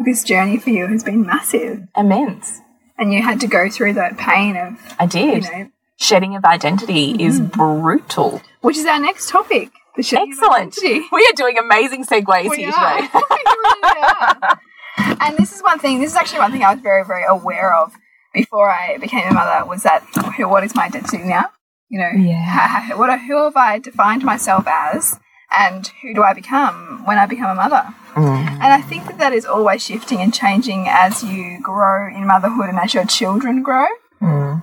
This 0.04 0.24
journey 0.24 0.58
for 0.58 0.70
you 0.70 0.86
has 0.86 1.04
been 1.04 1.26
massive, 1.26 1.86
immense 1.96 2.60
and 3.00 3.14
you 3.14 3.22
had 3.22 3.40
to 3.40 3.48
go 3.48 3.68
through 3.68 3.94
that 3.94 4.18
pain 4.18 4.56
of 4.56 4.78
I 4.98 5.06
did. 5.06 5.44
You 5.44 5.50
know, 5.50 5.70
shedding 5.96 6.36
of 6.36 6.44
identity 6.44 7.14
mm. 7.14 7.20
is 7.20 7.40
brutal. 7.40 8.42
Which 8.60 8.76
is 8.76 8.86
our 8.86 9.00
next 9.00 9.30
topic. 9.30 9.70
The 9.96 10.02
shedding 10.02 10.32
Excellent. 10.32 10.76
We 10.82 11.26
are 11.26 11.34
doing 11.34 11.58
amazing 11.58 12.04
segues 12.04 12.50
we 12.50 12.58
here 12.58 12.70
are. 12.70 13.00
today. 13.00 13.08
really 13.14 15.16
and 15.20 15.36
this 15.38 15.52
is 15.52 15.62
one 15.62 15.78
thing. 15.78 15.98
This 15.98 16.10
is 16.10 16.16
actually 16.16 16.40
one 16.40 16.52
thing 16.52 16.62
I 16.62 16.74
was 16.74 16.82
very, 16.82 17.04
very 17.04 17.24
aware 17.24 17.74
of 17.74 17.94
before 18.34 18.70
I 18.70 18.98
became 18.98 19.28
a 19.28 19.34
mother. 19.34 19.66
Was 19.66 19.82
that 19.82 20.02
who? 20.36 20.46
what 20.46 20.62
is 20.62 20.74
my 20.74 20.84
identity 20.84 21.18
now? 21.18 21.46
You 21.88 22.00
know, 22.00 22.10
yeah. 22.10 22.44
how, 22.44 22.98
what 22.98 23.18
who 23.20 23.42
have 23.42 23.56
I 23.56 23.78
defined 23.78 24.22
myself 24.22 24.66
as? 24.68 25.18
and 25.50 25.88
who 26.00 26.14
do 26.14 26.22
I 26.22 26.32
become 26.32 27.04
when 27.04 27.18
I 27.18 27.26
become 27.26 27.50
a 27.50 27.54
mother? 27.54 27.94
Mm. 28.14 28.46
And 28.46 28.72
I 28.72 28.80
think 28.80 29.06
that 29.06 29.18
that 29.18 29.32
is 29.32 29.44
always 29.44 29.84
shifting 29.84 30.20
and 30.20 30.32
changing 30.32 30.86
as 30.88 31.22
you 31.22 31.60
grow 31.62 32.08
in 32.08 32.26
motherhood 32.26 32.68
and 32.68 32.78
as 32.78 32.94
your 32.94 33.04
children 33.04 33.62
grow. 33.62 33.86
Mm. 34.20 34.62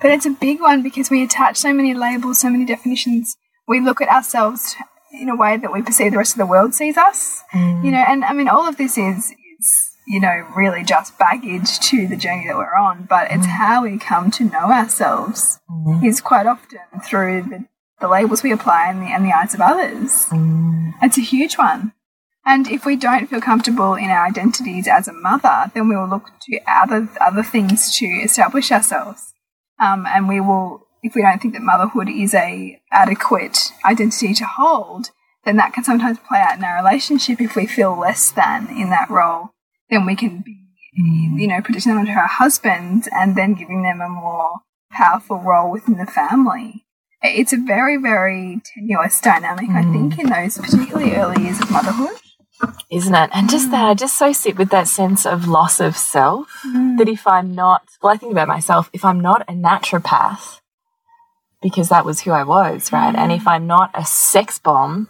But 0.00 0.10
it's 0.10 0.26
a 0.26 0.30
big 0.30 0.60
one 0.60 0.82
because 0.82 1.10
we 1.10 1.22
attach 1.22 1.56
so 1.56 1.72
many 1.72 1.94
labels, 1.94 2.40
so 2.40 2.50
many 2.50 2.64
definitions. 2.64 3.36
We 3.66 3.80
look 3.80 4.00
at 4.00 4.08
ourselves 4.08 4.74
in 5.12 5.28
a 5.28 5.36
way 5.36 5.56
that 5.56 5.72
we 5.72 5.82
perceive 5.82 6.12
the 6.12 6.18
rest 6.18 6.34
of 6.34 6.38
the 6.38 6.46
world 6.46 6.74
sees 6.74 6.96
us. 6.96 7.42
Mm. 7.52 7.84
You 7.84 7.90
know, 7.92 8.04
and 8.06 8.24
I 8.24 8.32
mean, 8.32 8.48
all 8.48 8.68
of 8.68 8.76
this 8.76 8.98
is, 8.98 9.32
is, 9.58 9.90
you 10.06 10.20
know, 10.20 10.46
really 10.54 10.84
just 10.84 11.18
baggage 11.18 11.78
to 11.80 12.06
the 12.06 12.16
journey 12.16 12.46
that 12.48 12.56
we're 12.56 12.76
on, 12.76 13.06
but 13.08 13.30
it's 13.30 13.46
mm. 13.46 13.56
how 13.56 13.84
we 13.84 13.98
come 13.98 14.30
to 14.32 14.44
know 14.44 14.70
ourselves 14.70 15.60
mm. 15.70 16.04
is 16.04 16.20
quite 16.20 16.46
often 16.46 16.80
through 17.02 17.42
the 17.42 17.64
the 18.00 18.08
labels 18.08 18.42
we 18.42 18.52
apply 18.52 18.90
and 18.90 19.00
the, 19.00 19.14
in 19.14 19.22
the 19.22 19.32
eyes 19.32 19.54
of 19.54 19.60
others. 19.60 20.26
Mm. 20.26 20.92
It's 21.02 21.16
a 21.16 21.22
huge 21.22 21.56
one. 21.56 21.92
And 22.46 22.68
if 22.68 22.84
we 22.84 22.96
don't 22.96 23.26
feel 23.26 23.40
comfortable 23.40 23.94
in 23.94 24.10
our 24.10 24.26
identities 24.26 24.86
as 24.86 25.08
a 25.08 25.12
mother, 25.12 25.70
then 25.72 25.88
we 25.88 25.96
will 25.96 26.08
look 26.08 26.30
to 26.42 26.60
other 26.68 27.08
other 27.20 27.42
things 27.42 27.96
to 27.98 28.06
establish 28.06 28.70
ourselves. 28.70 29.32
Um, 29.80 30.06
and 30.06 30.28
we 30.28 30.40
will, 30.40 30.86
if 31.02 31.14
we 31.14 31.22
don't 31.22 31.40
think 31.40 31.54
that 31.54 31.62
motherhood 31.62 32.08
is 32.08 32.34
a 32.34 32.80
adequate 32.92 33.72
identity 33.84 34.34
to 34.34 34.44
hold, 34.44 35.10
then 35.44 35.56
that 35.56 35.72
can 35.72 35.84
sometimes 35.84 36.18
play 36.28 36.40
out 36.40 36.58
in 36.58 36.64
our 36.64 36.84
relationship. 36.84 37.40
If 37.40 37.56
we 37.56 37.66
feel 37.66 37.98
less 37.98 38.30
than 38.30 38.68
in 38.68 38.90
that 38.90 39.10
role, 39.10 39.50
then 39.88 40.04
we 40.04 40.14
can 40.14 40.42
be, 40.44 40.56
mm. 41.00 41.40
you 41.40 41.48
know, 41.48 41.62
projecting 41.62 41.92
them 41.92 42.00
onto 42.00 42.12
our 42.12 42.28
husbands 42.28 43.08
and 43.10 43.36
then 43.36 43.54
giving 43.54 43.82
them 43.82 44.00
a 44.00 44.08
more 44.08 44.60
powerful 44.92 45.38
role 45.38 45.70
within 45.70 45.96
the 45.96 46.06
family 46.06 46.84
it's 47.24 47.54
a 47.54 47.56
very, 47.56 47.96
very 47.96 48.60
tenuous 48.74 49.18
dynamic, 49.20 49.70
mm. 49.70 49.76
I 49.76 49.92
think, 49.92 50.18
in 50.18 50.28
those 50.28 50.58
particularly 50.58 51.14
early 51.14 51.42
years 51.42 51.58
of 51.58 51.70
motherhood. 51.70 52.20
Isn't 52.90 53.14
it? 53.14 53.30
And 53.32 53.50
just 53.50 53.70
that, 53.70 53.88
I 53.88 53.94
just 53.94 54.16
so 54.16 54.32
sit 54.32 54.56
with 54.56 54.70
that 54.70 54.88
sense 54.88 55.26
of 55.26 55.48
loss 55.48 55.80
of 55.80 55.96
self 55.96 56.48
mm. 56.66 56.96
that 56.98 57.08
if 57.08 57.26
I'm 57.26 57.54
not, 57.54 57.88
well, 58.02 58.12
I 58.12 58.16
think 58.16 58.32
about 58.32 58.48
myself, 58.48 58.88
if 58.92 59.04
I'm 59.04 59.20
not 59.20 59.42
a 59.48 59.52
naturopath, 59.52 60.60
because 61.60 61.88
that 61.88 62.04
was 62.04 62.20
who 62.20 62.30
I 62.30 62.44
was, 62.44 62.92
right? 62.92 63.14
Mm. 63.14 63.18
And 63.18 63.32
if 63.32 63.48
I'm 63.48 63.66
not 63.66 63.90
a 63.94 64.04
sex 64.04 64.58
bomb, 64.58 65.08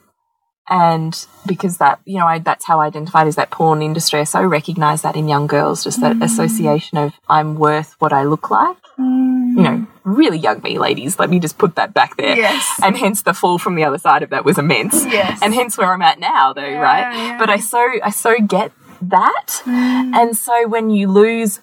and 0.68 1.26
because 1.46 1.76
that, 1.76 2.00
you 2.06 2.18
know, 2.18 2.26
I, 2.26 2.38
that's 2.38 2.64
how 2.64 2.80
I 2.80 2.86
identified 2.86 3.26
as 3.26 3.36
that 3.36 3.50
porn 3.50 3.82
industry, 3.82 4.20
I 4.20 4.24
so 4.24 4.42
recognize 4.42 5.02
that 5.02 5.16
in 5.16 5.28
young 5.28 5.46
girls, 5.46 5.84
just 5.84 6.00
that 6.00 6.16
mm. 6.16 6.24
association 6.24 6.96
of 6.96 7.12
I'm 7.28 7.56
worth 7.56 7.94
what 7.98 8.12
I 8.12 8.24
look 8.24 8.50
like. 8.50 8.78
Mm. 8.98 9.56
You 9.56 9.62
know, 9.62 9.86
really 10.04 10.38
young 10.38 10.60
me, 10.62 10.78
ladies. 10.78 11.18
Let 11.18 11.30
me 11.30 11.40
just 11.40 11.58
put 11.58 11.76
that 11.76 11.94
back 11.94 12.16
there. 12.16 12.36
Yes. 12.36 12.80
And 12.82 12.96
hence 12.96 13.22
the 13.22 13.34
fall 13.34 13.58
from 13.58 13.74
the 13.74 13.84
other 13.84 13.98
side 13.98 14.22
of 14.22 14.30
that 14.30 14.44
was 14.44 14.58
immense. 14.58 15.04
Yes. 15.04 15.40
And 15.42 15.54
hence 15.54 15.76
where 15.76 15.92
I'm 15.92 16.02
at 16.02 16.20
now, 16.20 16.52
though, 16.52 16.64
yeah, 16.64 16.78
right? 16.78 17.16
Yeah. 17.16 17.38
But 17.38 17.50
I 17.50 17.58
so 17.58 17.80
I 18.02 18.10
so 18.10 18.38
get 18.38 18.72
that. 19.02 19.62
Mm. 19.64 20.14
And 20.14 20.36
so 20.36 20.68
when 20.68 20.90
you 20.90 21.08
lose 21.08 21.60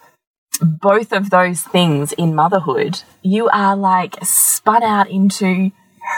both 0.60 1.12
of 1.12 1.30
those 1.30 1.62
things 1.62 2.12
in 2.14 2.36
motherhood, 2.36 3.02
you 3.22 3.50
are 3.50 3.76
like 3.76 4.18
spun 4.24 4.84
out 4.84 5.10
into 5.10 5.72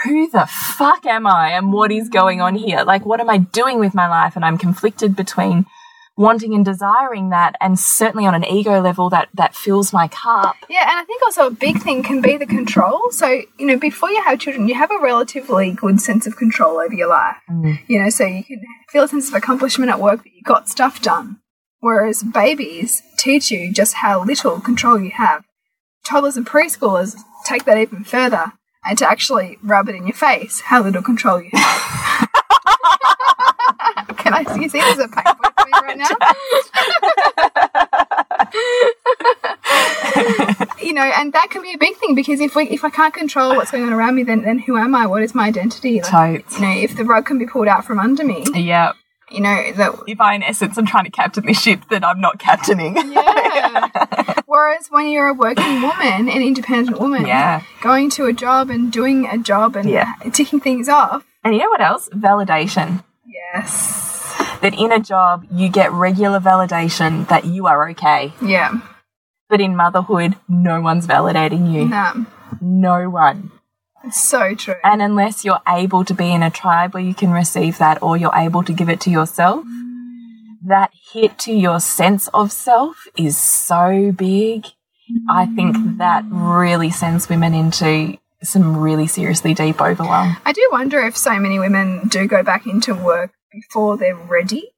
who 0.03 0.29
the 0.29 0.47
fuck 0.49 1.05
am 1.05 1.27
I 1.27 1.51
and 1.51 1.71
what 1.71 1.91
is 1.91 2.09
going 2.09 2.41
on 2.41 2.55
here? 2.55 2.83
Like, 2.83 3.05
what 3.05 3.19
am 3.19 3.29
I 3.29 3.37
doing 3.37 3.79
with 3.79 3.93
my 3.93 4.07
life? 4.07 4.35
And 4.35 4.43
I'm 4.43 4.57
conflicted 4.57 5.15
between 5.15 5.65
wanting 6.15 6.53
and 6.53 6.63
desiring 6.63 7.29
that 7.29 7.55
and 7.59 7.79
certainly 7.79 8.25
on 8.25 8.35
an 8.35 8.45
ego 8.45 8.79
level 8.81 9.09
that 9.09 9.29
that 9.33 9.55
fills 9.55 9.91
my 9.91 10.07
cup. 10.07 10.55
Yeah 10.69 10.89
and 10.89 10.99
i 10.99 11.03
think 11.05 11.21
also 11.23 11.47
a 11.47 11.51
big 11.51 11.81
thing 11.81 12.03
can 12.03 12.21
be 12.21 12.37
the 12.37 12.45
control. 12.45 13.11
So 13.11 13.27
you 13.57 13.65
know 13.65 13.77
before 13.77 14.09
you 14.09 14.21
have 14.21 14.39
children 14.39 14.67
you 14.67 14.75
have 14.75 14.91
a 14.91 14.99
relatively 14.99 15.71
good 15.71 15.99
sense 15.99 16.27
of 16.27 16.37
control 16.37 16.77
over 16.77 16.93
your 16.93 17.09
life. 17.09 17.37
Mm. 17.49 17.79
you 17.87 18.01
know 18.01 18.09
so 18.09 18.25
you 18.25 18.43
can 18.43 18.61
feel 18.89 19.03
a 19.03 19.07
sense 19.07 19.29
of 19.29 19.35
accomplishment 19.35 19.89
at 19.91 19.99
work 19.99 20.23
that 20.23 20.33
you 20.33 20.41
got 20.43 20.69
stuff 20.69 21.01
done. 21.01 21.39
Whereas 21.79 22.23
babies 22.23 23.01
teach 23.17 23.51
you 23.51 23.73
just 23.73 23.95
how 23.95 24.23
little 24.23 24.61
control 24.61 24.99
you 24.99 25.11
have. 25.11 25.43
Toddlers 26.05 26.37
and 26.37 26.45
preschoolers 26.45 27.17
take 27.45 27.65
that 27.65 27.77
even 27.77 28.03
further 28.03 28.53
and 28.85 28.97
to 28.97 29.09
actually 29.09 29.57
rub 29.63 29.89
it 29.89 29.95
in 29.95 30.05
your 30.05 30.15
face 30.15 30.61
how 30.61 30.81
little 30.83 31.01
control 31.01 31.41
you 31.41 31.49
have 31.53 32.21
Can 34.23 34.33
I 34.33 34.43
see? 34.45 34.69
See, 34.69 34.79
there's 34.79 34.99
a 34.99 35.09
pain 35.09 35.23
point 35.25 35.53
for 35.59 35.65
me 35.65 35.71
right 35.83 35.97
now. 35.97 36.07
you 40.81 40.93
know, 40.93 41.01
and 41.01 41.33
that 41.33 41.49
can 41.49 41.61
be 41.61 41.73
a 41.73 41.77
big 41.77 41.97
thing 41.97 42.15
because 42.15 42.39
if 42.39 42.55
we 42.55 42.69
if 42.69 42.85
I 42.85 42.89
can't 42.89 43.13
control 43.13 43.55
what's 43.57 43.71
going 43.71 43.83
on 43.83 43.91
around 43.91 44.15
me, 44.15 44.23
then 44.23 44.43
then 44.43 44.59
who 44.59 44.77
am 44.77 44.95
I? 44.95 45.07
What 45.07 45.23
is 45.23 45.35
my 45.35 45.47
identity? 45.47 46.01
Like, 46.01 46.51
You 46.53 46.61
know, 46.61 46.71
if 46.71 46.95
the 46.95 47.03
rug 47.03 47.25
can 47.25 47.37
be 47.37 47.45
pulled 47.45 47.67
out 47.67 47.83
from 47.83 47.99
under 47.99 48.23
me. 48.23 48.45
Yeah. 48.53 48.93
You 49.29 49.41
know 49.41 49.71
that 49.73 49.93
if 50.07 50.21
I, 50.21 50.35
in 50.35 50.43
essence, 50.43 50.77
I'm 50.77 50.85
trying 50.85 51.05
to 51.05 51.11
captain 51.11 51.45
this 51.45 51.61
ship 51.61 51.81
that 51.89 52.05
I'm 52.05 52.21
not 52.21 52.39
captaining. 52.39 52.95
Yeah. 52.95 53.89
Whereas 54.45 54.87
when 54.89 55.09
you're 55.09 55.29
a 55.29 55.33
working 55.33 55.81
woman, 55.81 56.29
an 56.29 56.41
independent 56.41 56.99
woman, 56.99 57.25
yeah. 57.25 57.63
going 57.81 58.09
to 58.11 58.27
a 58.27 58.33
job 58.33 58.69
and 58.69 58.91
doing 58.91 59.25
a 59.25 59.37
job 59.37 59.75
and 59.75 59.89
yeah. 59.89 60.13
ticking 60.31 60.59
things 60.59 60.87
off. 60.87 61.25
And 61.43 61.55
you 61.55 61.59
know 61.61 61.69
what 61.69 61.81
else? 61.81 62.07
Validation. 62.09 63.03
Yes. 63.53 64.13
that 64.61 64.73
in 64.73 64.91
a 64.91 64.99
job 64.99 65.45
you 65.51 65.69
get 65.69 65.91
regular 65.91 66.39
validation 66.39 67.27
that 67.27 67.45
you 67.45 67.67
are 67.67 67.89
okay. 67.89 68.33
Yeah. 68.41 68.79
But 69.49 69.61
in 69.61 69.75
motherhood, 69.75 70.35
no 70.47 70.81
one's 70.81 71.05
validating 71.05 71.71
you. 71.71 71.87
No. 71.87 72.25
No 72.61 73.09
one. 73.09 73.51
It's 74.03 74.21
so 74.21 74.55
true. 74.55 74.75
And 74.83 75.01
unless 75.01 75.45
you're 75.45 75.61
able 75.67 76.03
to 76.05 76.13
be 76.13 76.31
in 76.31 76.43
a 76.43 76.49
tribe 76.49 76.93
where 76.93 77.03
you 77.03 77.13
can 77.13 77.31
receive 77.31 77.77
that 77.77 78.01
or 78.01 78.17
you're 78.17 78.35
able 78.35 78.63
to 78.63 78.73
give 78.73 78.89
it 78.89 78.99
to 79.01 79.09
yourself, 79.09 79.65
that 80.65 80.91
hit 81.11 81.37
to 81.39 81.53
your 81.53 81.79
sense 81.79 82.27
of 82.29 82.51
self 82.51 83.07
is 83.17 83.37
so 83.37 84.11
big. 84.11 84.65
I 85.29 85.45
think 85.45 85.97
that 85.97 86.25
really 86.29 86.89
sends 86.89 87.29
women 87.29 87.53
into 87.53 88.17
some 88.41 88.77
really 88.77 89.07
seriously 89.07 89.53
deep 89.53 89.81
overwhelm. 89.81 90.35
I 90.45 90.51
do 90.51 90.67
wonder 90.71 90.99
if 91.05 91.15
so 91.15 91.37
many 91.39 91.59
women 91.59 92.07
do 92.07 92.27
go 92.27 92.43
back 92.43 92.65
into 92.65 92.93
work 92.93 93.31
before 93.53 93.97
they're 93.97 94.15
ready 94.15 94.71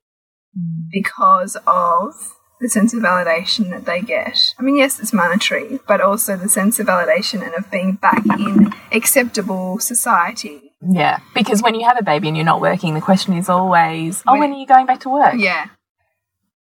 because 0.92 1.58
of 1.66 2.34
the 2.62 2.70
sense 2.70 2.94
of 2.94 3.02
validation 3.02 3.70
that 3.72 3.86
they 3.86 4.02
get. 4.02 4.54
I 4.58 4.62
mean, 4.62 4.78
yes, 4.78 5.00
it's 5.00 5.12
monetary, 5.12 5.80
but 5.88 6.00
also 6.02 6.38
the 6.38 6.48
sense 6.48 6.80
of 6.80 6.88
validation 6.88 7.44
and 7.46 7.54
of 7.54 7.70
being 7.70 7.94
back 7.94 8.26
in 8.40 8.74
acceptable 8.92 9.80
society. 9.80 10.72
Yeah, 10.88 11.20
because 11.34 11.62
when 11.62 11.76
you 11.76 11.86
have 11.86 11.98
a 12.00 12.04
baby 12.04 12.28
and 12.28 12.38
you're 12.38 12.46
not 12.46 12.62
working, 12.62 12.94
the 12.94 13.02
question 13.02 13.34
is 13.34 13.50
always, 13.50 14.24
oh, 14.28 14.34
When- 14.34 14.40
when 14.42 14.54
are 14.54 14.60
you 14.60 14.68
going 14.68 14.86
back 14.86 15.02
to 15.02 15.10
work? 15.10 15.36
Yeah. 15.38 15.68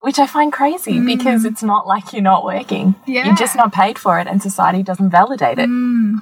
Which 0.01 0.19
I 0.19 0.27
find 0.27 0.51
crazy 0.53 0.99
because 0.99 1.45
it's 1.45 1.63
not 1.63 1.87
like 1.87 2.13
you're 2.13 2.21
not 2.21 2.43
working. 2.45 2.93
Yeah. 3.07 3.25
You're 3.25 3.35
just 3.35 3.55
not 3.55 3.73
paid 3.73 3.97
for 3.97 4.19
it 4.19 4.27
and 4.27 4.39
society 4.41 4.83
doesn't 4.83 5.09
validate 5.09 5.57
it. 5.57 5.67
Mm. 5.67 6.21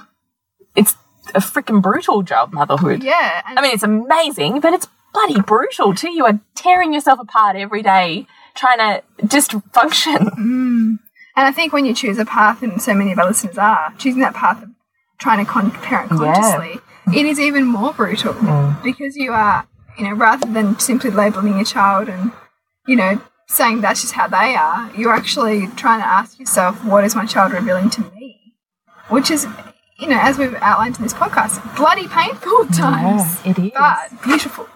It's 0.74 0.96
a 1.34 1.40
freaking 1.40 1.82
brutal 1.82 2.22
job, 2.22 2.52
motherhood. 2.52 3.02
Yeah. 3.02 3.42
I 3.44 3.60
mean, 3.60 3.72
it's 3.74 3.82
amazing, 3.82 4.60
but 4.60 4.72
it's 4.72 4.86
bloody 5.14 5.40
brutal 5.40 5.94
too. 5.94 6.10
You 6.10 6.26
are 6.26 6.40
tearing 6.54 6.92
yourself 6.92 7.18
apart 7.18 7.56
every 7.56 7.82
day 7.82 8.26
trying 8.54 8.78
to 8.78 9.26
just 9.26 9.52
function. 9.72 10.30
Mm. 10.34 10.98
And 11.36 11.46
I 11.46 11.50
think 11.50 11.72
when 11.72 11.84
you 11.84 11.94
choose 11.94 12.18
a 12.18 12.24
path, 12.24 12.62
and 12.62 12.80
so 12.80 12.94
many 12.94 13.10
of 13.10 13.18
our 13.18 13.26
listeners 13.26 13.58
are 13.58 13.92
choosing 13.98 14.20
that 14.20 14.34
path 14.34 14.62
of 14.62 14.68
trying 15.18 15.44
to 15.44 15.50
con- 15.50 15.72
parent 15.72 16.10
consciously, 16.10 16.80
it 17.12 17.26
is 17.26 17.40
even 17.40 17.64
more 17.64 17.92
brutal 17.92 18.34
mm. 18.34 18.82
because 18.84 19.16
you 19.16 19.32
are, 19.32 19.66
you 19.98 20.04
know, 20.04 20.14
rather 20.14 20.46
than 20.46 20.78
simply 20.78 21.10
labeling 21.10 21.56
your 21.56 21.64
child 21.64 22.08
and, 22.08 22.30
you 22.86 22.94
know, 22.94 23.20
saying 23.48 23.80
that's 23.80 24.02
just 24.02 24.12
how 24.12 24.28
they 24.28 24.54
are, 24.54 24.90
you're 24.96 25.12
actually 25.12 25.66
trying 25.76 26.00
to 26.00 26.06
ask 26.06 26.38
yourself, 26.38 26.84
what 26.84 27.04
is 27.04 27.16
my 27.16 27.26
child 27.26 27.52
revealing 27.52 27.90
to 27.90 28.02
me? 28.12 28.54
Which 29.08 29.30
is, 29.30 29.46
you 29.98 30.06
know, 30.06 30.18
as 30.20 30.38
we've 30.38 30.54
outlined 30.56 30.96
in 30.96 31.02
this 31.02 31.14
podcast, 31.14 31.76
bloody 31.76 32.06
painful 32.06 32.64
at 32.64 32.74
times, 32.74 33.40
it 33.44 33.58
is. 33.58 33.72
but 33.74 34.22
beautiful. 34.22 34.68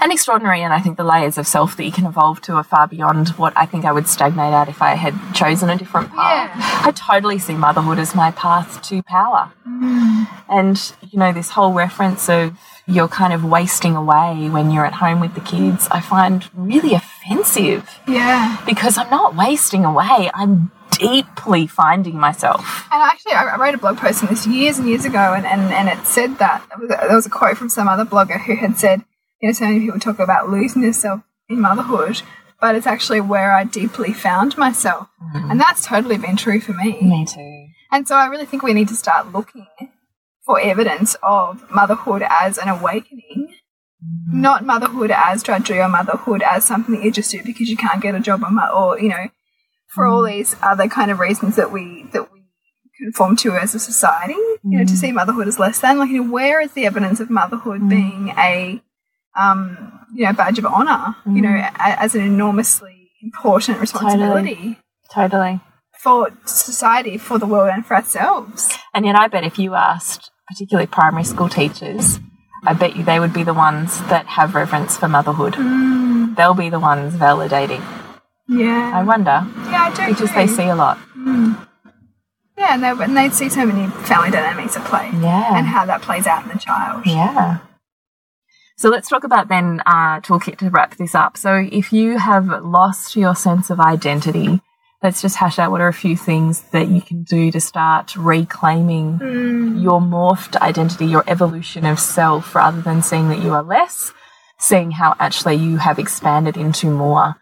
And 0.00 0.12
extraordinary. 0.12 0.62
And 0.62 0.72
I 0.72 0.80
think 0.80 0.96
the 0.96 1.04
layers 1.04 1.38
of 1.38 1.46
self 1.46 1.76
that 1.76 1.84
you 1.84 1.92
can 1.92 2.06
evolve 2.06 2.40
to 2.42 2.54
are 2.54 2.64
far 2.64 2.86
beyond 2.86 3.30
what 3.30 3.52
I 3.56 3.66
think 3.66 3.84
I 3.84 3.92
would 3.92 4.08
stagnate 4.08 4.52
at 4.52 4.68
if 4.68 4.82
I 4.82 4.94
had 4.94 5.14
chosen 5.34 5.70
a 5.70 5.76
different 5.76 6.10
path. 6.10 6.50
Yeah. 6.54 6.80
I 6.88 6.92
totally 6.92 7.38
see 7.38 7.54
motherhood 7.54 7.98
as 7.98 8.14
my 8.14 8.30
path 8.30 8.82
to 8.88 9.02
power. 9.02 9.52
Mm. 9.66 10.28
And, 10.48 10.92
you 11.10 11.18
know, 11.18 11.32
this 11.32 11.50
whole 11.50 11.72
reference 11.72 12.28
of 12.28 12.58
you're 12.86 13.08
kind 13.08 13.32
of 13.32 13.44
wasting 13.44 13.96
away 13.96 14.48
when 14.48 14.70
you're 14.70 14.86
at 14.86 14.94
home 14.94 15.20
with 15.20 15.34
the 15.34 15.40
kids, 15.40 15.88
I 15.90 16.00
find 16.00 16.48
really 16.54 16.94
offensive 16.94 17.88
Yeah. 18.06 18.62
because 18.64 18.96
I'm 18.96 19.10
not 19.10 19.34
wasting 19.34 19.84
away. 19.84 20.30
I'm 20.32 20.70
deeply 20.92 21.66
finding 21.66 22.16
myself. 22.16 22.86
And 22.92 23.02
actually, 23.02 23.32
I 23.32 23.56
wrote 23.56 23.74
a 23.74 23.78
blog 23.78 23.98
post 23.98 24.22
on 24.22 24.30
this 24.30 24.46
years 24.46 24.78
and 24.78 24.88
years 24.88 25.04
ago, 25.04 25.34
and, 25.34 25.44
and, 25.44 25.72
and 25.72 25.88
it 25.88 26.06
said 26.06 26.38
that 26.38 26.64
there 26.68 26.78
was, 26.78 26.90
a, 26.90 27.06
there 27.08 27.16
was 27.16 27.26
a 27.26 27.30
quote 27.30 27.56
from 27.58 27.68
some 27.68 27.88
other 27.88 28.04
blogger 28.04 28.40
who 28.40 28.54
had 28.56 28.78
said, 28.78 29.04
you 29.40 29.48
know, 29.48 29.52
so 29.52 29.64
many 29.66 29.80
people 29.80 30.00
talk 30.00 30.18
about 30.18 30.48
losing 30.48 30.82
yourself 30.82 31.22
in 31.48 31.60
motherhood, 31.60 32.22
but 32.60 32.74
it's 32.74 32.86
actually 32.86 33.20
where 33.20 33.52
I 33.52 33.64
deeply 33.64 34.12
found 34.12 34.56
myself. 34.56 35.08
Mm-hmm. 35.22 35.50
And 35.50 35.60
that's 35.60 35.84
totally 35.84 36.18
been 36.18 36.36
true 36.36 36.60
for 36.60 36.72
me. 36.72 37.00
Me 37.02 37.26
too. 37.26 37.66
And 37.92 38.08
so 38.08 38.16
I 38.16 38.26
really 38.26 38.46
think 38.46 38.62
we 38.62 38.72
need 38.72 38.88
to 38.88 38.94
start 38.94 39.32
looking 39.32 39.66
for 40.44 40.60
evidence 40.60 41.16
of 41.22 41.70
motherhood 41.70 42.22
as 42.28 42.58
an 42.58 42.68
awakening. 42.68 43.54
Mm-hmm. 44.02 44.40
Not 44.40 44.64
motherhood 44.64 45.10
as 45.10 45.42
drudgery 45.42 45.80
or 45.80 45.88
motherhood 45.88 46.42
as 46.42 46.64
something 46.64 46.94
that 46.94 47.04
you 47.04 47.10
just 47.10 47.30
do 47.30 47.42
because 47.44 47.68
you 47.68 47.76
can't 47.76 48.02
get 48.02 48.14
a 48.14 48.20
job 48.20 48.42
or, 48.42 48.68
or 48.70 49.00
you 49.00 49.08
know, 49.08 49.28
for 49.88 50.06
all 50.06 50.22
mm-hmm. 50.22 50.36
these 50.36 50.56
other 50.62 50.88
kind 50.88 51.10
of 51.10 51.18
reasons 51.18 51.56
that 51.56 51.72
we 51.72 52.04
that 52.12 52.32
we 52.32 52.42
conform 53.02 53.36
to 53.36 53.52
as 53.52 53.74
a 53.74 53.78
society. 53.78 54.34
You 54.68 54.78
know, 54.78 54.84
to 54.84 54.96
see 54.96 55.12
motherhood 55.12 55.46
as 55.46 55.58
less 55.58 55.78
than. 55.78 55.98
Like, 55.98 56.10
you 56.10 56.24
know, 56.24 56.30
where 56.30 56.60
is 56.60 56.72
the 56.72 56.86
evidence 56.86 57.20
of 57.20 57.30
motherhood 57.30 57.88
being 57.88 58.30
a 58.36 58.82
um, 59.38 59.92
you 60.14 60.24
know, 60.24 60.32
badge 60.32 60.58
of 60.58 60.66
honor? 60.66 61.16
You 61.26 61.42
know, 61.42 61.48
mm. 61.48 61.74
a, 61.74 62.00
as 62.02 62.14
an 62.14 62.22
enormously 62.22 63.10
important 63.22 63.80
responsibility 63.80 64.78
Totally. 65.12 65.58
totally. 65.58 65.60
for 66.02 66.30
society, 66.44 67.18
for 67.18 67.38
the 67.38 67.46
world, 67.46 67.70
and 67.72 67.84
for 67.84 67.94
ourselves. 67.96 68.76
And 68.94 69.04
yet, 69.06 69.16
I 69.16 69.28
bet 69.28 69.44
if 69.44 69.58
you 69.58 69.74
asked, 69.74 70.30
particularly 70.48 70.86
primary 70.86 71.24
school 71.24 71.48
teachers, 71.48 72.20
I 72.64 72.72
bet 72.72 72.96
you 72.96 73.04
they 73.04 73.20
would 73.20 73.32
be 73.32 73.42
the 73.44 73.54
ones 73.54 74.00
that 74.08 74.26
have 74.26 74.54
reverence 74.54 74.96
for 74.96 75.08
motherhood. 75.08 75.54
Mm. 75.54 76.36
They'll 76.36 76.54
be 76.54 76.70
the 76.70 76.80
ones 76.80 77.14
validating. 77.14 77.82
Yeah, 78.48 78.92
I 78.94 79.02
wonder 79.02 79.44
yeah, 79.70 79.90
I 79.90 79.94
do. 79.94 80.14
because 80.14 80.32
they 80.34 80.46
see 80.46 80.68
a 80.68 80.76
lot. 80.76 80.98
Mm. 81.18 81.66
yeah, 82.56 82.74
and 82.74 82.82
they 82.82 82.90
and 83.04 83.16
they 83.16 83.28
see 83.30 83.48
so 83.48 83.66
many 83.66 83.90
family 84.04 84.30
dynamics 84.30 84.76
at 84.76 84.84
play, 84.84 85.10
Yeah. 85.20 85.56
and 85.56 85.66
how 85.66 85.84
that 85.86 86.02
plays 86.02 86.26
out 86.28 86.44
in 86.44 86.50
the 86.50 86.58
child. 86.58 87.04
Yeah. 87.06 87.58
So 88.78 88.90
let's 88.90 89.08
talk 89.08 89.24
about 89.24 89.48
then 89.48 89.80
uh, 89.86 90.20
toolkit 90.20 90.58
to 90.58 90.68
wrap 90.68 90.96
this 90.96 91.14
up. 91.14 91.38
So 91.38 91.66
if 91.72 91.94
you 91.94 92.18
have 92.18 92.46
lost 92.62 93.16
your 93.16 93.34
sense 93.34 93.70
of 93.70 93.80
identity, 93.80 94.60
let's 95.02 95.22
just 95.22 95.36
hash 95.36 95.58
out 95.58 95.70
what 95.70 95.80
are 95.80 95.88
a 95.88 95.94
few 95.94 96.14
things 96.14 96.60
that 96.72 96.88
you 96.88 97.00
can 97.00 97.22
do 97.22 97.50
to 97.52 97.60
start 97.60 98.14
reclaiming 98.16 99.18
your 99.78 100.00
morphed 100.00 100.60
identity, 100.60 101.06
your 101.06 101.24
evolution 101.26 101.86
of 101.86 101.98
self, 101.98 102.54
rather 102.54 102.82
than 102.82 103.02
seeing 103.02 103.30
that 103.30 103.38
you 103.38 103.54
are 103.54 103.62
less, 103.62 104.12
seeing 104.58 104.90
how 104.90 105.14
actually 105.18 105.54
you 105.54 105.78
have 105.78 105.98
expanded 105.98 106.58
into 106.58 106.90
more. 106.90 107.36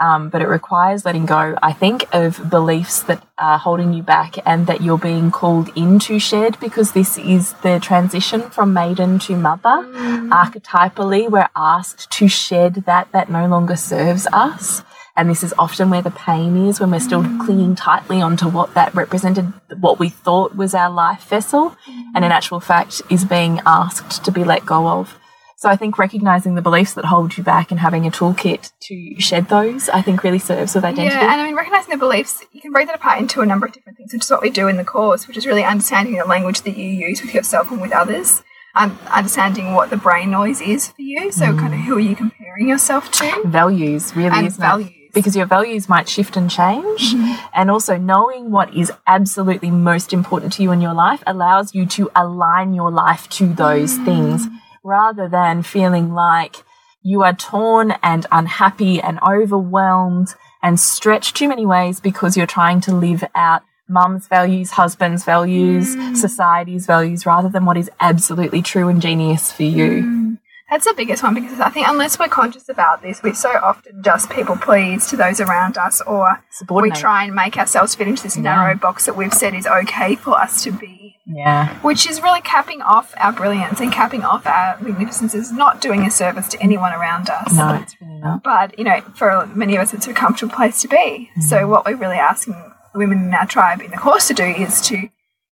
Um, 0.00 0.28
but 0.28 0.42
it 0.42 0.48
requires 0.48 1.04
letting 1.04 1.26
go, 1.26 1.56
I 1.62 1.72
think, 1.72 2.06
of 2.12 2.48
beliefs 2.50 3.02
that 3.04 3.22
are 3.38 3.58
holding 3.58 3.92
you 3.92 4.02
back 4.02 4.36
and 4.46 4.66
that 4.66 4.80
you're 4.80 4.98
being 4.98 5.30
called 5.30 5.70
into 5.76 6.18
shed 6.18 6.58
because 6.60 6.92
this 6.92 7.18
is 7.18 7.52
the 7.64 7.80
transition 7.80 8.42
from 8.50 8.72
maiden 8.72 9.18
to 9.20 9.36
mother. 9.36 9.62
Mm. 9.64 10.30
Archetypally, 10.30 11.30
we're 11.30 11.48
asked 11.56 12.10
to 12.12 12.28
shed 12.28 12.84
that 12.86 13.10
that 13.12 13.30
no 13.30 13.46
longer 13.46 13.76
serves 13.76 14.26
us. 14.32 14.82
And 15.16 15.28
this 15.28 15.42
is 15.42 15.52
often 15.58 15.90
where 15.90 16.00
the 16.00 16.12
pain 16.12 16.68
is 16.68 16.78
when 16.78 16.92
we're 16.92 17.00
still 17.00 17.24
mm. 17.24 17.44
clinging 17.44 17.74
tightly 17.74 18.22
onto 18.22 18.48
what 18.48 18.74
that 18.74 18.94
represented, 18.94 19.52
what 19.80 19.98
we 19.98 20.08
thought 20.08 20.54
was 20.54 20.74
our 20.74 20.90
life 20.90 21.24
vessel, 21.24 21.70
mm. 21.70 22.02
and 22.14 22.24
in 22.24 22.30
actual 22.30 22.60
fact 22.60 23.02
is 23.10 23.24
being 23.24 23.60
asked 23.66 24.24
to 24.24 24.30
be 24.30 24.44
let 24.44 24.64
go 24.64 24.86
of. 24.86 25.18
So 25.58 25.68
I 25.68 25.74
think 25.74 25.98
recognizing 25.98 26.54
the 26.54 26.62
beliefs 26.62 26.94
that 26.94 27.04
hold 27.04 27.36
you 27.36 27.42
back 27.42 27.72
and 27.72 27.80
having 27.80 28.06
a 28.06 28.12
toolkit 28.12 28.70
to 28.78 29.20
shed 29.20 29.48
those, 29.48 29.88
I 29.88 30.02
think 30.02 30.22
really 30.22 30.38
serves 30.38 30.76
with 30.76 30.84
identity. 30.84 31.12
Yeah, 31.12 31.32
and 31.32 31.40
I 31.40 31.44
mean, 31.44 31.56
recognizing 31.56 31.90
the 31.90 31.96
beliefs, 31.96 32.44
you 32.52 32.60
can 32.60 32.70
break 32.70 32.86
that 32.86 32.94
apart 32.94 33.18
into 33.18 33.40
a 33.40 33.46
number 33.46 33.66
of 33.66 33.72
different 33.72 33.98
things, 33.98 34.12
which 34.12 34.22
is 34.22 34.30
what 34.30 34.40
we 34.40 34.50
do 34.50 34.68
in 34.68 34.76
the 34.76 34.84
course, 34.84 35.26
which 35.26 35.36
is 35.36 35.46
really 35.46 35.64
understanding 35.64 36.14
the 36.14 36.24
language 36.24 36.62
that 36.62 36.76
you 36.76 36.86
use 36.86 37.22
with 37.22 37.34
yourself 37.34 37.72
and 37.72 37.80
with 37.80 37.90
others, 37.90 38.44
um, 38.76 38.96
understanding 39.10 39.74
what 39.74 39.90
the 39.90 39.96
brain 39.96 40.30
noise 40.30 40.60
is 40.60 40.92
for 40.92 41.02
you. 41.02 41.32
So, 41.32 41.46
mm. 41.46 41.58
kind 41.58 41.74
of 41.74 41.80
who 41.80 41.96
are 41.96 42.00
you 42.00 42.14
comparing 42.14 42.68
yourself 42.68 43.10
to? 43.10 43.42
values, 43.46 44.14
really, 44.14 44.38
And 44.38 44.46
isn't 44.46 44.60
values. 44.60 44.90
it? 44.90 45.12
Because 45.12 45.34
your 45.34 45.46
values 45.46 45.88
might 45.88 46.08
shift 46.08 46.36
and 46.36 46.48
change, 46.48 47.14
mm-hmm. 47.14 47.34
and 47.52 47.68
also 47.68 47.96
knowing 47.96 48.52
what 48.52 48.72
is 48.76 48.92
absolutely 49.08 49.72
most 49.72 50.12
important 50.12 50.52
to 50.52 50.62
you 50.62 50.70
in 50.70 50.80
your 50.80 50.94
life 50.94 51.20
allows 51.26 51.74
you 51.74 51.84
to 51.86 52.12
align 52.14 52.74
your 52.74 52.92
life 52.92 53.28
to 53.30 53.52
those 53.52 53.98
mm. 53.98 54.04
things 54.04 54.46
rather 54.88 55.28
than 55.28 55.62
feeling 55.62 56.14
like 56.14 56.64
you 57.02 57.22
are 57.22 57.34
torn 57.34 57.92
and 58.02 58.26
unhappy 58.32 59.00
and 59.00 59.20
overwhelmed 59.22 60.34
and 60.62 60.80
stretched 60.80 61.36
too 61.36 61.46
many 61.46 61.66
ways 61.66 62.00
because 62.00 62.36
you're 62.36 62.46
trying 62.46 62.80
to 62.80 62.94
live 62.94 63.22
out 63.34 63.62
mum's 63.88 64.26
values, 64.26 64.72
husband's 64.72 65.24
values, 65.24 65.94
mm. 65.94 66.16
society's 66.16 66.86
values, 66.86 67.24
rather 67.24 67.48
than 67.48 67.64
what 67.64 67.76
is 67.76 67.90
absolutely 68.00 68.60
true 68.60 68.88
and 68.88 69.00
genius 69.00 69.52
for 69.52 69.62
you. 69.62 70.02
Mm. 70.02 70.38
That's 70.70 70.84
the 70.84 70.92
biggest 70.94 71.22
one 71.22 71.34
because 71.34 71.60
I 71.60 71.70
think 71.70 71.88
unless 71.88 72.18
we're 72.18 72.28
conscious 72.28 72.68
about 72.68 73.00
this, 73.00 73.22
we're 73.22 73.32
so 73.32 73.50
often 73.62 74.02
just 74.02 74.28
people 74.28 74.56
please 74.56 75.06
to 75.08 75.16
those 75.16 75.40
around 75.40 75.78
us, 75.78 76.02
or 76.02 76.42
we 76.70 76.90
try 76.90 77.24
and 77.24 77.34
make 77.34 77.56
ourselves 77.56 77.94
fit 77.94 78.06
into 78.06 78.22
this 78.22 78.36
narrow 78.36 78.74
box 78.74 79.06
that 79.06 79.16
we've 79.16 79.32
said 79.32 79.54
is 79.54 79.66
okay 79.66 80.14
for 80.14 80.38
us 80.38 80.62
to 80.64 80.72
be 80.72 81.17
Yeah. 81.30 81.78
which 81.80 82.08
is 82.08 82.22
really 82.22 82.40
capping 82.40 82.80
off 82.80 83.12
our 83.18 83.32
brilliance 83.32 83.80
and 83.80 83.92
capping 83.92 84.24
off 84.24 84.46
our 84.46 84.78
magnificence 84.80 85.34
is 85.34 85.52
not 85.52 85.80
doing 85.80 86.02
a 86.06 86.10
service 86.10 86.48
to 86.48 86.62
anyone 86.62 86.92
around 86.94 87.28
us. 87.28 87.52
No, 87.54 87.74
it's 87.74 87.94
really 88.00 88.18
not. 88.18 88.42
But, 88.42 88.78
you 88.78 88.84
know, 88.84 89.02
for 89.14 89.46
many 89.54 89.76
of 89.76 89.82
us, 89.82 89.92
it's 89.92 90.06
a 90.06 90.14
comfortable 90.14 90.54
place 90.54 90.80
to 90.82 90.88
be. 90.88 91.30
Mm. 91.38 91.42
So, 91.42 91.68
what 91.68 91.84
we're 91.84 91.96
really 91.96 92.16
asking 92.16 92.54
women 92.94 93.24
in 93.24 93.34
our 93.34 93.46
tribe 93.46 93.82
in 93.82 93.90
the 93.90 93.98
course 93.98 94.26
to 94.28 94.34
do 94.34 94.44
is 94.44 94.80
to 94.88 95.08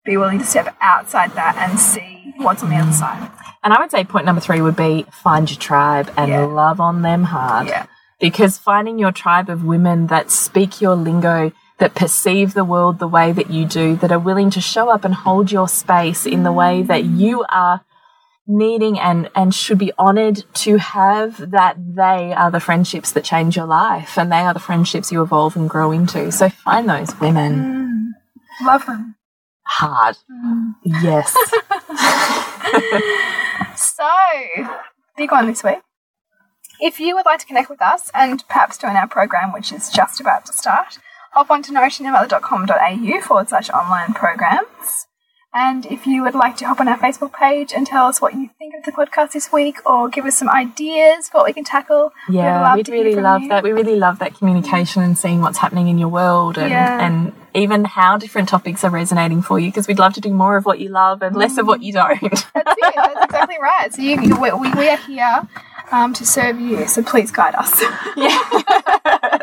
be 0.07 0.17
willing 0.17 0.39
to 0.39 0.47
step 0.47 0.75
outside 0.81 1.33
that 1.33 1.57
and 1.57 1.79
see 1.79 2.33
what's 2.39 2.63
on 2.63 2.71
the 2.71 2.77
other 2.77 2.91
mm. 2.91 2.95
side. 2.95 3.31
And 3.63 3.75
I 3.75 3.81
would 3.81 3.91
say 3.91 4.05
point 4.05 4.25
number 4.25 4.41
three 4.41 4.61
would 4.63 4.77
be 4.77 5.05
find 5.11 5.51
your 5.51 5.59
tribe 5.59 6.11
and 6.17 6.31
Yeah. 6.31 6.45
love 6.45 6.81
on 6.81 7.03
them 7.03 7.25
hard. 7.25 7.67
Yeah. 7.67 7.87
Because 8.19 8.57
finding 8.57 8.99
your 8.99 9.13
tribe 9.13 9.51
of 9.51 9.65
women 9.65 10.07
that 10.07 10.31
speak 10.31 10.81
your 10.81 10.95
lingo, 10.95 11.53
that 11.79 11.95
perceive 11.95 12.55
the 12.55 12.65
world 12.65 12.99
the 12.99 13.09
way 13.09 13.33
that 13.33 13.51
you 13.51 13.67
do, 13.67 13.97
that 13.97 14.13
are 14.13 14.19
willing 14.19 14.51
to 14.51 14.61
show 14.61 14.89
up 14.89 15.05
and 15.05 15.15
hold 15.15 15.53
your 15.53 15.69
space 15.69 16.27
in 16.27 16.43
the 16.43 16.53
way 16.53 16.83
that 16.83 17.05
you 17.05 17.45
are 17.49 17.85
needing 18.47 18.99
and, 18.99 19.29
and 19.35 19.55
should 19.55 19.79
be 19.79 19.93
honored 19.99 20.45
to 20.55 20.77
have, 20.77 21.51
that 21.51 21.77
they 21.79 22.33
are 22.33 22.51
the 22.51 22.61
friendships 22.61 23.13
that 23.13 23.25
change 23.25 23.57
your 23.57 23.67
life 23.67 24.17
and 24.17 24.31
they 24.31 24.37
are 24.37 24.55
the 24.55 24.61
friendships 24.61 25.11
you 25.11 25.23
evolve 25.23 25.57
and 25.57 25.69
grow 25.69 25.93
into. 25.93 26.31
So 26.33 26.49
find 26.49 26.89
those 26.89 27.19
women 27.21 27.55
mm. 27.55 28.67
Love 28.67 28.87
them. 28.87 29.17
hard. 29.65 30.17
Mm. 30.31 30.75
Yes. 30.85 31.37
So, 33.77 34.09
big 35.17 35.31
one 35.31 35.47
this 35.47 35.63
week. 35.63 35.79
If 36.81 37.01
you 37.01 37.15
would 37.15 37.27
like 37.27 37.41
to 37.41 37.47
connect 37.47 37.71
with 37.71 37.83
us 37.83 38.11
and 38.15 38.47
perhaps 38.49 38.79
join 38.79 38.97
our 38.97 39.09
program, 39.09 39.53
which 39.53 39.73
is 39.73 39.91
just 39.91 40.21
about 40.21 40.47
to 40.47 40.53
start, 40.53 40.99
hop 41.37 41.51
on 41.51 41.63
to 41.65 41.73
nourishingthemother.com.au 41.73 43.21
forward 43.21 43.49
slash 43.51 43.69
online 43.71 44.15
programs. 44.15 45.07
And 45.55 45.87
if 45.87 46.07
you 46.07 46.23
would 46.23 46.35
like 46.35 46.57
to 46.59 46.67
hop 46.67 46.81
on 46.81 46.89
our 46.89 46.99
Facebook 46.99 47.33
page 47.33 47.73
and 47.75 47.87
tell 47.87 48.07
us 48.07 48.21
what 48.21 48.35
you 48.35 48.51
think 48.59 48.75
of 48.75 48.85
the 48.85 48.93
podcast 48.93 49.33
this 49.33 49.51
week 49.51 49.77
or 49.87 50.09
give 50.11 50.27
us 50.27 50.37
some 50.39 50.51
ideas 50.51 51.29
for 51.31 51.39
what 51.39 51.47
we 51.47 51.53
can 51.55 51.65
tackle, 51.65 52.13
Yeah, 52.29 52.61
love 52.63 52.77
we'd 52.77 52.87
to 52.87 52.93
hear 52.93 53.05
really 53.05 53.21
love 53.23 53.43
you. 53.43 53.49
that. 53.51 53.63
We 53.63 53.73
really 53.73 53.97
love 53.97 54.19
that 54.19 54.35
communication 54.35 55.03
and 55.03 55.17
seeing 55.17 55.41
what's 55.41 55.57
happening 55.59 55.89
in 55.89 55.97
your 55.99 56.09
world 56.09 56.59
and, 56.59 56.71
Yeah. 56.71 57.01
and 57.07 57.33
even 57.55 57.85
how 57.87 58.19
different 58.19 58.51
topics 58.51 58.85
are 58.85 58.91
resonating 58.91 59.41
for 59.41 59.59
you 59.59 59.69
because 59.69 59.89
we'd 59.89 59.99
love 59.99 60.13
to 60.15 60.21
do 60.21 60.31
more 60.35 60.57
of 60.59 60.67
what 60.67 60.79
you 60.79 60.91
love 60.91 61.23
and 61.23 61.35
less 61.37 61.57
of 61.57 61.67
what 61.67 61.83
you 61.83 61.93
don't. 61.95 62.21
That's 62.21 62.45
it. 62.55 62.95
That's 62.95 63.25
exactly 63.25 63.57
right. 63.61 63.95
So 63.95 64.03
you, 64.03 64.21
you, 64.21 64.39
we, 64.39 64.51
we 64.53 64.89
are 64.91 64.99
here 64.99 65.49
um, 65.91 66.13
to 66.15 66.27
serve 66.27 66.61
you. 66.61 66.87
So 66.87 67.03
please 67.03 67.31
guide 67.31 67.55
us. 67.57 67.83